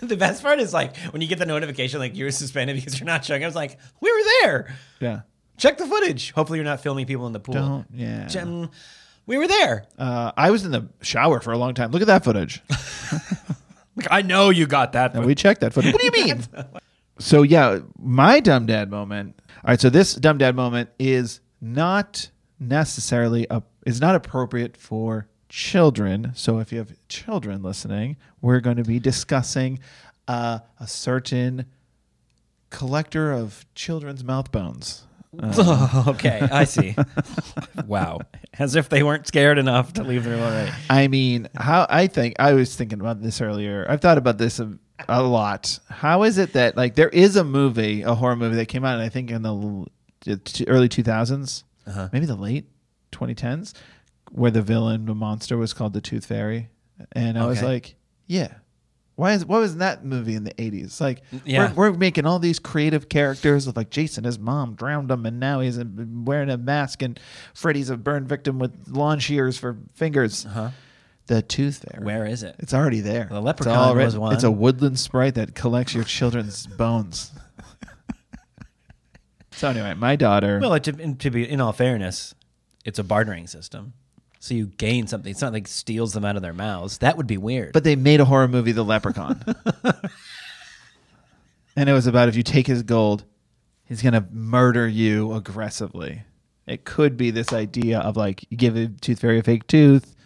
the 0.00 0.16
best 0.16 0.42
part 0.42 0.60
is 0.60 0.72
like 0.74 0.96
when 1.10 1.22
you 1.22 1.28
get 1.28 1.38
the 1.38 1.46
notification 1.46 1.98
like 2.00 2.16
you're 2.16 2.30
suspended 2.30 2.76
because 2.76 2.98
you're 2.98 3.06
not 3.06 3.24
showing. 3.24 3.42
I 3.42 3.46
was 3.46 3.56
like, 3.56 3.78
we 4.00 4.12
were 4.12 4.22
there. 4.42 4.74
Yeah. 5.00 5.20
Check 5.56 5.78
the 5.78 5.86
footage. 5.86 6.32
Hopefully, 6.32 6.58
you're 6.58 6.64
not 6.64 6.80
filming 6.80 7.06
people 7.06 7.26
in 7.26 7.34
the 7.34 7.40
pool. 7.40 7.54
Don't. 7.54 7.86
Yeah. 7.94 8.66
We 9.26 9.36
were 9.38 9.46
there. 9.46 9.84
Uh, 9.98 10.32
I 10.36 10.50
was 10.50 10.64
in 10.64 10.72
the 10.72 10.88
shower 11.02 11.40
for 11.40 11.52
a 11.52 11.58
long 11.58 11.74
time. 11.74 11.90
Look 11.92 12.00
at 12.00 12.08
that 12.08 12.24
footage. 12.24 12.62
Like, 13.96 14.08
I 14.10 14.22
know 14.22 14.50
you 14.50 14.66
got 14.66 14.92
that. 14.92 15.14
And 15.14 15.26
we 15.26 15.34
checked 15.34 15.60
that 15.60 15.72
footage. 15.74 15.92
What 15.92 16.00
do 16.00 16.06
you 16.06 16.24
mean? 16.24 16.44
So 17.20 17.42
yeah, 17.42 17.80
my 17.98 18.40
dumb 18.40 18.66
dad 18.66 18.90
moment. 18.90 19.40
All 19.56 19.68
right, 19.68 19.80
so 19.80 19.90
this 19.90 20.14
dumb 20.14 20.38
dad 20.38 20.56
moment 20.56 20.90
is 20.98 21.40
not 21.60 22.30
necessarily 22.58 23.46
a 23.50 23.62
is 23.86 24.00
not 24.00 24.14
appropriate 24.14 24.76
for 24.76 25.28
children. 25.48 26.32
So 26.34 26.58
if 26.58 26.72
you 26.72 26.78
have 26.78 26.92
children 27.08 27.62
listening, 27.62 28.16
we're 28.40 28.60
going 28.60 28.76
to 28.76 28.84
be 28.84 28.98
discussing 28.98 29.80
uh, 30.28 30.60
a 30.78 30.86
certain 30.86 31.66
collector 32.70 33.32
of 33.32 33.66
children's 33.74 34.24
mouth 34.24 34.50
bones. 34.52 35.04
okay, 36.08 36.40
I 36.50 36.64
see. 36.64 36.96
wow. 37.86 38.20
As 38.58 38.74
if 38.74 38.88
they 38.88 39.02
weren't 39.02 39.26
scared 39.26 39.58
enough 39.58 39.92
to 39.94 40.02
leave 40.02 40.24
their 40.24 40.38
already. 40.38 40.72
I 40.88 41.06
mean, 41.06 41.48
how 41.56 41.86
I 41.88 42.08
think 42.08 42.34
I 42.40 42.54
was 42.54 42.74
thinking 42.74 43.00
about 43.00 43.22
this 43.22 43.40
earlier. 43.40 43.86
I've 43.88 44.00
thought 44.00 44.18
about 44.18 44.38
this 44.38 44.60
a 45.08 45.22
lot. 45.22 45.78
How 45.88 46.22
is 46.24 46.38
it 46.38 46.52
that 46.54 46.76
like 46.76 46.94
there 46.94 47.08
is 47.08 47.36
a 47.36 47.44
movie, 47.44 48.02
a 48.02 48.14
horror 48.14 48.36
movie 48.36 48.56
that 48.56 48.66
came 48.66 48.84
out, 48.84 49.00
I 49.00 49.08
think 49.08 49.30
in 49.30 49.42
the 49.42 49.54
l- 49.54 49.88
early 50.66 50.88
two 50.88 51.02
uh-huh. 51.02 52.08
maybe 52.12 52.26
the 52.26 52.36
late 52.36 52.66
twenty 53.10 53.34
tens, 53.34 53.74
where 54.30 54.50
the 54.50 54.62
villain, 54.62 55.06
the 55.06 55.14
monster, 55.14 55.56
was 55.56 55.72
called 55.72 55.92
the 55.92 56.00
Tooth 56.00 56.26
Fairy, 56.26 56.68
and 57.12 57.38
I 57.38 57.44
oh, 57.44 57.48
was 57.48 57.62
like, 57.62 57.96
yeah. 58.26 58.54
Why 59.16 59.32
is 59.32 59.44
why 59.44 59.58
was 59.58 59.76
that 59.76 60.02
movie 60.02 60.34
in 60.34 60.44
the 60.44 60.58
eighties? 60.58 60.98
Like 60.98 61.22
mm, 61.30 61.42
Yeah. 61.44 61.74
we're, 61.74 61.90
we're 61.90 61.98
making 61.98 62.24
all 62.24 62.38
these 62.38 62.58
creative 62.58 63.10
characters 63.10 63.66
of 63.66 63.76
like 63.76 63.90
Jason, 63.90 64.24
his 64.24 64.38
mom 64.38 64.74
drowned 64.74 65.10
him, 65.10 65.26
and 65.26 65.38
now 65.38 65.60
he's 65.60 65.78
uh, 65.78 65.84
wearing 65.86 66.48
a 66.48 66.56
mask, 66.56 67.02
and 67.02 67.20
Freddy's 67.52 67.90
a 67.90 67.98
burn 67.98 68.26
victim 68.26 68.58
with 68.58 68.72
lawn 68.88 69.18
shears 69.18 69.58
for 69.58 69.76
fingers. 69.94 70.44
Huh? 70.44 70.70
The 71.30 71.42
Tooth 71.42 71.84
Fairy. 71.88 72.04
Where 72.04 72.26
is 72.26 72.42
it? 72.42 72.56
It's 72.58 72.74
already 72.74 72.98
there. 73.02 73.28
The 73.30 73.36
It's 73.36 73.44
leprechaun 73.44 73.96
was 73.96 74.18
one. 74.18 74.34
It's 74.34 74.42
a 74.42 74.50
woodland 74.50 74.98
sprite 74.98 75.36
that 75.36 75.54
collects 75.54 75.94
your 75.94 76.02
children's 76.02 76.66
bones. 76.66 77.30
so 79.52 79.68
anyway, 79.68 79.94
my 79.94 80.16
daughter. 80.16 80.58
Well, 80.60 80.76
to, 80.80 81.14
to 81.14 81.30
be 81.30 81.48
in 81.48 81.60
all 81.60 81.72
fairness, 81.72 82.34
it's 82.84 82.98
a 82.98 83.04
bartering 83.04 83.46
system. 83.46 83.92
So 84.40 84.54
you 84.54 84.66
gain 84.66 85.06
something. 85.06 85.30
It's 85.30 85.40
not 85.40 85.52
like 85.52 85.68
steals 85.68 86.14
them 86.14 86.24
out 86.24 86.34
of 86.34 86.42
their 86.42 86.52
mouths. 86.52 86.98
That 86.98 87.16
would 87.16 87.28
be 87.28 87.38
weird. 87.38 87.74
but 87.74 87.84
they 87.84 87.94
made 87.94 88.18
a 88.18 88.24
horror 88.24 88.48
movie, 88.48 88.72
The 88.72 88.82
Leprechaun, 88.84 89.40
and 91.76 91.88
it 91.88 91.92
was 91.92 92.08
about 92.08 92.28
if 92.28 92.34
you 92.34 92.42
take 92.42 92.66
his 92.66 92.82
gold, 92.82 93.22
he's 93.84 94.02
gonna 94.02 94.26
murder 94.32 94.88
you 94.88 95.32
aggressively. 95.32 96.24
It 96.66 96.84
could 96.84 97.16
be 97.16 97.30
this 97.30 97.52
idea 97.52 98.00
of 98.00 98.16
like 98.16 98.44
you 98.50 98.56
give 98.56 98.74
a 98.74 98.88
tooth 98.88 99.20
fairy 99.20 99.38
a 99.38 99.44
fake 99.44 99.68
tooth, 99.68 100.16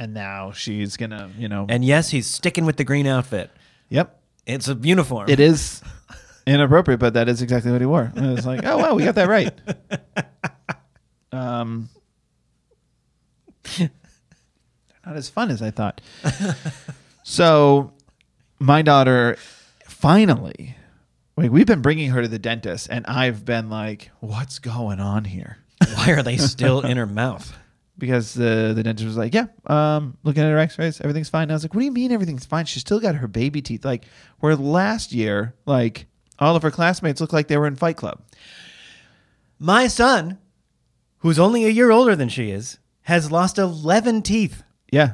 and 0.00 0.14
now 0.14 0.50
she's 0.50 0.96
gonna, 0.96 1.30
you 1.38 1.46
know, 1.46 1.66
and 1.68 1.84
yes, 1.84 2.08
he's 2.08 2.26
sticking 2.26 2.64
with 2.64 2.78
the 2.78 2.84
green 2.84 3.06
outfit. 3.06 3.50
yep, 3.90 4.18
It's 4.46 4.66
a 4.66 4.74
uniform. 4.74 5.28
it 5.28 5.38
is 5.38 5.82
inappropriate, 6.46 6.98
but 6.98 7.12
that 7.14 7.28
is 7.28 7.42
exactly 7.42 7.70
what 7.70 7.82
he 7.82 7.86
wore. 7.86 8.10
And 8.16 8.24
it 8.24 8.30
was 8.32 8.46
like, 8.46 8.64
oh 8.64 8.78
wow, 8.78 8.94
we 8.94 9.04
got 9.04 9.14
that 9.14 9.28
right. 9.28 9.52
Um, 11.32 11.88
not 13.78 15.14
as 15.16 15.28
fun 15.28 15.48
as 15.52 15.62
I 15.62 15.70
thought. 15.70 16.00
so, 17.22 17.92
my 18.58 18.82
daughter 18.82 19.36
finally, 19.86 20.74
like, 21.36 21.52
we've 21.52 21.68
been 21.68 21.82
bringing 21.82 22.10
her 22.10 22.20
to 22.22 22.26
the 22.26 22.40
dentist, 22.40 22.88
and 22.90 23.06
I've 23.06 23.44
been 23.44 23.70
like, 23.70 24.10
what's 24.18 24.58
going 24.58 24.98
on 24.98 25.24
here? 25.24 25.58
Why 25.94 26.10
are 26.10 26.22
they 26.24 26.36
still 26.36 26.80
in 26.80 26.96
her 26.96 27.06
mouth? 27.06 27.56
Because 28.00 28.34
the 28.34 28.72
the 28.74 28.82
dentist 28.82 29.06
was 29.06 29.16
like, 29.16 29.32
yeah, 29.34 29.46
um, 29.66 30.16
looking 30.24 30.42
at 30.42 30.50
her 30.50 30.58
X-rays, 30.58 31.00
everything's 31.00 31.28
fine. 31.28 31.44
And 31.44 31.52
I 31.52 31.54
was 31.54 31.62
like, 31.62 31.74
what 31.74 31.80
do 31.80 31.84
you 31.84 31.92
mean 31.92 32.10
everything's 32.10 32.44
fine? 32.46 32.64
She's 32.64 32.80
still 32.80 32.98
got 32.98 33.14
her 33.14 33.28
baby 33.28 33.62
teeth. 33.62 33.84
Like, 33.84 34.06
where 34.40 34.56
last 34.56 35.12
year, 35.12 35.54
like 35.66 36.06
all 36.40 36.56
of 36.56 36.62
her 36.62 36.70
classmates 36.72 37.20
looked 37.20 37.32
like 37.32 37.46
they 37.46 37.56
were 37.58 37.66
in 37.68 37.76
Fight 37.76 37.96
Club. 37.96 38.20
My 39.58 39.86
son, 39.86 40.38
who's 41.18 41.38
only 41.38 41.64
a 41.64 41.68
year 41.68 41.90
older 41.90 42.16
than 42.16 42.28
she 42.30 42.50
is, 42.50 42.78
has 43.02 43.30
lost 43.30 43.58
11 43.58 44.22
teeth 44.22 44.62
Yeah, 44.90 45.12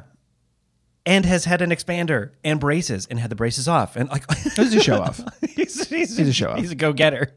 and 1.05 1.25
has 1.25 1.45
had 1.45 1.61
an 1.61 1.69
expander 1.69 2.31
and 2.43 2.59
braces 2.59 3.05
and 3.07 3.19
had 3.19 3.29
the 3.29 3.35
braces 3.35 3.67
off. 3.67 3.95
And 3.95 4.09
like, 4.09 4.25
was 4.57 4.73
a 4.73 4.79
show 4.81 4.97
off. 5.01 5.21
he's, 5.55 5.87
he's, 5.87 6.17
He's 6.17 6.27
a 6.27 6.33
show 6.33 6.51
off. 6.51 6.59
He's 6.59 6.71
a 6.71 6.75
go 6.75 6.93
getter. 6.93 7.33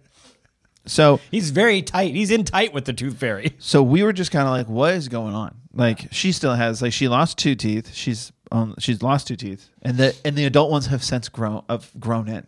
So 0.90 1.20
He's 1.30 1.50
very 1.50 1.82
tight. 1.82 2.14
He's 2.14 2.30
in 2.30 2.44
tight 2.44 2.72
with 2.74 2.84
the 2.84 2.92
tooth 2.92 3.16
fairy. 3.16 3.54
so 3.58 3.82
we 3.82 4.02
were 4.02 4.12
just 4.12 4.30
kind 4.30 4.46
of 4.46 4.52
like, 4.52 4.68
what 4.68 4.94
is 4.94 5.08
going 5.08 5.34
on? 5.34 5.56
Like 5.72 6.08
she 6.12 6.32
still 6.32 6.54
has 6.54 6.82
like 6.82 6.92
she 6.92 7.08
lost 7.08 7.38
two 7.38 7.54
teeth. 7.54 7.94
She's 7.94 8.32
um, 8.50 8.74
she's 8.78 9.00
lost 9.02 9.28
two 9.28 9.36
teeth, 9.36 9.68
and 9.82 9.96
the 9.96 10.16
and 10.24 10.36
the 10.36 10.44
adult 10.44 10.72
ones 10.72 10.86
have 10.86 11.04
since 11.04 11.28
grown 11.28 11.62
have 11.68 11.88
grown 12.00 12.28
in. 12.28 12.44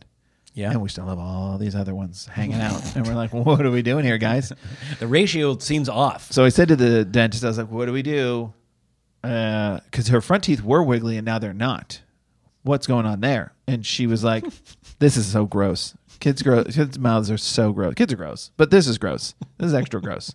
Yeah. 0.54 0.72
And 0.72 0.82
we 0.82 0.88
still 0.88 1.06
have 1.06 1.18
all 1.18 1.56
these 1.56 1.74
other 1.74 1.94
ones 1.94 2.26
hanging 2.26 2.60
out, 2.60 2.82
and 2.96 3.06
we're 3.06 3.14
like, 3.14 3.32
what 3.32 3.64
are 3.64 3.70
we 3.70 3.82
doing 3.82 4.04
here, 4.04 4.18
guys? 4.18 4.52
The 4.98 5.06
ratio 5.06 5.56
seems 5.58 5.88
off. 5.88 6.30
So 6.30 6.44
I 6.44 6.48
said 6.50 6.68
to 6.68 6.76
the 6.76 7.04
dentist, 7.04 7.44
I 7.44 7.48
was 7.48 7.58
like, 7.58 7.70
what 7.70 7.86
do 7.86 7.92
we 7.92 8.02
do? 8.02 8.52
Because 9.22 10.08
her 10.08 10.20
front 10.20 10.44
teeth 10.44 10.62
were 10.62 10.82
wiggly 10.82 11.16
and 11.16 11.24
now 11.24 11.38
they're 11.38 11.54
not. 11.54 12.00
What's 12.64 12.86
going 12.86 13.06
on 13.06 13.20
there? 13.20 13.52
And 13.66 13.86
she 13.86 14.06
was 14.06 14.22
like, 14.22 14.44
this 14.98 15.16
is 15.16 15.26
so 15.26 15.46
gross. 15.46 15.94
Kids 16.22 16.40
gross. 16.40 16.76
Kids' 16.76 17.00
mouths 17.00 17.32
are 17.32 17.36
so 17.36 17.72
gross. 17.72 17.94
Kids 17.94 18.12
are 18.12 18.16
gross, 18.16 18.52
but 18.56 18.70
this 18.70 18.86
is 18.86 18.96
gross. 18.96 19.34
This 19.58 19.66
is 19.66 19.74
extra 19.74 20.00
gross. 20.00 20.32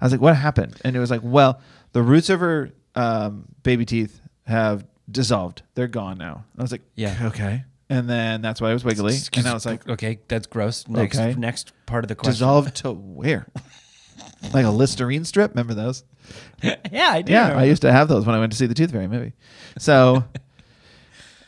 I 0.00 0.04
was 0.04 0.12
like, 0.12 0.20
what 0.20 0.36
happened? 0.36 0.76
And 0.84 0.94
it 0.94 1.00
was 1.00 1.10
like, 1.10 1.20
well, 1.24 1.60
the 1.90 2.00
roots 2.00 2.30
of 2.30 2.38
her 2.38 2.70
um, 2.94 3.46
baby 3.64 3.84
teeth 3.84 4.20
have 4.46 4.86
dissolved. 5.10 5.62
They're 5.74 5.88
gone 5.88 6.16
now. 6.16 6.44
I 6.56 6.62
was 6.62 6.70
like, 6.70 6.82
Yeah. 6.94 7.16
okay. 7.24 7.64
And 7.88 8.08
then 8.08 8.40
that's 8.40 8.60
why 8.60 8.70
it 8.70 8.74
was 8.74 8.84
wiggly. 8.84 9.16
And 9.34 9.48
I 9.48 9.52
was 9.52 9.66
like, 9.66 9.88
okay, 9.88 10.20
that's 10.28 10.46
gross. 10.46 10.86
Next, 10.86 11.18
Okay. 11.18 11.34
next 11.36 11.72
part 11.86 12.04
of 12.04 12.08
the 12.08 12.14
question. 12.14 12.34
dissolved 12.34 12.76
to 12.76 12.92
where? 12.92 13.48
like 14.54 14.64
a 14.64 14.70
Listerine 14.70 15.24
strip? 15.24 15.50
Remember 15.50 15.74
those? 15.74 16.04
yeah, 16.62 16.76
I 17.10 17.22
do. 17.22 17.32
Yeah, 17.32 17.58
I 17.58 17.64
used 17.64 17.82
to 17.82 17.90
have 17.90 18.06
those 18.06 18.24
when 18.26 18.36
I 18.36 18.38
went 18.38 18.52
to 18.52 18.58
see 18.58 18.66
the 18.66 18.74
Tooth 18.74 18.92
Fairy 18.92 19.08
movie. 19.08 19.32
So, 19.76 20.22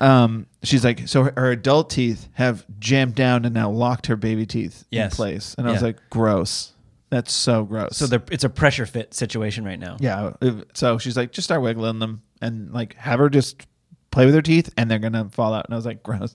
um, 0.03 0.47
she's 0.63 0.85
like, 0.85 1.07
so 1.09 1.25
her, 1.25 1.33
her 1.37 1.51
adult 1.53 1.89
teeth 1.91 2.29
have 2.33 2.65
jammed 2.79 3.15
down 3.15 3.45
and 3.45 3.55
now 3.55 3.71
locked 3.71 4.07
her 4.09 4.17
baby 4.17 4.45
teeth 4.47 4.85
Yes. 4.91 5.13
in 5.13 5.17
place, 5.17 5.55
and 5.57 5.67
I 5.69 5.73
was 5.73 5.81
Yeah. 5.81 5.87
like, 5.89 5.99
gross. 6.11 6.73
That's 7.11 7.33
so 7.33 7.65
gross. 7.65 7.97
So 7.99 8.07
they're- 8.07 8.23
it's 8.31 8.45
a 8.45 8.49
pressure 8.49 8.87
fit 8.87 9.15
situation 9.15 9.65
right 9.65 9.79
now. 9.79 9.97
yeah. 10.01 10.31
So 10.75 10.99
she's 10.99 11.17
like, 11.17 11.31
just 11.33 11.47
start 11.47 11.61
wiggling 11.63 11.99
them 11.99 12.23
and 12.41 12.73
like 12.73 12.95
have 12.97 13.19
her 13.19 13.29
just 13.31 13.67
play 14.11 14.25
with 14.27 14.35
her 14.35 14.43
teeth 14.43 14.73
and 14.77 14.91
they're 14.91 14.99
gonna 14.99 15.29
fall 15.31 15.53
out. 15.55 15.67
And 15.67 15.75
I 15.75 15.77
was 15.77 15.85
like, 15.87 16.03
gross. 16.03 16.35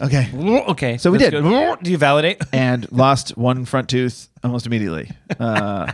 Okay. 0.00 0.28
Okay, 0.68 0.96
So 0.96 1.10
we 1.10 1.18
that's 1.18 1.30
did. 1.32 1.42
good. 1.42 1.78
Do 1.82 1.90
you 1.90 1.98
validate? 1.98 2.42
and 2.52 2.90
lost 2.92 3.36
one 3.36 3.64
front 3.64 3.88
tooth 3.88 4.28
almost 4.42 4.66
immediately. 4.66 5.10
Uh, 5.40 5.92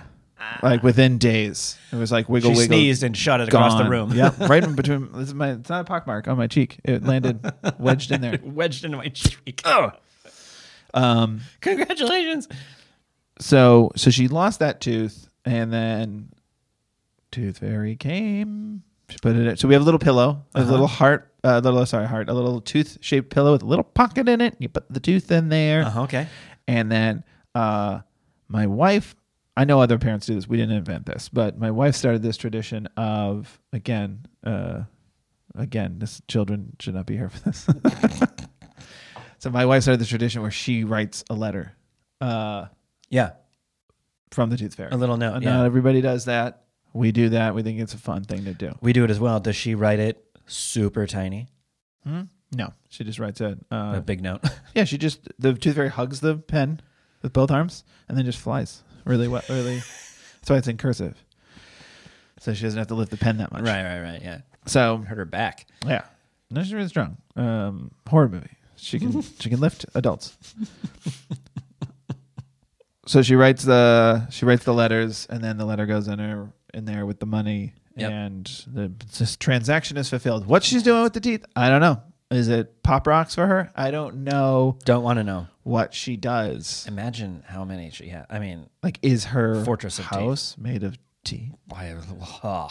like 0.63 0.83
within 0.83 1.19
days, 1.19 1.79
it 1.93 1.97
was 1.97 2.11
like 2.13 2.29
wiggle, 2.29 2.53
She 2.53 2.59
wiggle. 2.59 2.77
sneezed 2.77 3.03
and 3.03 3.17
shot 3.17 3.41
it 3.41 3.49
across 3.49 3.75
the 3.75 3.83
gone. 3.83 3.91
room. 3.91 4.13
yeah, 4.15 4.33
right 4.47 4.63
in 4.63 4.75
between. 4.77 5.11
This 5.13 5.29
is 5.29 5.35
my. 5.35 5.53
It's 5.53 5.69
not 5.71 5.83
a 5.89 5.93
pockmark 5.93 6.29
on 6.29 6.37
my 6.37 6.47
cheek. 6.47 6.81
It 6.85 7.05
landed 7.05 7.41
wedged 7.79 8.11
in 8.13 8.21
there. 8.21 8.39
wedged 8.45 8.85
into 8.85 8.97
my 8.97 9.09
cheek. 9.09 9.61
Oh, 9.65 9.93
Um. 10.95 11.41
Congratulations. 11.61 12.49
So 13.39 13.91
so 13.97 14.11
she 14.11 14.29
lost 14.29 14.59
that 14.61 14.81
tooth, 14.81 15.29
and 15.45 15.73
then 15.73 16.31
Tooth 17.33 17.59
Fairy 17.59 17.97
came. 17.97 18.83
She 19.09 19.19
put 19.19 19.37
it. 19.37 19.47
In, 19.47 19.57
so 19.57 19.67
we 19.69 19.75
have 19.75 19.83
a 19.83 19.85
little 19.85 19.99
pillow, 19.99 20.45
a 20.55 20.63
little 20.65 20.87
heart, 20.87 21.33
a 21.43 21.61
little 21.61 21.85
sorry 21.87 22.07
heart, 22.07 22.29
a 22.29 22.33
little 22.33 22.61
tooth 22.61 22.99
shaped 23.01 23.31
pillow 23.31 23.53
with 23.53 23.63
a 23.63 23.67
little 23.67 23.85
pocket 23.85 24.29
in 24.29 24.41
it. 24.41 24.55
You 24.59 24.69
put 24.69 24.85
the 24.93 25.01
tooth 25.01 25.31
in 25.33 25.49
there. 25.49 25.83
Uh-huh, 25.83 26.03
okay. 26.03 26.29
And 26.69 26.93
then 26.93 27.25
uh, 27.55 28.01
my 28.49 28.67
wife, 28.67 29.17
I 29.61 29.65
know 29.65 29.83
other 29.83 29.99
parents 29.99 30.25
do 30.27 30.35
this. 30.35 30.49
We 30.49 30.57
didn't 30.57 30.75
invent 30.75 31.05
this, 31.05 31.29
but 31.29 31.59
my 31.59 31.71
wife 31.71 31.95
started 31.95 32.23
this 32.23 32.39
tradition 32.39 32.87
of 32.97 33.61
again, 33.75 34.25
uh, 34.43 34.85
again, 35.55 35.99
this 35.99 36.23
children 36.29 36.75
should 36.81 36.95
not 36.95 37.05
be 37.05 37.15
here 37.15 37.29
for 37.29 37.41
this. 37.41 37.69
so 39.39 39.51
my 39.51 39.67
wife 39.67 39.83
started 39.83 40.01
this 40.01 40.09
tradition 40.09 40.41
where 40.41 40.51
she 40.51 40.85
writes 40.85 41.25
a 41.29 41.35
letter 41.35 41.75
uh, 42.23 42.69
Yeah. 43.11 43.33
from 44.31 44.49
the 44.49 44.57
tooth 44.57 44.75
fairy. 44.77 44.93
A 44.93 44.97
little 44.97 45.19
note, 45.19 45.35
Not 45.35 45.43
yeah. 45.43 45.63
everybody 45.63 46.01
does 46.01 46.25
that. 46.25 46.63
We 46.95 47.13
do 47.13 47.29
that. 47.29 47.55
We 47.55 47.63
think 47.63 47.81
it's 47.81 47.93
a 47.93 47.99
fun 47.99 48.25
thing 48.25 48.47
to 48.47 48.55
do. 48.55 48.73
We 48.81 48.95
do 48.95 49.05
it 49.05 49.11
as 49.11 49.21
well. 49.21 49.41
Does 49.41 49.57
she 49.57 49.75
write 49.75 49.99
it 49.99 50.25
super 50.47 51.07
tiny? 51.07 51.49
Hmm? 52.05 52.23
No, 52.57 52.73
she 52.89 53.05
just 53.05 53.19
writes 53.19 53.43
it. 53.43 53.59
Uh, 53.71 53.93
a 53.97 54.01
big 54.01 54.23
note. 54.23 54.41
yeah, 54.75 54.85
she 54.85 54.97
just 54.97 55.29
the 55.39 55.53
tooth 55.53 55.77
fairy 55.77 55.91
hugs 55.91 56.21
the 56.21 56.37
pen 56.39 56.81
with 57.21 57.35
both 57.35 57.51
arms 57.51 57.85
and 58.09 58.17
then 58.17 58.25
just 58.25 58.39
flies 58.39 58.83
really 59.05 59.29
well. 59.29 59.43
Really, 59.49 59.77
that's 59.79 60.49
why 60.51 60.57
it's 60.57 60.69
in 60.69 60.77
cursive. 60.77 61.17
So 62.41 62.55
she 62.55 62.63
doesn't 62.65 62.79
have 62.79 62.87
to 62.89 62.95
lift 62.95 63.11
the 63.11 63.17
pen 63.19 63.37
that 63.39 63.53
much. 63.53 63.63
right, 63.65 63.83
right, 63.85 64.01
right. 64.01 64.23
Yeah. 64.23 64.41
So 64.67 64.99
Hurt 64.99 65.19
her 65.19 65.25
back. 65.25 65.67
yeah, 65.87 66.05
no, 66.51 66.63
she's 66.63 66.73
really 66.75 66.89
strong. 66.89 67.17
Um, 67.37 67.91
horror 68.09 68.29
movie. 68.29 68.51
She 68.77 68.99
can 68.99 69.21
she 69.41 69.51
can 69.51 69.61
lift 69.61 69.85
adults. 69.95 70.37
so 73.07 73.23
she 73.23 73.35
writes 73.35 73.65
the 73.65 74.27
she 74.31 74.45
writes 74.45 74.65
the 74.65 74.75
letters 74.75 75.27
and 75.31 75.43
then 75.43 75.59
the 75.59 75.65
letter 75.65 75.87
goes 75.87 76.09
in 76.09 76.19
her 76.19 76.49
in 76.75 76.85
there 76.85 77.07
with 77.07 77.19
the 77.21 77.27
money 77.27 77.75
Yep. 77.97 78.11
and 78.13 78.65
the 78.73 78.93
this 79.19 79.37
transaction 79.37 79.97
is 79.97 80.09
fulfilled. 80.09 80.47
What 80.47 80.63
she's 80.63 80.83
doing 80.83 81.03
with 81.03 81.13
the 81.13 81.21
teeth, 81.21 81.45
I 81.57 81.69
don't 81.69 81.81
know. 81.81 82.01
Is 82.31 82.49
it 82.49 82.83
pop 82.85 83.07
rocks 83.07 83.35
for 83.35 83.47
her? 83.47 83.71
I 83.75 83.91
don't 83.91 84.23
know 84.25 84.79
Don't 84.85 85.03
want 85.03 85.19
to 85.19 85.25
know. 85.25 85.49
What 85.71 85.95
she 85.95 86.17
does. 86.17 86.85
Imagine 86.89 87.43
how 87.47 87.65
many 87.65 87.91
she 87.91 88.09
had. 88.09 88.27
I 88.29 88.39
mean, 88.39 88.69
Like, 88.83 88.99
is 89.03 89.27
her 89.27 89.65
Fortress 89.65 89.99
of 89.99 90.07
house 90.07 90.57
made 90.59 90.83
of 90.83 90.99
teeth? 91.25 91.53
why? 91.67 91.95
Oh. 92.45 92.69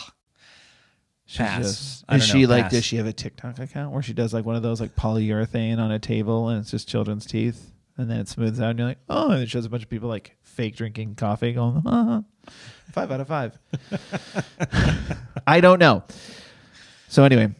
She's 1.26 1.38
Pass. 1.38 1.62
just- 1.62 2.06
I 2.10 2.16
is 2.16 2.28
don't 2.28 2.36
she 2.38 2.41
know, 2.43 2.50
like? 2.50 2.64
pass. 2.64 2.72
Does 2.72 2.86
she 2.86 2.97
have 2.97 3.06
a 3.06 3.14
TikTok 3.14 3.60
account 3.60 3.91
where 3.93 4.02
she 4.02 4.14
does 4.14 4.34
like 4.34 4.45
one 4.45 4.56
of 4.56 4.64
those 4.64 4.82
like 4.82 4.95
polyurethane 4.95 5.78
on 5.78 5.91
a 5.91 6.00
table 6.00 6.50
and 6.50 6.60
it's 6.62 6.72
just 6.72 6.88
children's 6.88 7.26
teeth, 7.28 7.72
and 7.97 8.10
then 8.10 8.20
it 8.22 8.28
smooths 8.28 8.60
out, 8.60 8.72
and 8.72 8.80
you're 8.80 8.88
like, 8.88 8.97
oh, 9.10 9.30
and 9.32 9.43
it 9.43 9.50
shows 9.50 9.64
a 9.66 9.70
bunch 9.70 9.84
of 9.84 9.89
people 9.89 10.10
like 10.10 10.36
fake 10.41 10.76
drinking 10.76 11.14
coffee, 11.16 11.54
going, 11.54 11.86
uh 11.86 12.22
five 12.93 13.12
out 13.12 13.20
of 13.22 13.28
five. 13.28 13.60
I 15.47 15.62
don't 15.62 15.78
know. 15.80 16.04
So 17.10 17.24
anyway, 17.24 17.54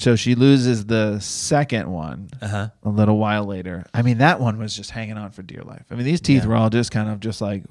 so 0.00 0.16
she 0.16 0.34
loses 0.34 0.86
the 0.86 1.18
second 1.20 1.90
one 1.90 2.28
Uh 2.40 2.48
huh. 2.48 2.68
a 2.82 2.88
little 2.88 3.18
while 3.18 3.44
later. 3.44 3.84
I 3.92 4.02
mean, 4.02 4.18
that 4.18 4.40
one 4.40 4.58
was 4.58 4.74
just 4.74 4.90
hanging 4.90 5.18
on 5.18 5.30
for 5.30 5.42
dear 5.42 5.62
life. 5.62 5.84
I 5.90 5.94
mean, 5.94 6.04
these 6.04 6.20
teeth 6.20 6.42
Yeah. 6.42 6.48
were 6.48 6.56
all 6.56 6.70
just 6.70 6.90
kind 6.90 7.08
of 7.10 7.20
just 7.20 7.40
like, 7.40 7.64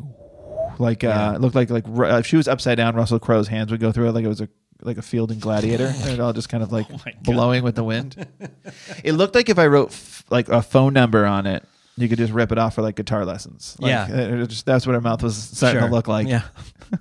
like 0.78 1.04
Yeah. 1.04 1.30
uh, 1.32 1.34
it 1.34 1.42
looked 1.42 1.56
like 1.56 1.70
like 1.70 1.86
if 1.88 2.26
she 2.28 2.38
was 2.38 2.48
upside 2.48 2.78
down, 2.78 2.96
Russell 2.96 3.20
Crowe's 3.20 3.48
hands 3.48 3.72
would 3.72 3.80
go 3.80 3.92
through 3.92 4.10
it 4.10 4.12
like 4.14 4.24
it 4.26 4.30
was 4.30 4.42
a 4.42 4.50
like 4.82 4.98
a 4.98 5.02
fielding 5.02 5.40
gladiator, 5.40 5.88
and 6.04 6.10
it 6.12 6.20
all 6.20 6.32
just 6.34 6.48
kind 6.50 6.64
of 6.64 6.72
like 6.72 6.86
Oh 6.92 6.98
blowing 7.24 7.64
with 7.64 7.76
the 7.76 7.84
wind. 7.84 8.26
it 9.04 9.14
looked 9.14 9.36
like 9.36 9.50
if 9.50 9.60
I 9.60 9.68
wrote 9.68 9.90
f- 9.92 10.24
like 10.30 10.48
a 10.50 10.62
phone 10.62 10.94
number 10.94 11.26
on 11.26 11.46
it, 11.48 11.66
you 11.98 12.08
could 12.08 12.18
just 12.20 12.32
rip 12.32 12.52
it 12.54 12.58
off 12.58 12.76
for 12.76 12.82
like 12.82 12.96
guitar 12.96 13.26
lessons. 13.26 13.76
Like, 13.80 13.90
Yeah. 13.90 14.46
just 14.46 14.66
that's 14.66 14.86
what 14.88 14.94
her 14.94 15.02
mouth 15.02 15.22
was 15.24 15.36
starting 15.36 15.82
Sure. 15.82 15.90
to 15.90 15.94
look 15.94 16.08
like. 16.08 16.28
Yeah. 16.30 16.44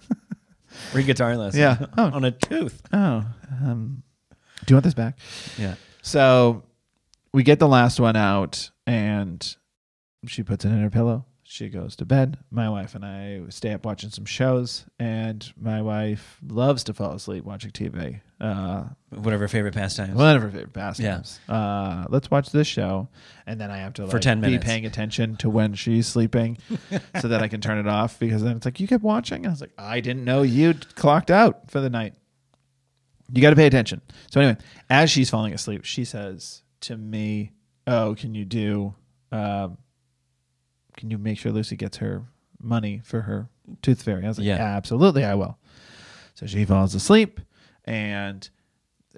Free 0.92 1.04
guitar 1.04 1.36
lessons. 1.36 1.60
Yeah. 1.60 1.86
Oh. 1.96 2.04
On 2.12 2.24
a 2.24 2.30
tooth. 2.30 2.82
Oh, 2.92 3.24
um, 3.62 4.02
do 4.68 4.72
you 4.72 4.76
want 4.76 4.84
this 4.84 4.94
back? 4.94 5.18
Yeah. 5.56 5.76
So 6.02 6.62
we 7.32 7.42
get 7.42 7.58
the 7.58 7.66
last 7.68 7.98
one 7.98 8.16
out 8.16 8.70
and 8.86 9.56
she 10.26 10.42
puts 10.42 10.64
it 10.66 10.68
in 10.68 10.82
her 10.82 10.90
pillow. 10.90 11.24
She 11.42 11.70
goes 11.70 11.96
to 11.96 12.04
bed. 12.04 12.36
My 12.50 12.68
wife 12.68 12.94
and 12.94 13.02
I 13.02 13.40
stay 13.48 13.72
up 13.72 13.86
watching 13.86 14.10
some 14.10 14.26
shows, 14.26 14.84
and 14.98 15.50
my 15.58 15.80
wife 15.80 16.36
loves 16.46 16.84
to 16.84 16.92
fall 16.92 17.12
asleep 17.12 17.42
watching 17.42 17.70
TV. 17.70 18.20
Uh, 18.38 18.84
Whatever 19.08 19.48
favorite 19.48 19.72
pastimes. 19.72 20.14
one 20.14 20.36
of 20.36 20.42
her 20.42 20.50
favorite 20.50 20.74
pastimes. 20.74 21.40
Uh, 21.48 22.04
let's 22.10 22.30
watch 22.30 22.50
this 22.50 22.66
show, 22.66 23.08
and 23.46 23.58
then 23.58 23.70
I 23.70 23.78
have 23.78 23.94
to 23.94 24.04
like, 24.04 24.20
10 24.20 24.42
minutes 24.42 24.62
be 24.62 24.68
paying 24.68 24.84
attention 24.84 25.36
to 25.36 25.48
when 25.48 25.72
she's 25.72 26.06
sleeping, 26.06 26.58
so 27.22 27.28
that 27.28 27.40
I 27.42 27.48
can 27.48 27.62
turn 27.62 27.78
it 27.78 27.88
off. 27.88 28.18
Because 28.18 28.42
then 28.42 28.54
it's 28.58 28.66
like 28.66 28.78
you 28.78 28.86
kept 28.86 29.02
watching. 29.02 29.38
and 29.38 29.46
I 29.46 29.50
was 29.50 29.62
like, 29.62 29.72
I 29.78 30.00
didn't 30.00 30.26
know 30.26 30.42
you 30.42 30.74
clocked 30.96 31.30
out 31.30 31.70
for 31.70 31.80
the 31.80 31.88
night. 31.88 32.12
You 33.32 33.42
got 33.42 33.50
to 33.50 33.56
pay 33.56 33.66
attention. 33.66 34.00
So 34.30 34.40
anyway, 34.40 34.58
as 34.88 35.10
she's 35.10 35.28
falling 35.30 35.52
asleep, 35.52 35.84
she 35.84 36.04
says 36.04 36.62
to 36.82 36.96
me, 36.96 37.52
"Oh, 37.86 38.14
can 38.18 38.34
you 38.34 38.44
do? 38.44 38.94
Um, 39.30 39.76
can 40.96 41.10
you 41.10 41.18
make 41.18 41.38
sure 41.38 41.52
Lucy 41.52 41.76
gets 41.76 41.98
her 41.98 42.24
money 42.60 43.00
for 43.04 43.22
her 43.22 43.48
tooth 43.82 44.02
fairy?" 44.02 44.24
I 44.24 44.28
was 44.28 44.38
like, 44.38 44.46
Yeah. 44.46 44.56
absolutely, 44.56 45.24
I 45.24 45.34
will." 45.34 45.58
So 46.34 46.46
she 46.46 46.64
falls 46.64 46.94
asleep, 46.94 47.40
and 47.84 48.48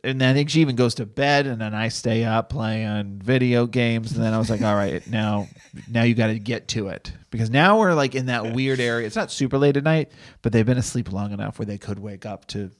and 0.03 0.21
then 0.21 0.31
I 0.31 0.35
think 0.35 0.49
she 0.49 0.61
even 0.63 0.77
goes 0.77 0.95
to 0.95 1.05
bed, 1.07 1.47
and 1.47 1.61
then 1.61 1.75
I 1.75 1.89
stay 1.89 2.25
up 2.25 2.49
playing 2.49 3.21
video 3.23 3.67
games, 3.67 4.13
and 4.13 4.25
then 4.25 4.33
I 4.33 4.39
was 4.39 4.49
like, 4.49 4.63
"All 4.63 4.75
right, 4.75 5.07
now, 5.09 5.47
now 5.89 6.03
you 6.05 6.15
got 6.15 6.29
to 6.29 6.39
get 6.39 6.69
to 6.69 6.89
it," 6.89 7.13
because 7.31 7.51
now 7.51 7.79
we're 7.79 7.93
like 7.95 8.15
in 8.15 8.27
that 8.27 8.55
weird 8.55 8.81
area. 8.81 9.07
It's 9.07 9.17
not 9.17 9.31
super 9.31 9.59
late 9.59 9.77
at 9.77 9.85
night, 9.85 10.11
but 10.43 10.53
they've 10.53 10.65
been 10.67 10.79
asleep 10.79 11.13
long 11.13 11.33
enough 11.33 11.59
where 11.59 11.67
they 11.67 11.79
could 11.79 11.99
wake 11.99 12.25
up 12.25 12.47
to 12.49 12.71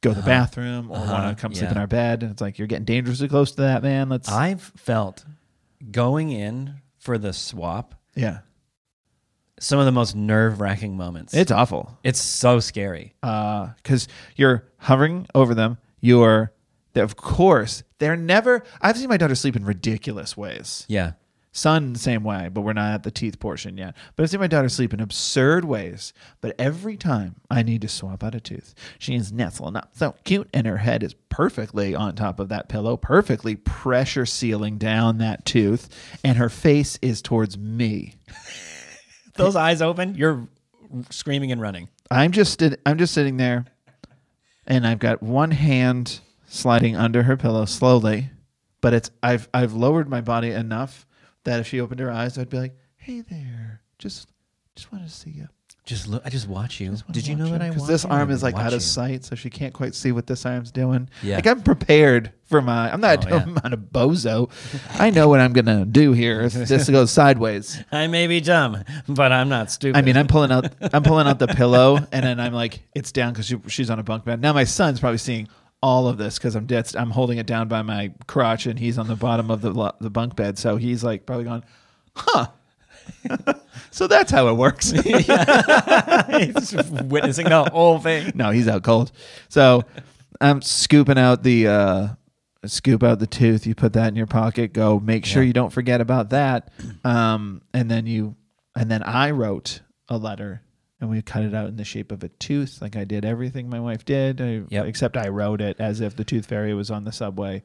go 0.00 0.10
to 0.10 0.16
the 0.20 0.26
bathroom 0.26 0.90
or 0.90 0.96
Uh-huh. 0.96 1.12
want 1.12 1.36
to 1.36 1.40
come 1.40 1.54
sleep 1.54 1.70
in 1.70 1.76
our 1.78 1.86
bed, 1.86 2.22
and 2.22 2.32
it's 2.32 2.40
like 2.40 2.58
you're 2.58 2.66
getting 2.68 2.84
dangerously 2.84 3.28
close 3.28 3.52
to 3.52 3.62
that, 3.62 3.82
man. 3.82 4.08
Let's, 4.08 4.28
I've 4.30 4.62
felt 4.76 5.24
going 5.90 6.30
in 6.30 6.74
for 6.98 7.16
the 7.18 7.32
swap 7.32 7.94
yeah, 8.14 8.40
some 9.58 9.78
of 9.78 9.84
the 9.86 9.92
most 9.92 10.14
nerve 10.16 10.60
wracking 10.60 10.96
moments. 10.96 11.32
it's 11.34 11.50
awful. 11.52 11.98
it's 12.02 12.20
so 12.20 12.60
scary. 12.60 13.14
because 13.20 14.08
you're 14.36 14.64
hovering 14.78 15.26
over 15.34 15.54
them. 15.54 15.78
You're, 16.00 16.52
of 16.94 17.16
course, 17.16 17.82
they're 17.98 18.16
never. 18.16 18.62
I've 18.80 18.96
seen 18.96 19.08
my 19.10 19.16
daughter 19.18 19.34
sleep 19.34 19.54
in 19.56 19.64
ridiculous 19.64 20.34
ways. 20.36 20.84
Yeah. 20.88 21.12
Son, 21.52 21.96
same 21.96 22.22
way, 22.22 22.48
but 22.48 22.60
we're 22.60 22.72
not 22.72 22.94
at 22.94 23.02
the 23.02 23.10
teeth 23.10 23.40
portion 23.40 23.76
yet. 23.76 23.96
But 24.14 24.22
I've 24.22 24.30
seen 24.30 24.38
my 24.40 24.46
daughter 24.46 24.68
sleep 24.68 24.94
in 24.94 25.00
absurd 25.00 25.64
ways. 25.64 26.12
But 26.40 26.54
every 26.60 26.96
time 26.96 27.36
I 27.50 27.62
need 27.62 27.82
to 27.82 27.88
swap 27.88 28.22
out 28.22 28.36
a 28.36 28.40
tooth, 28.40 28.72
she 29.00 29.16
is 29.16 29.32
nestling 29.32 29.74
up 29.74 29.90
so 29.94 30.14
cute, 30.22 30.48
and 30.54 30.66
her 30.66 30.76
head 30.76 31.02
is 31.02 31.14
perfectly 31.28 31.92
on 31.94 32.14
top 32.14 32.38
of 32.38 32.50
that 32.50 32.68
pillow, 32.68 32.96
perfectly 32.96 33.56
pressure 33.56 34.26
sealing 34.26 34.78
down 34.78 35.18
that 35.18 35.44
tooth, 35.44 35.88
and 36.22 36.38
her 36.38 36.48
face 36.48 36.98
is 37.02 37.20
towards 37.20 37.58
me. 37.58 38.14
Those 39.34 39.56
eyes 39.56 39.82
open, 39.82 40.14
you're 40.14 40.48
screaming 41.10 41.50
and 41.50 41.60
running. 41.60 41.88
I'm 42.12 42.30
just 42.30 42.62
I'm 42.86 42.98
just 42.98 43.14
sitting 43.14 43.38
there, 43.38 43.64
and 44.66 44.86
I've 44.86 44.98
got 45.00 45.20
one 45.22 45.50
hand 45.50 46.20
sliding 46.46 46.96
under 46.96 47.24
her 47.24 47.36
pillow 47.36 47.64
slowly, 47.64 48.30
but 48.80 48.92
it's 48.94 49.10
I've 49.22 49.48
I've 49.52 49.72
lowered 49.72 50.08
my 50.08 50.20
body 50.20 50.50
enough 50.50 51.06
that 51.44 51.60
if 51.60 51.66
she 51.66 51.80
opened 51.80 52.00
her 52.00 52.10
eyes, 52.10 52.38
I'd 52.38 52.48
be 52.50 52.58
like, 52.58 52.76
"Hey 52.96 53.20
there, 53.22 53.82
just 53.98 54.28
just 54.76 54.92
wanted 54.92 55.08
to 55.08 55.14
see 55.14 55.30
you." 55.30 55.48
Just 55.86 56.06
look. 56.06 56.22
I 56.24 56.28
just 56.28 56.46
watch 56.46 56.78
you. 56.78 56.94
Did 57.10 57.26
you 57.26 57.34
know 57.34 57.48
that 57.50 57.62
I 57.62 57.70
Because 57.70 57.88
this 57.88 58.04
arm 58.04 58.30
is 58.30 58.42
like 58.42 58.54
out 58.54 58.68
of 58.68 58.74
you. 58.74 58.80
sight, 58.80 59.24
so 59.24 59.34
she 59.34 59.48
can't 59.50 59.72
quite 59.72 59.94
see 59.94 60.12
what 60.12 60.26
this 60.26 60.44
arm's 60.44 60.70
doing. 60.70 61.08
Yeah. 61.22 61.36
Like 61.36 61.46
I'm 61.46 61.62
prepared 61.62 62.32
for 62.44 62.60
my. 62.60 62.92
I'm 62.92 63.00
not. 63.00 63.26
Oh, 63.26 63.36
yeah. 63.36 63.42
I'm 63.42 63.54
not 63.54 63.72
a 63.72 63.76
bozo. 63.78 64.50
I 65.00 65.10
know 65.10 65.28
what 65.28 65.40
I'm 65.40 65.52
gonna 65.52 65.86
do 65.86 66.12
here 66.12 66.42
if 66.42 66.52
this 66.68 66.88
goes 66.88 67.10
sideways. 67.10 67.82
I 67.90 68.06
may 68.08 68.26
be 68.26 68.40
dumb, 68.40 68.84
but 69.08 69.32
I'm 69.32 69.48
not 69.48 69.70
stupid. 69.70 69.98
I 69.98 70.02
mean, 70.02 70.16
I'm 70.16 70.26
pulling 70.26 70.52
out, 70.52 70.70
I'm 70.92 71.02
pulling 71.02 71.26
out 71.26 71.38
the 71.38 71.48
pillow, 71.48 71.96
and 72.12 72.24
then 72.24 72.38
I'm 72.38 72.52
like, 72.52 72.82
it's 72.94 73.10
down 73.10 73.32
because 73.32 73.46
she, 73.46 73.56
she's 73.68 73.88
on 73.90 73.98
a 73.98 74.02
bunk 74.04 74.24
bed. 74.26 74.40
Now 74.40 74.52
my 74.52 74.64
son's 74.64 75.00
probably 75.00 75.18
seeing 75.18 75.48
all 75.82 76.08
of 76.08 76.18
this 76.18 76.38
because 76.38 76.54
I'm 76.56 76.66
dead. 76.66 76.94
I'm 76.96 77.10
holding 77.10 77.38
it 77.38 77.46
down 77.46 77.68
by 77.68 77.82
my 77.82 78.12
crotch, 78.26 78.66
and 78.66 78.78
he's 78.78 78.98
on 78.98 79.06
the 79.08 79.16
bottom 79.16 79.50
of 79.50 79.60
the 79.62 79.94
the 80.00 80.10
bunk 80.10 80.36
bed. 80.36 80.58
So 80.58 80.76
he's 80.76 81.02
like 81.04 81.26
probably 81.26 81.44
going, 81.44 81.64
huh. 82.14 82.46
so 83.90 84.06
that's 84.06 84.30
how 84.30 84.48
it 84.48 84.54
works. 84.54 84.90
He's 84.90 86.74
witnessing 87.02 87.48
the 87.48 87.68
whole 87.72 87.98
thing. 87.98 88.32
no, 88.34 88.50
he's 88.50 88.68
out 88.68 88.82
cold. 88.84 89.10
So 89.48 89.82
I'm 90.40 90.62
scooping 90.62 91.18
out 91.18 91.42
the 91.42 91.66
uh, 91.66 92.08
scoop 92.66 93.02
out 93.02 93.18
the 93.18 93.26
tooth, 93.26 93.66
you 93.66 93.74
put 93.74 93.94
that 93.94 94.08
in 94.08 94.16
your 94.16 94.26
pocket, 94.26 94.72
go 94.72 95.00
make 95.00 95.24
sure 95.24 95.42
Yeah. 95.42 95.48
you 95.48 95.52
don't 95.52 95.70
forget 95.72 96.00
about 96.00 96.30
that. 96.30 96.70
Um, 97.04 97.62
and 97.74 97.90
then 97.90 98.06
you, 98.06 98.36
and 98.76 98.90
then 98.90 99.02
I 99.02 99.30
wrote 99.32 99.80
a 100.08 100.16
letter 100.16 100.62
and 101.00 101.08
we 101.10 101.22
cut 101.22 101.42
it 101.44 101.54
out 101.54 101.68
in 101.68 101.76
the 101.76 101.84
shape 101.84 102.12
of 102.12 102.22
a 102.24 102.28
tooth. 102.28 102.80
Like 102.82 102.96
I 102.96 103.04
did 103.04 103.24
everything 103.24 103.68
my 103.70 103.80
wife 103.80 104.04
did, 104.04 104.40
I, 104.40 104.62
Yep. 104.68 104.86
except 104.86 105.16
I 105.16 105.28
wrote 105.28 105.60
it 105.60 105.76
as 105.80 106.00
if 106.00 106.14
the 106.16 106.24
tooth 106.24 106.46
fairy 106.46 106.74
was 106.74 106.90
on 106.90 107.04
the 107.04 107.12
subway. 107.12 107.62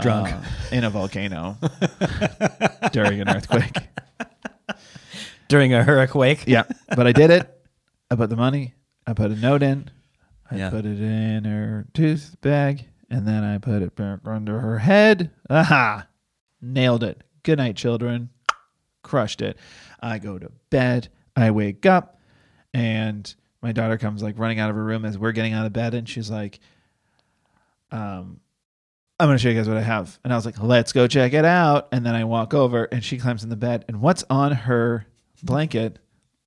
Drunk. 0.00 0.32
uh, 0.32 0.42
in 0.72 0.82
a 0.84 0.90
volcano 0.90 1.56
during 2.92 3.20
an 3.20 3.28
earthquake. 3.28 3.76
During 5.48 5.74
a 5.74 5.84
hurricane. 5.84 6.38
Yeah, 6.46 6.64
but 6.96 7.06
I 7.06 7.12
did 7.12 7.30
it. 7.30 7.48
I 8.10 8.16
put 8.16 8.30
the 8.30 8.36
money. 8.36 8.74
I 9.06 9.12
put 9.12 9.30
a 9.30 9.36
note 9.36 9.62
in. 9.62 9.90
I 10.50 10.56
Yeah. 10.56 10.70
put 10.70 10.84
it 10.86 11.00
in 11.00 11.44
her 11.44 11.86
tooth 11.94 12.36
bag, 12.40 12.86
and 13.10 13.28
then 13.28 13.44
I 13.44 13.58
put 13.58 13.82
it 13.82 13.94
back 13.94 14.20
under 14.26 14.60
her 14.60 14.78
head. 14.78 15.30
Aha! 15.50 16.06
Nailed 16.60 17.04
it. 17.04 17.22
Good 17.42 17.58
night, 17.58 17.76
children. 17.76 18.30
Crushed 19.02 19.42
it. 19.42 19.58
I 20.00 20.18
go 20.18 20.38
to 20.38 20.50
bed. 20.70 21.08
I 21.36 21.50
wake 21.50 21.84
up, 21.84 22.18
and 22.74 23.34
my 23.62 23.72
daughter 23.72 23.96
comes 23.96 24.22
like 24.22 24.38
running 24.38 24.58
out 24.58 24.68
of 24.68 24.76
her 24.76 24.84
room 24.84 25.06
as 25.06 25.16
we're 25.16 25.32
getting 25.32 25.54
out 25.54 25.64
of 25.64 25.72
bed, 25.72 25.94
and 25.94 26.06
she's 26.06 26.30
like, 26.30 26.60
"Um, 27.90 28.40
I'm 29.18 29.28
gonna 29.28 29.38
show 29.38 29.48
you 29.48 29.54
guys 29.54 29.68
what 29.68 29.78
I 29.78 29.82
have." 29.82 30.18
And 30.24 30.32
I 30.32 30.36
was 30.36 30.44
like, 30.44 30.60
"Let's 30.60 30.92
go 30.92 31.06
check 31.06 31.32
it 31.32 31.46
out." 31.46 31.88
And 31.92 32.04
then 32.04 32.14
I 32.14 32.24
walk 32.24 32.52
over, 32.52 32.84
and 32.84 33.02
she 33.02 33.16
climbs 33.16 33.42
in 33.42 33.48
the 33.48 33.56
bed, 33.56 33.86
and 33.88 34.02
what's 34.02 34.24
on 34.28 34.52
her 34.52 35.06
blanket 35.42 35.98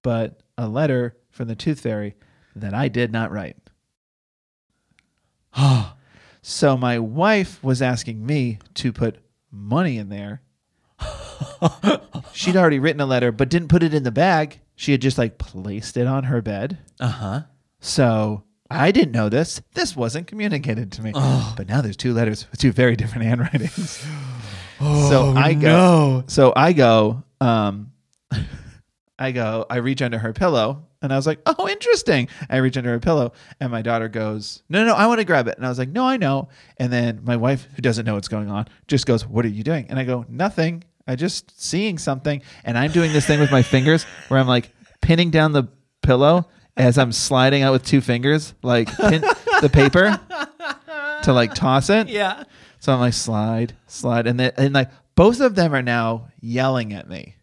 but 0.07 0.41
a 0.57 0.67
letter 0.67 1.17
from 1.29 1.47
the 1.47 1.55
tooth 1.55 1.81
fairy 1.81 2.15
that 2.55 2.73
I 2.73 2.87
did 2.87 3.11
not 3.11 3.31
write. 3.31 3.57
so 6.41 6.77
my 6.77 6.99
wife 6.99 7.63
was 7.63 7.81
asking 7.81 8.25
me 8.25 8.59
to 8.75 8.93
put 8.93 9.17
money 9.51 9.97
in 9.97 10.09
there. 10.09 10.41
She'd 12.33 12.55
already 12.55 12.79
written 12.79 13.01
a 13.01 13.05
letter, 13.05 13.31
but 13.31 13.49
didn't 13.49 13.67
put 13.67 13.83
it 13.83 13.93
in 13.93 14.03
the 14.03 14.11
bag. 14.11 14.61
She 14.77 14.91
had 14.91 15.01
just 15.01 15.17
like 15.17 15.39
placed 15.39 15.97
it 15.97 16.07
on 16.07 16.25
her 16.25 16.41
bed. 16.41 16.77
Uh 16.99 17.07
huh. 17.07 17.41
So 17.79 18.43
I 18.69 18.91
didn't 18.91 19.11
know 19.11 19.27
this. 19.27 19.59
This 19.73 19.95
wasn't 19.95 20.27
communicated 20.27 20.91
to 20.93 21.01
me. 21.01 21.11
Oh. 21.15 21.53
But 21.57 21.67
now 21.67 21.81
there's 21.81 21.97
two 21.97 22.13
letters 22.13 22.49
with 22.51 22.59
two 22.59 22.71
very 22.71 22.95
different 22.95 23.25
handwritings. 23.27 24.05
so 24.79 25.33
I 25.35 25.55
go. 25.55 26.23
So 26.27 26.53
I 26.55 26.73
go. 26.73 27.23
Um, 27.41 27.91
I 29.19 29.31
go. 29.31 29.65
I 29.67 29.77
reach 29.77 30.03
under 30.03 30.19
her 30.19 30.31
pillow, 30.31 30.85
and 31.01 31.11
I 31.11 31.15
was 31.15 31.25
like, 31.25 31.39
"Oh, 31.47 31.67
interesting." 31.67 32.27
I 32.47 32.57
reach 32.57 32.77
under 32.77 32.91
her 32.91 32.99
pillow, 32.99 33.33
and 33.59 33.71
my 33.71 33.81
daughter 33.81 34.07
goes, 34.09 34.61
"No, 34.69 34.81
no, 34.81 34.91
no 34.91 34.93
I 34.93 35.07
want 35.07 35.19
to 35.19 35.25
grab 35.25 35.47
it." 35.47 35.57
And 35.57 35.65
I 35.65 35.69
was 35.69 35.79
like, 35.79 35.89
"No, 35.89 36.05
I 36.05 36.17
know." 36.17 36.49
And 36.77 36.93
then 36.93 37.21
my 37.23 37.35
wife, 37.35 37.67
who 37.75 37.81
doesn't 37.81 38.05
know 38.05 38.13
what's 38.13 38.27
going 38.27 38.51
on, 38.51 38.67
just 38.87 39.07
goes, 39.07 39.25
"What 39.25 39.43
are 39.43 39.49
you 39.49 39.63
doing?" 39.63 39.87
And 39.89 39.97
I 39.97 40.03
go, 40.03 40.23
"Nothing. 40.29 40.83
I 41.07 41.15
just 41.15 41.59
seeing 41.61 41.97
something." 41.97 42.41
And 42.63 42.77
I'm 42.77 42.91
doing 42.91 43.13
this 43.13 43.25
thing 43.25 43.39
with 43.39 43.51
my 43.51 43.61
fingers 43.61 44.03
where 44.27 44.39
I'm 44.39 44.47
like 44.47 44.71
pinning 45.01 45.29
down 45.31 45.51
the 45.53 45.67
pillow 46.01 46.47
as 46.75 46.97
I'm 46.97 47.11
sliding 47.11 47.63
out 47.63 47.73
with 47.73 47.83
two 47.83 48.01
fingers, 48.01 48.53
like 48.61 48.87
pin 48.95 49.21
the 49.61 49.69
paper 49.71 50.19
to 51.23 51.33
like 51.33 51.53
toss 51.53 51.89
it. 51.89 52.07
Yeah. 52.07 52.43
So 52.79 52.93
I'm 52.93 52.99
like 52.99 53.13
slide, 53.13 53.75
slide, 53.87 54.27
and 54.27 54.39
then 54.39 54.51
and 54.57 54.73
like 54.73 54.91
both 55.15 55.41
of 55.41 55.55
them 55.55 55.73
are 55.73 55.81
now 55.81 56.27
yelling 56.39 56.93
at 56.93 57.09
me, 57.09 57.35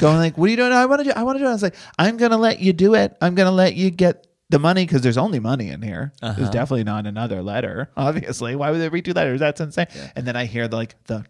going 0.00 0.16
like, 0.18 0.38
"What 0.38 0.46
are 0.46 0.50
you 0.50 0.56
doing? 0.56 0.72
I 0.72 0.86
want 0.86 1.00
to 1.00 1.04
do. 1.04 1.12
I 1.14 1.24
want 1.24 1.36
to 1.36 1.40
do." 1.40 1.46
it. 1.46 1.50
I 1.50 1.52
was 1.52 1.62
like, 1.62 1.76
"I'm 1.98 2.16
gonna 2.16 2.38
let 2.38 2.60
you 2.60 2.72
do 2.72 2.94
it. 2.94 3.16
I'm 3.20 3.34
gonna 3.34 3.50
let 3.50 3.74
you 3.74 3.90
get 3.90 4.26
the 4.50 4.58
money 4.58 4.84
because 4.84 5.00
there's 5.02 5.16
only 5.16 5.40
money 5.40 5.68
in 5.68 5.80
here. 5.80 6.12
There's 6.20 6.50
definitely 6.50 6.84
not 6.84 7.06
another 7.06 7.42
letter. 7.42 7.90
Obviously, 7.96 8.54
why 8.56 8.70
would 8.70 8.80
there 8.80 8.90
be 8.90 9.00
two 9.00 9.12
letters? 9.14 9.40
That's 9.40 9.60
insane." 9.60 9.86
And 10.14 10.26
then 10.26 10.36
I 10.36 10.44
hear 10.44 10.68
the, 10.68 10.76
like 10.76 11.02
the 11.04 11.24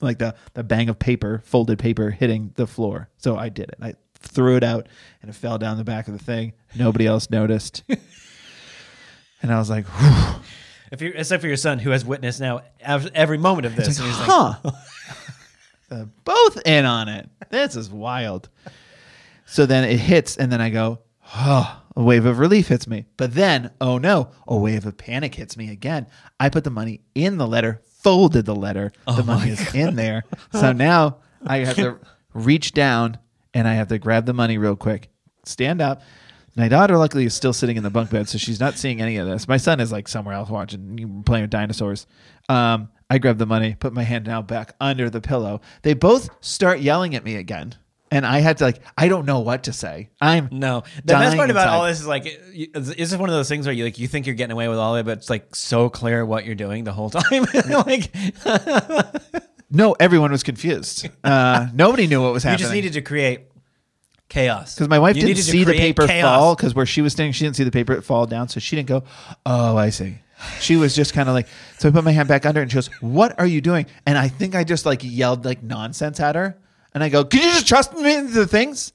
like 0.00 0.18
the 0.18 0.34
the 0.54 0.64
bang 0.64 0.88
of 0.88 0.98
paper, 0.98 1.42
folded 1.44 1.78
paper 1.78 2.10
hitting 2.10 2.52
the 2.56 2.66
floor. 2.66 3.08
So 3.18 3.36
I 3.36 3.48
did 3.50 3.68
it. 3.68 3.76
I 3.80 3.94
threw 4.18 4.56
it 4.56 4.64
out, 4.64 4.88
and 5.22 5.30
it 5.30 5.34
fell 5.34 5.58
down 5.58 5.76
the 5.76 5.84
back 5.84 6.08
of 6.08 6.18
the 6.18 6.24
thing. 6.24 6.54
Nobody 6.74 7.06
else 7.06 7.30
noticed. 7.30 7.84
And 9.42 9.52
I 9.52 9.58
was 9.58 9.68
like, 9.68 9.84
Whew. 9.86 10.42
If 10.90 11.02
you, 11.02 11.12
except 11.14 11.42
for 11.42 11.48
your 11.48 11.58
son, 11.58 11.78
who 11.78 11.90
has 11.90 12.02
witnessed 12.02 12.40
now 12.40 12.62
every 12.80 13.36
moment 13.36 13.66
of 13.66 13.76
this, 13.76 13.98
and 13.98 14.06
he's 14.08 14.18
like, 14.18 14.28
huh. 14.30 14.54
Uh, 15.90 16.06
both 16.24 16.58
in 16.66 16.86
on 16.86 17.08
it. 17.10 17.28
This 17.50 17.76
is 17.76 17.90
wild. 17.90 18.48
So 19.44 19.66
then 19.66 19.84
it 19.84 19.98
hits, 19.98 20.38
and 20.38 20.50
then 20.50 20.62
I 20.62 20.70
go, 20.70 21.00
oh, 21.36 21.82
a 21.96 22.02
wave 22.02 22.26
of 22.26 22.38
relief 22.38 22.68
hits 22.68 22.86
me. 22.86 23.06
But 23.16 23.34
then, 23.34 23.70
oh 23.80 23.98
no, 23.98 24.30
a 24.46 24.56
wave 24.56 24.86
of 24.86 24.96
panic 24.96 25.34
hits 25.34 25.56
me 25.56 25.70
again. 25.70 26.06
I 26.40 26.48
put 26.48 26.64
the 26.64 26.70
money 26.70 27.02
in 27.14 27.38
the 27.38 27.46
letter, 27.46 27.80
folded 28.02 28.46
the 28.46 28.54
letter. 28.54 28.92
the 29.06 29.22
money 29.22 29.50
is 29.50 29.74
in 29.74 29.96
there. 29.96 30.24
So 30.52 30.72
now 30.72 31.18
I 31.46 31.58
have 31.58 31.76
to 31.76 31.98
reach 32.32 32.72
down 32.72 33.18
and 33.52 33.68
I 33.68 33.74
have 33.74 33.88
to 33.88 33.98
grab 33.98 34.26
the 34.26 34.34
money 34.34 34.58
real 34.58 34.76
quick, 34.76 35.08
stand 35.44 35.80
up. 35.80 36.02
My 36.56 36.68
daughter, 36.68 36.96
luckily, 36.96 37.24
is 37.24 37.34
still 37.34 37.52
sitting 37.52 37.76
in 37.76 37.82
the 37.82 37.90
bunk 37.90 38.10
bed, 38.10 38.28
so 38.28 38.38
she's 38.38 38.60
not 38.60 38.74
seeing 38.74 39.00
any 39.00 39.16
of 39.16 39.26
this. 39.26 39.48
My 39.48 39.56
son 39.56 39.80
is 39.80 39.90
like 39.90 40.06
somewhere 40.06 40.36
else 40.36 40.48
watching, 40.48 41.24
playing 41.24 41.42
with 41.42 41.50
dinosaurs. 41.50 42.06
Um, 42.48 42.90
I 43.10 43.18
grab 43.18 43.38
the 43.38 43.46
money, 43.46 43.74
put 43.74 43.92
my 43.92 44.04
hand 44.04 44.26
now 44.26 44.40
back 44.40 44.74
under 44.80 45.10
the 45.10 45.20
pillow. 45.20 45.60
They 45.82 45.94
both 45.94 46.30
start 46.40 46.78
yelling 46.78 47.16
at 47.16 47.24
me 47.24 47.34
again. 47.36 47.74
And 48.14 48.24
I 48.24 48.38
had 48.38 48.58
to, 48.58 48.64
like, 48.64 48.80
I 48.96 49.08
don't 49.08 49.26
know 49.26 49.40
what 49.40 49.64
to 49.64 49.72
say. 49.72 50.10
I'm 50.20 50.48
No, 50.52 50.84
the 51.04 51.14
best 51.14 51.36
part 51.36 51.50
about 51.50 51.64
inside. 51.66 51.74
all 51.76 51.84
this 51.86 52.00
is 52.00 52.06
like, 52.06 52.24
is 52.26 52.90
is 52.90 53.10
this 53.10 53.18
one 53.18 53.28
of 53.28 53.34
those 53.34 53.48
things 53.48 53.66
where 53.66 53.74
you 53.74 53.84
like 53.84 53.98
you 53.98 54.06
think 54.08 54.26
you're 54.26 54.36
getting 54.36 54.52
away 54.52 54.68
with 54.68 54.78
all 54.78 54.94
of 54.96 55.00
it, 55.00 55.04
but 55.10 55.18
it's 55.18 55.28
like 55.28 55.54
so 55.56 55.88
clear 55.88 56.24
what 56.24 56.44
you're 56.44 56.54
doing 56.54 56.84
the 56.84 56.92
whole 56.92 57.10
time. 57.10 57.44
like 57.86 58.14
No, 59.70 59.96
everyone 59.98 60.30
was 60.30 60.42
confused. 60.42 61.08
Uh, 61.24 61.66
nobody 61.74 62.06
knew 62.06 62.22
what 62.22 62.32
was 62.32 62.44
happening. 62.44 62.58
you 62.60 62.64
just 62.64 62.72
needed 62.74 62.92
to 62.92 63.02
create 63.02 63.48
chaos 64.28 64.74
because 64.74 64.88
my 64.88 64.98
wife 64.98 65.16
You 65.16 65.22
didn't 65.26 65.42
see 65.42 65.64
the 65.64 65.72
paper 65.72 66.06
chaos. 66.06 66.24
fall 66.36 66.54
because 66.54 66.74
where 66.74 66.86
she 66.86 67.02
was 67.02 67.12
standing, 67.12 67.32
she 67.32 67.44
didn't 67.44 67.56
see 67.56 67.64
the 67.64 67.70
paper 67.72 68.00
fall 68.00 68.26
down, 68.26 68.48
so 68.48 68.60
she 68.60 68.76
didn't 68.76 68.88
go. 68.88 69.02
Oh, 69.44 69.76
I 69.76 69.90
see. 69.90 70.18
She 70.60 70.76
was 70.76 70.94
just 70.94 71.14
kind 71.14 71.28
of 71.28 71.34
like. 71.34 71.48
So 71.78 71.88
I 71.88 71.92
put 71.92 72.04
my 72.04 72.12
hand 72.12 72.28
back 72.28 72.44
under, 72.46 72.60
and 72.60 72.70
she 72.70 72.74
goes, 72.76 72.86
"What 73.00 73.38
are 73.40 73.46
you 73.46 73.60
doing?" 73.60 73.86
And 74.06 74.16
I 74.18 74.28
think 74.28 74.54
I 74.54 74.62
just 74.64 74.84
like 74.86 75.00
yelled 75.02 75.44
like 75.44 75.62
nonsense 75.62 76.20
at 76.20 76.34
her, 76.36 76.56
and 76.94 77.02
I 77.02 77.08
go, 77.08 77.24
"Can 77.24 77.42
you 77.42 77.50
just 77.50 77.68
trust 77.68 77.92
me 77.94 78.14
in 78.14 78.32
the 78.32 78.46
things?" 78.46 78.92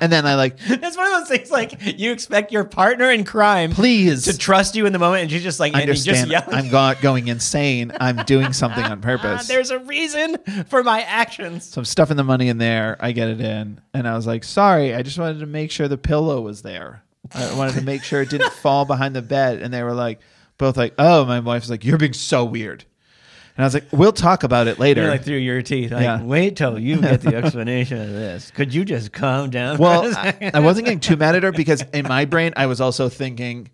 And 0.00 0.10
then 0.10 0.24
I 0.24 0.34
like, 0.36 0.56
That's 0.68 0.96
one 0.96 1.06
of 1.06 1.12
those 1.12 1.28
things 1.28 1.50
like 1.50 1.98
you 1.98 2.12
expect 2.12 2.52
your 2.52 2.64
partner 2.64 3.10
in 3.10 3.24
crime 3.24 3.72
please 3.72 4.24
to 4.24 4.38
trust 4.38 4.74
you 4.74 4.86
in 4.86 4.92
the 4.92 4.98
moment, 4.98 5.22
and 5.22 5.30
she's 5.30 5.42
just 5.42 5.60
like 5.60 5.74
and 5.74 5.82
you 5.86 5.92
just 5.92 6.08
understand. 6.08 6.30
yell. 6.30 6.44
I'm 6.50 6.70
go- 6.70 6.94
going 7.02 7.28
insane. 7.28 7.92
I'm 8.00 8.16
doing 8.24 8.52
something 8.52 8.84
on 8.84 9.00
purpose. 9.02 9.46
There's 9.48 9.70
a 9.70 9.78
reason 9.80 10.38
for 10.68 10.82
my 10.82 11.02
actions. 11.02 11.64
So 11.66 11.80
I'm 11.80 11.84
stuffing 11.84 12.16
the 12.16 12.24
money 12.24 12.48
in 12.48 12.58
there. 12.58 12.96
I 13.00 13.12
get 13.12 13.28
it 13.28 13.40
in. 13.40 13.80
And 13.92 14.08
I 14.08 14.14
was 14.14 14.26
like, 14.26 14.44
sorry, 14.44 14.94
I 14.94 15.02
just 15.02 15.18
wanted 15.18 15.40
to 15.40 15.46
make 15.46 15.70
sure 15.70 15.86
the 15.88 15.98
pillow 15.98 16.40
was 16.40 16.62
there. 16.62 17.02
I 17.34 17.54
wanted 17.54 17.74
to 17.74 17.82
make 17.82 18.02
sure 18.02 18.22
it 18.22 18.30
didn't 18.30 18.52
fall 18.62 18.84
behind 18.86 19.14
the 19.14 19.22
bed. 19.22 19.60
And 19.60 19.74
they 19.74 19.82
were 19.82 19.92
like, 19.94 20.20
both 20.56 20.76
like, 20.76 20.94
oh, 20.98 21.24
my 21.26 21.40
wife's 21.40 21.68
like, 21.68 21.84
you're 21.84 21.98
being 21.98 22.12
so 22.12 22.44
weird. 22.44 22.84
And 23.56 23.64
I 23.64 23.66
was 23.66 23.74
like, 23.74 23.84
we'll 23.92 24.12
talk 24.12 24.42
about 24.42 24.68
it 24.68 24.78
later. 24.78 25.02
You're 25.02 25.10
like 25.10 25.24
through 25.24 25.36
your 25.38 25.60
teeth. 25.62 25.90
Like, 25.92 26.02
Yeah. 26.02 26.22
wait 26.22 26.56
till 26.56 26.78
you 26.78 27.00
get 27.00 27.20
the 27.20 27.34
explanation 27.42 28.00
of 28.00 28.08
this. 28.10 28.50
Could 28.52 28.72
you 28.72 28.84
just 28.84 29.12
calm 29.12 29.50
down? 29.50 29.76
well, 29.78 30.04
I, 30.16 30.60
wasn't 30.60 30.86
getting 30.86 31.00
too 31.00 31.16
mad 31.16 31.34
at 31.34 31.42
her 31.42 31.52
because 31.62 31.82
in 31.92 32.06
my 32.08 32.24
brain, 32.24 32.52
I 32.56 32.66
was 32.66 32.80
also 32.80 33.08
thinking, 33.08 33.68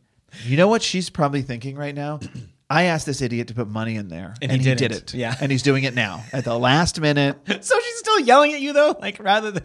you 0.45 0.57
know 0.57 0.69
what 0.69 0.83
she's 0.83 1.09
probably 1.11 1.43
thinking 1.43 1.77
right 1.77 1.95
now? 1.95 2.21
I 2.71 2.85
asked 2.85 3.07
this 3.07 3.23
idiot 3.23 3.47
to 3.49 3.55
put 3.55 3.69
money 3.69 3.95
in 3.95 4.09
there, 4.09 4.35
And 4.43 4.51
and, 4.51 4.61
he 4.61 4.69
he, 4.69 4.75
did 4.75 4.79
didn't. 4.91 5.15
it. 5.15 5.19
Yeah. 5.19 5.37
and 5.41 5.53
he's 5.53 5.63
doing 5.63 5.85
it 5.85 5.95
now 5.95 6.25
at 6.33 6.45
the 6.45 6.59
last 6.59 7.01
minute. 7.01 7.37
so 7.47 7.79
she's 7.81 7.99
still 7.99 8.19
yelling 8.21 8.55
at 8.55 8.61
you 8.61 8.73
though, 8.73 8.97
like 9.01 9.23
rather 9.23 9.53
than 9.53 9.65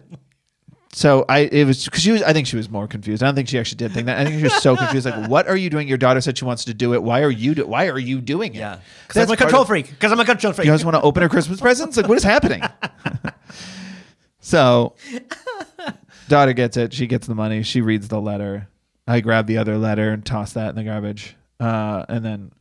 So 0.93 1.23
I 1.29 1.39
it 1.39 1.65
was 1.65 1.85
because 1.85 2.01
she 2.01 2.11
was 2.11 2.21
I 2.21 2.33
think 2.33 2.47
she 2.47 2.57
was 2.57 2.69
more 2.69 2.85
confused. 2.85 3.23
I 3.23 3.27
don't 3.27 3.35
think 3.35 3.47
she 3.47 3.57
actually 3.57 3.77
did 3.77 3.93
think 3.93 4.07
that. 4.07 4.17
I 4.19 4.25
think 4.25 4.37
she 4.37 4.43
was 4.43 4.55
so 4.61 4.75
confused. 4.77 5.05
Like, 5.05 5.29
what 5.29 5.47
are 5.47 5.55
you 5.55 5.69
doing? 5.69 5.87
Your 5.87 5.97
daughter 5.97 6.19
said 6.19 6.37
she 6.37 6.43
wants 6.43 6.65
to 6.65 6.73
do 6.73 6.93
it. 6.93 7.01
Why 7.01 7.21
are 7.21 7.31
you 7.31 7.55
do, 7.55 7.65
Why 7.65 7.87
are 7.87 7.97
you 7.99 8.19
doing 8.19 8.53
it? 8.55 8.59
yeah. 8.59 8.79
Because 9.07 9.23
I'm 9.29 9.33
a 9.33 9.37
control 9.37 9.61
of- 9.61 9.67
freak. 9.69 9.89
Because 9.89 10.11
I'm 10.11 10.19
a 10.19 10.25
control 10.25 10.51
freak. 10.51 10.65
You 10.65 10.71
guys 10.73 10.83
want 10.83 10.95
to 10.95 11.01
open 11.01 11.23
her 11.23 11.29
Christmas 11.29 11.61
presents? 11.61 11.95
Like, 11.95 12.07
what 12.09 12.17
is 12.17 12.23
happening? 12.25 12.61
so, 14.39 14.95
daughter 16.27 16.53
gets 16.53 16.77
it. 16.77 16.93
She 16.93 17.07
gets 17.07 17.27
the 17.27 17.35
money. 17.35 17.63
She 17.63 17.81
reads 17.81 18.07
the 18.07 18.19
letter. 18.19 18.67
I 19.07 19.21
grab 19.21 19.47
the 19.47 19.57
other 19.57 19.77
letter 19.77 20.11
and 20.11 20.25
toss 20.25 20.53
that 20.53 20.69
in 20.69 20.75
the 20.75 20.83
garbage. 20.83 21.35
Uh, 21.59 22.05
and 22.09 22.25
then 22.25 22.51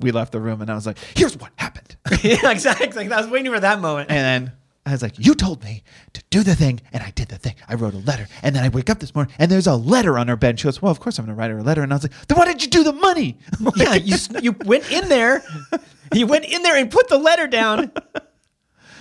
we 0.00 0.12
left 0.12 0.32
the 0.32 0.40
room, 0.40 0.60
and 0.62 0.70
I 0.70 0.74
was 0.74 0.86
like, 0.86 0.98
"Here's 1.16 1.36
what 1.36 1.50
happened." 1.56 1.96
yeah, 2.22 2.50
exactly. 2.50 3.10
I 3.10 3.20
was 3.20 3.26
waiting 3.28 3.52
for 3.52 3.58
that 3.58 3.80
moment. 3.80 4.10
And 4.10 4.18
then 4.46 4.52
I 4.86 4.92
was 4.92 5.00
like, 5.00 5.14
"You 5.18 5.34
told 5.34 5.64
me 5.64 5.82
to 6.12 6.22
do 6.28 6.42
the 6.42 6.54
thing, 6.54 6.80
and 6.92 7.02
I 7.02 7.10
did 7.12 7.28
the 7.28 7.38
thing. 7.38 7.54
I 7.68 7.74
wrote 7.74 7.94
a 7.94 7.98
letter, 7.98 8.28
and 8.42 8.54
then 8.54 8.62
I 8.64 8.68
wake 8.68 8.90
up 8.90 8.98
this 9.00 9.14
morning, 9.14 9.32
and 9.38 9.50
there's 9.50 9.66
a 9.66 9.74
letter 9.76 10.18
on 10.18 10.28
her 10.28 10.36
bed." 10.36 10.60
She 10.60 10.64
goes, 10.64 10.82
"Well, 10.82 10.92
of 10.92 11.00
course 11.00 11.18
I'm 11.18 11.24
going 11.24 11.34
to 11.34 11.38
write 11.40 11.50
her 11.50 11.58
a 11.58 11.62
letter." 11.62 11.82
And 11.82 11.90
I 11.92 11.96
was 11.96 12.02
like, 12.02 12.12
"Then 12.28 12.36
why 12.36 12.44
did 12.44 12.62
you 12.62 12.68
do 12.68 12.84
the 12.84 12.92
money?" 12.92 13.38
yeah, 13.76 13.94
you 13.94 14.16
you 14.42 14.52
went 14.64 14.90
in 14.92 15.08
there, 15.08 15.42
you 16.12 16.26
went 16.26 16.44
in 16.44 16.62
there 16.62 16.76
and 16.76 16.90
put 16.90 17.08
the 17.08 17.16
letter 17.18 17.46
down, 17.46 17.92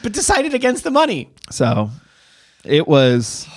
but 0.02 0.14
decided 0.14 0.54
against 0.54 0.86
the 0.86 0.92
money. 0.92 1.32
So 1.50 1.90
it 2.64 2.88
was. 2.88 3.48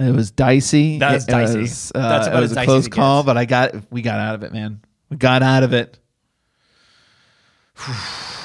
It 0.00 0.14
was 0.14 0.30
dicey. 0.30 0.98
That 0.98 1.12
was 1.12 1.24
It- 1.24 1.28
it 1.28 1.32
dicey. 1.32 1.58
was, 1.60 1.92
uh, 1.94 2.08
That's 2.08 2.26
about 2.28 2.38
it 2.38 2.40
was 2.40 2.56
a 2.56 2.64
close 2.64 2.88
call, 2.88 3.22
but 3.22 3.36
I 3.36 3.44
got 3.44 3.74
we 3.92 4.00
got 4.00 4.18
out 4.18 4.34
of 4.34 4.42
it, 4.42 4.52
man. 4.54 4.80
We 5.10 5.18
got 5.18 5.42
out 5.42 5.62
of 5.62 5.74
it. 5.74 5.98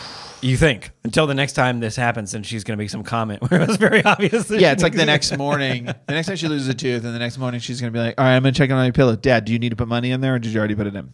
You 0.45 0.57
think 0.57 0.91
until 1.03 1.25
the 1.25 1.33
next 1.33 1.53
time 1.53 1.79
this 1.79 1.95
happens, 1.95 2.35
and 2.35 2.45
she's 2.45 2.63
going 2.63 2.77
to 2.77 2.81
make 2.81 2.91
some 2.91 3.01
comment 3.01 3.41
where 3.49 3.61
it 3.63 3.67
was 3.67 3.77
very 3.77 4.05
obvious. 4.05 4.51
Yeah, 4.51 4.73
it's 4.73 4.83
like 4.83 4.93
the 4.93 5.05
next 5.05 5.35
morning. 5.35 5.85
The 5.85 5.95
next 6.09 6.27
time 6.27 6.35
she 6.35 6.47
loses 6.47 6.67
a 6.67 6.75
tooth, 6.75 7.03
and 7.03 7.15
the 7.15 7.19
next 7.19 7.39
morning 7.39 7.59
she's 7.59 7.81
gonna 7.81 7.91
be 7.91 7.97
like, 7.97 8.13
"All 8.19 8.25
right, 8.25 8.35
I'm 8.35 8.43
gonna 8.43 8.51
check 8.51 8.69
on 8.69 8.77
my 8.77 8.91
pillow." 8.91 9.15
Dad, 9.15 9.45
do 9.45 9.53
you 9.53 9.57
need 9.57 9.69
to 9.69 9.75
put 9.75 9.87
money 9.87 10.11
in 10.11 10.21
there, 10.21 10.35
or 10.35 10.39
did 10.39 10.53
you 10.53 10.59
already 10.59 10.75
put 10.75 10.85
it 10.85 10.95
in? 10.95 11.11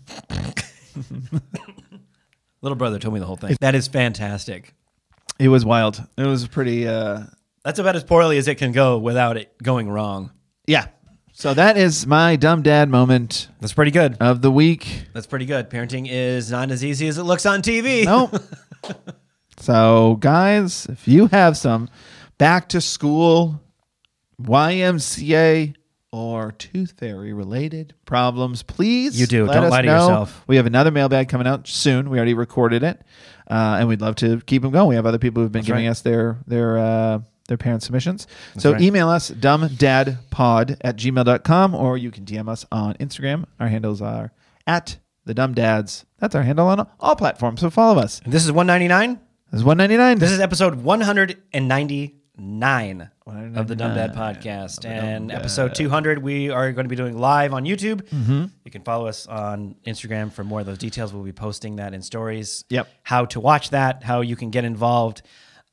little 2.62 2.76
brother 2.76 3.00
told 3.00 3.14
me 3.14 3.22
the 3.22 3.26
whole 3.26 3.38
thing. 3.38 3.56
That 3.62 3.74
is 3.74 3.88
fantastic. 3.88 4.74
It 5.40 5.48
was 5.48 5.64
wild. 5.64 6.04
It 6.18 6.28
was 6.28 6.46
pretty. 6.48 6.86
uh 6.86 7.22
That's 7.64 7.80
about 7.80 7.96
as 7.96 8.04
poorly 8.04 8.38
as 8.38 8.50
it 8.50 8.56
can 8.56 8.74
go 8.74 8.98
without 8.98 9.38
it 9.38 9.54
going 9.64 9.90
wrong. 9.90 10.32
Yeah. 10.68 10.88
So 11.32 11.54
that 11.54 11.78
is 11.78 12.06
my 12.06 12.36
dumb 12.36 12.64
dad 12.64 12.90
moment 12.90 13.48
That's 13.62 13.72
pretty 13.74 13.92
good. 13.92 14.18
of 14.20 14.42
the 14.42 14.52
week. 14.52 15.06
That's 15.14 15.26
pretty 15.26 15.46
good. 15.46 15.70
Parenting 15.70 16.08
is 16.10 16.52
not 16.52 16.70
as 16.70 16.84
easy 16.84 17.08
as 17.08 17.18
it 17.18 17.24
looks 17.24 17.46
on 17.46 17.62
TV. 17.62 18.04
Nope. 18.04 18.36
so, 19.58 20.18
guys, 20.20 20.86
if 20.88 21.08
you 21.08 21.28
have 21.28 21.58
some 21.58 21.90
back 22.38 22.70
to 22.70 22.82
school, 22.82 23.62
YMCA, 24.42 25.76
or 26.12 26.52
tooth 26.52 26.94
fairy 26.98 27.32
related 27.32 27.94
problems, 28.06 28.64
please 28.64 29.20
You 29.20 29.28
do. 29.28 29.48
Don't 29.48 29.70
lie 29.70 29.82
to 29.82 29.88
know. 29.88 29.94
yourself. 29.94 30.44
We 30.46 30.58
have 30.58 30.66
another 30.66 30.92
mailbag 30.92 31.30
coming 31.30 31.48
out 31.48 31.68
soon. 31.68 32.10
We 32.10 32.18
already 32.18 32.34
recorded 32.34 32.84
it, 32.84 33.02
uh, 33.50 33.78
and 33.80 33.88
we'd 33.88 34.02
love 34.02 34.16
to 34.18 34.42
keep 34.42 34.62
them 34.62 34.72
going. 34.72 34.90
We 34.90 34.96
have 34.96 35.06
other 35.06 35.20
people 35.20 35.42
who've 35.42 35.52
been 35.52 35.64
giving 35.64 35.86
right. 35.86 35.92
us 35.92 36.02
their 36.02 36.40
their 36.48 36.78
uh, 36.78 37.20
their 37.48 37.58
parent 37.58 37.84
submissions. 37.84 38.28
so 38.58 38.74
right. 38.74 38.82
email 38.82 39.10
us 39.10 39.32
dumbdadpod 39.32 40.78
at 40.82 40.96
gmail.com 40.96 41.76
or 41.76 41.98
you 41.98 42.12
can 42.12 42.26
DM 42.26 42.50
us 42.50 42.66
on 42.72 42.94
Instagram. 42.96 43.46
Our 43.60 43.68
handles 43.68 44.02
are 44.02 44.32
at 44.68 44.98
the 45.26 45.34
dumb 45.34 45.54
dads. 45.54 46.06
That's 46.20 46.36
our 46.36 46.44
handle 46.44 46.68
on 46.68 46.88
all 47.00 47.16
platforms. 47.16 47.62
So 47.62 47.70
follow 47.70 48.02
us. 48.02 48.22
This 48.26 48.44
is 48.46 48.52
199. 48.52 49.20
This 49.52 49.60
is 49.60 49.66
one 49.66 49.78
ninety 49.78 49.98
nine. 49.98 50.18
This 50.18 50.32
is 50.32 50.40
episode 50.40 50.76
199 50.76 53.10
of 53.58 53.68
the 53.68 53.76
Dumb 53.76 53.96
Dad 53.96 54.16
podcast. 54.16 54.86
And 54.86 55.30
episode 55.30 55.76
200, 55.76 56.20
we 56.20 56.50
are 56.50 56.72
going 56.72 56.86
to 56.86 56.90
be 56.90 56.96
doing 56.96 57.18
live 57.18 57.54
on 57.54 57.66
YouTube. 57.66 58.04
Mm-hmm. 58.04 58.46
You 58.64 58.72
can 58.72 58.84
follow 58.84 59.08
us 59.08 59.28
on 59.28 59.76
Instagram 59.86 60.32
for 60.32 60.46
more 60.46 60.62
of 60.62 60.66
those 60.66 60.78
details. 60.78 61.14
We'll 61.14 61.24
be 61.24 61.34
posting 61.34 61.76
that 61.76 61.94
in 61.94 62.02
stories. 62.02 62.64
Yep. 62.70 62.88
How 63.04 63.26
to 63.26 63.42
watch 63.42 63.72
that, 63.72 64.04
how 64.04 64.22
you 64.22 64.38
can 64.38 64.52
get 64.52 64.64
involved 64.64 65.22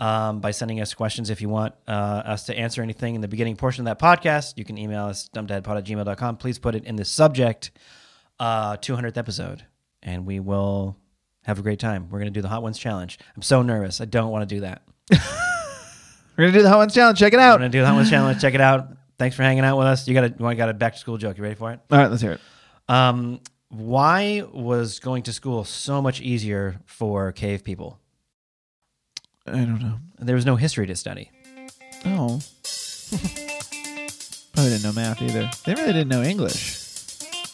um, 0.00 0.40
by 0.40 0.50
sending 0.50 0.80
us 0.80 0.92
questions 0.94 1.30
if 1.30 1.40
you 1.40 1.48
want 1.48 1.74
uh, 1.86 1.90
us 1.90 2.46
to 2.46 2.58
answer 2.58 2.82
anything 2.82 3.14
in 3.14 3.20
the 3.20 3.28
beginning 3.28 3.54
portion 3.54 3.86
of 3.86 3.96
that 3.96 4.04
podcast. 4.04 4.54
You 4.56 4.64
can 4.64 4.76
email 4.76 5.06
us 5.06 5.28
dumbdadpod 5.32 5.78
at 5.78 5.84
gmail.com. 5.84 6.38
Please 6.38 6.58
put 6.58 6.74
it 6.74 6.82
in 6.84 6.96
the 6.96 7.04
subject, 7.04 7.70
uh, 8.40 8.76
200th 8.76 9.16
episode, 9.16 9.64
and 10.02 10.26
we 10.26 10.40
will 10.40 10.96
have 11.44 11.58
a 11.58 11.62
great 11.62 11.78
time. 11.78 12.08
We're 12.10 12.18
going 12.18 12.32
to 12.32 12.38
do 12.38 12.42
the 12.42 12.48
Hot 12.48 12.62
Ones 12.62 12.78
Challenge. 12.78 13.18
I'm 13.36 13.42
so 13.42 13.62
nervous. 13.62 14.00
I 14.00 14.04
don't 14.04 14.30
want 14.30 14.48
to 14.48 14.54
do 14.54 14.60
that. 14.60 14.82
We're 16.38 16.44
gonna 16.44 16.58
do 16.58 16.62
the 16.62 16.68
Hot 16.68 16.78
Ones 16.78 16.94
challenge. 16.94 17.18
Check 17.18 17.32
it 17.32 17.40
out. 17.40 17.58
gonna 17.58 17.68
do 17.68 17.80
the 17.80 17.86
Hot 17.86 17.96
Ones 17.96 18.10
challenge. 18.10 18.40
Check 18.40 18.54
it 18.54 18.60
out. 18.60 18.96
Thanks 19.18 19.34
for 19.34 19.42
hanging 19.42 19.64
out 19.64 19.76
with 19.76 19.88
us. 19.88 20.06
You 20.06 20.14
got 20.14 20.24
a, 20.24 20.28
you 20.28 20.54
got 20.54 20.68
a 20.68 20.74
back 20.74 20.92
to 20.92 20.98
school 21.00 21.16
joke. 21.16 21.36
You 21.36 21.42
ready 21.42 21.56
for 21.56 21.72
it? 21.72 21.80
All 21.90 21.98
right, 21.98 22.08
let's 22.08 22.22
hear 22.22 22.30
it. 22.32 22.40
Um, 22.88 23.40
why 23.70 24.44
was 24.52 25.00
going 25.00 25.24
to 25.24 25.32
school 25.32 25.64
so 25.64 26.00
much 26.00 26.20
easier 26.20 26.80
for 26.86 27.32
cave 27.32 27.64
people? 27.64 27.98
I 29.48 29.56
don't 29.56 29.80
know. 29.80 29.98
There 30.20 30.36
was 30.36 30.46
no 30.46 30.54
history 30.54 30.86
to 30.86 30.94
study. 30.94 31.32
Oh. 32.04 32.40
Probably 34.52 34.70
didn't 34.70 34.84
know 34.84 34.92
math 34.92 35.20
either. 35.20 35.50
They 35.64 35.74
really 35.74 35.92
didn't 35.92 36.08
know 36.08 36.22
English. 36.22 36.77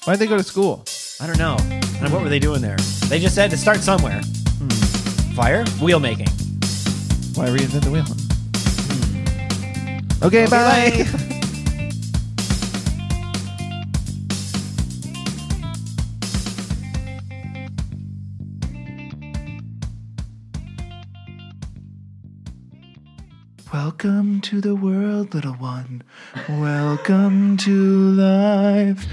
Why'd 0.05 0.19
they 0.19 0.27
go 0.27 0.37
to 0.37 0.43
school? 0.43 0.85
I 1.19 1.27
don't 1.27 1.39
know. 1.39 1.57
And 2.03 2.13
what 2.13 2.23
were 2.23 2.29
they 2.29 2.39
doing 2.39 2.61
there? 2.61 2.77
They 3.09 3.19
just 3.19 3.35
said 3.35 3.51
to 3.53 3.57
start 3.57 3.79
somewhere. 3.79 4.21
Hmm. 4.21 4.69
Fire, 5.35 5.65
wheel 5.81 5.99
making. 5.99 6.29
Why 7.35 7.49
reinvent 7.49 7.85
the 7.85 7.91
wheel? 7.91 8.05
Hmm. 10.21 10.27
Okay, 10.27 10.47
bye. 10.47 11.07
Welcome 23.73 24.43
to 24.43 24.61
the 24.61 24.75
world, 24.75 25.33
little 25.33 25.55
one. 25.55 26.03
Welcome 26.49 27.57
to 27.57 28.11
life. 28.13 29.07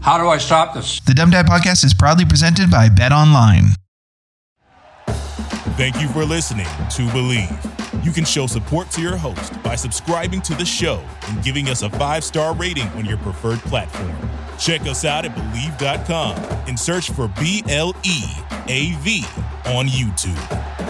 How 0.00 0.16
do 0.18 0.28
I 0.28 0.38
stop 0.38 0.74
this? 0.74 1.00
The 1.00 1.14
Dumb 1.14 1.30
Dad 1.30 1.46
Podcast 1.46 1.84
is 1.84 1.92
proudly 1.92 2.24
presented 2.24 2.70
by 2.70 2.88
Bet 2.88 3.12
Online. 3.12 3.66
Thank 5.76 6.00
you 6.00 6.08
for 6.08 6.24
listening 6.24 6.66
to 6.66 7.02
Bleav. 7.08 8.04
You 8.04 8.10
can 8.10 8.24
show 8.24 8.46
support 8.46 8.90
to 8.92 9.02
your 9.02 9.16
host 9.16 9.62
by 9.62 9.74
subscribing 9.74 10.40
to 10.42 10.54
the 10.54 10.64
show 10.64 11.02
and 11.28 11.42
giving 11.42 11.68
us 11.68 11.82
a 11.82 11.90
five 11.90 12.24
star 12.24 12.54
rating 12.54 12.88
on 12.88 13.04
your 13.04 13.18
preferred 13.18 13.58
platform. 13.60 14.16
Check 14.58 14.82
us 14.82 15.04
out 15.04 15.24
at 15.24 15.34
Bleav.com 15.34 16.36
and 16.66 16.78
search 16.78 17.10
for 17.10 17.28
B 17.40 17.62
L 17.68 17.94
E 18.04 18.22
A 18.68 18.92
V 19.00 19.24
on 19.66 19.86
YouTube. 19.86 20.89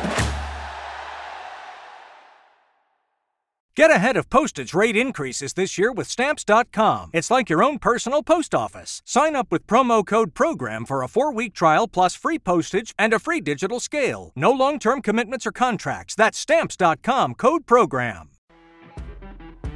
Get 3.80 3.90
ahead 3.90 4.18
of 4.18 4.28
postage 4.28 4.74
rate 4.74 4.94
increases 4.94 5.54
this 5.54 5.78
year 5.78 5.90
with 5.90 6.06
Stamps.com. 6.06 7.12
It's 7.14 7.30
like 7.30 7.48
your 7.48 7.62
own 7.62 7.78
personal 7.78 8.22
post 8.22 8.54
office. 8.54 9.00
Sign 9.06 9.34
up 9.34 9.50
with 9.50 9.66
promo 9.66 10.06
code 10.06 10.34
PROGRAM 10.34 10.84
for 10.84 11.02
a 11.02 11.08
four 11.08 11.32
week 11.32 11.54
trial 11.54 11.88
plus 11.88 12.14
free 12.14 12.38
postage 12.38 12.94
and 12.98 13.14
a 13.14 13.18
free 13.18 13.40
digital 13.40 13.80
scale. 13.80 14.32
No 14.36 14.50
long 14.50 14.78
term 14.78 15.00
commitments 15.00 15.46
or 15.46 15.50
contracts. 15.50 16.14
That's 16.14 16.38
Stamps.com 16.38 17.36
code 17.36 17.64
PROGRAM. 17.64 18.28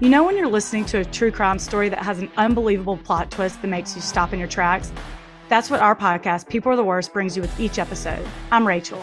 You 0.00 0.10
know, 0.10 0.22
when 0.22 0.36
you're 0.36 0.48
listening 0.48 0.84
to 0.86 0.98
a 0.98 1.04
true 1.06 1.30
crime 1.30 1.58
story 1.58 1.88
that 1.88 2.00
has 2.00 2.18
an 2.18 2.30
unbelievable 2.36 2.98
plot 2.98 3.30
twist 3.30 3.62
that 3.62 3.68
makes 3.68 3.96
you 3.96 4.02
stop 4.02 4.34
in 4.34 4.38
your 4.38 4.48
tracks? 4.48 4.92
That's 5.48 5.70
what 5.70 5.80
our 5.80 5.96
podcast, 5.96 6.50
People 6.50 6.70
Are 6.72 6.76
the 6.76 6.84
Worst, 6.84 7.14
brings 7.14 7.36
you 7.36 7.40
with 7.40 7.58
each 7.58 7.78
episode. 7.78 8.28
I'm 8.50 8.68
Rachel. 8.68 9.02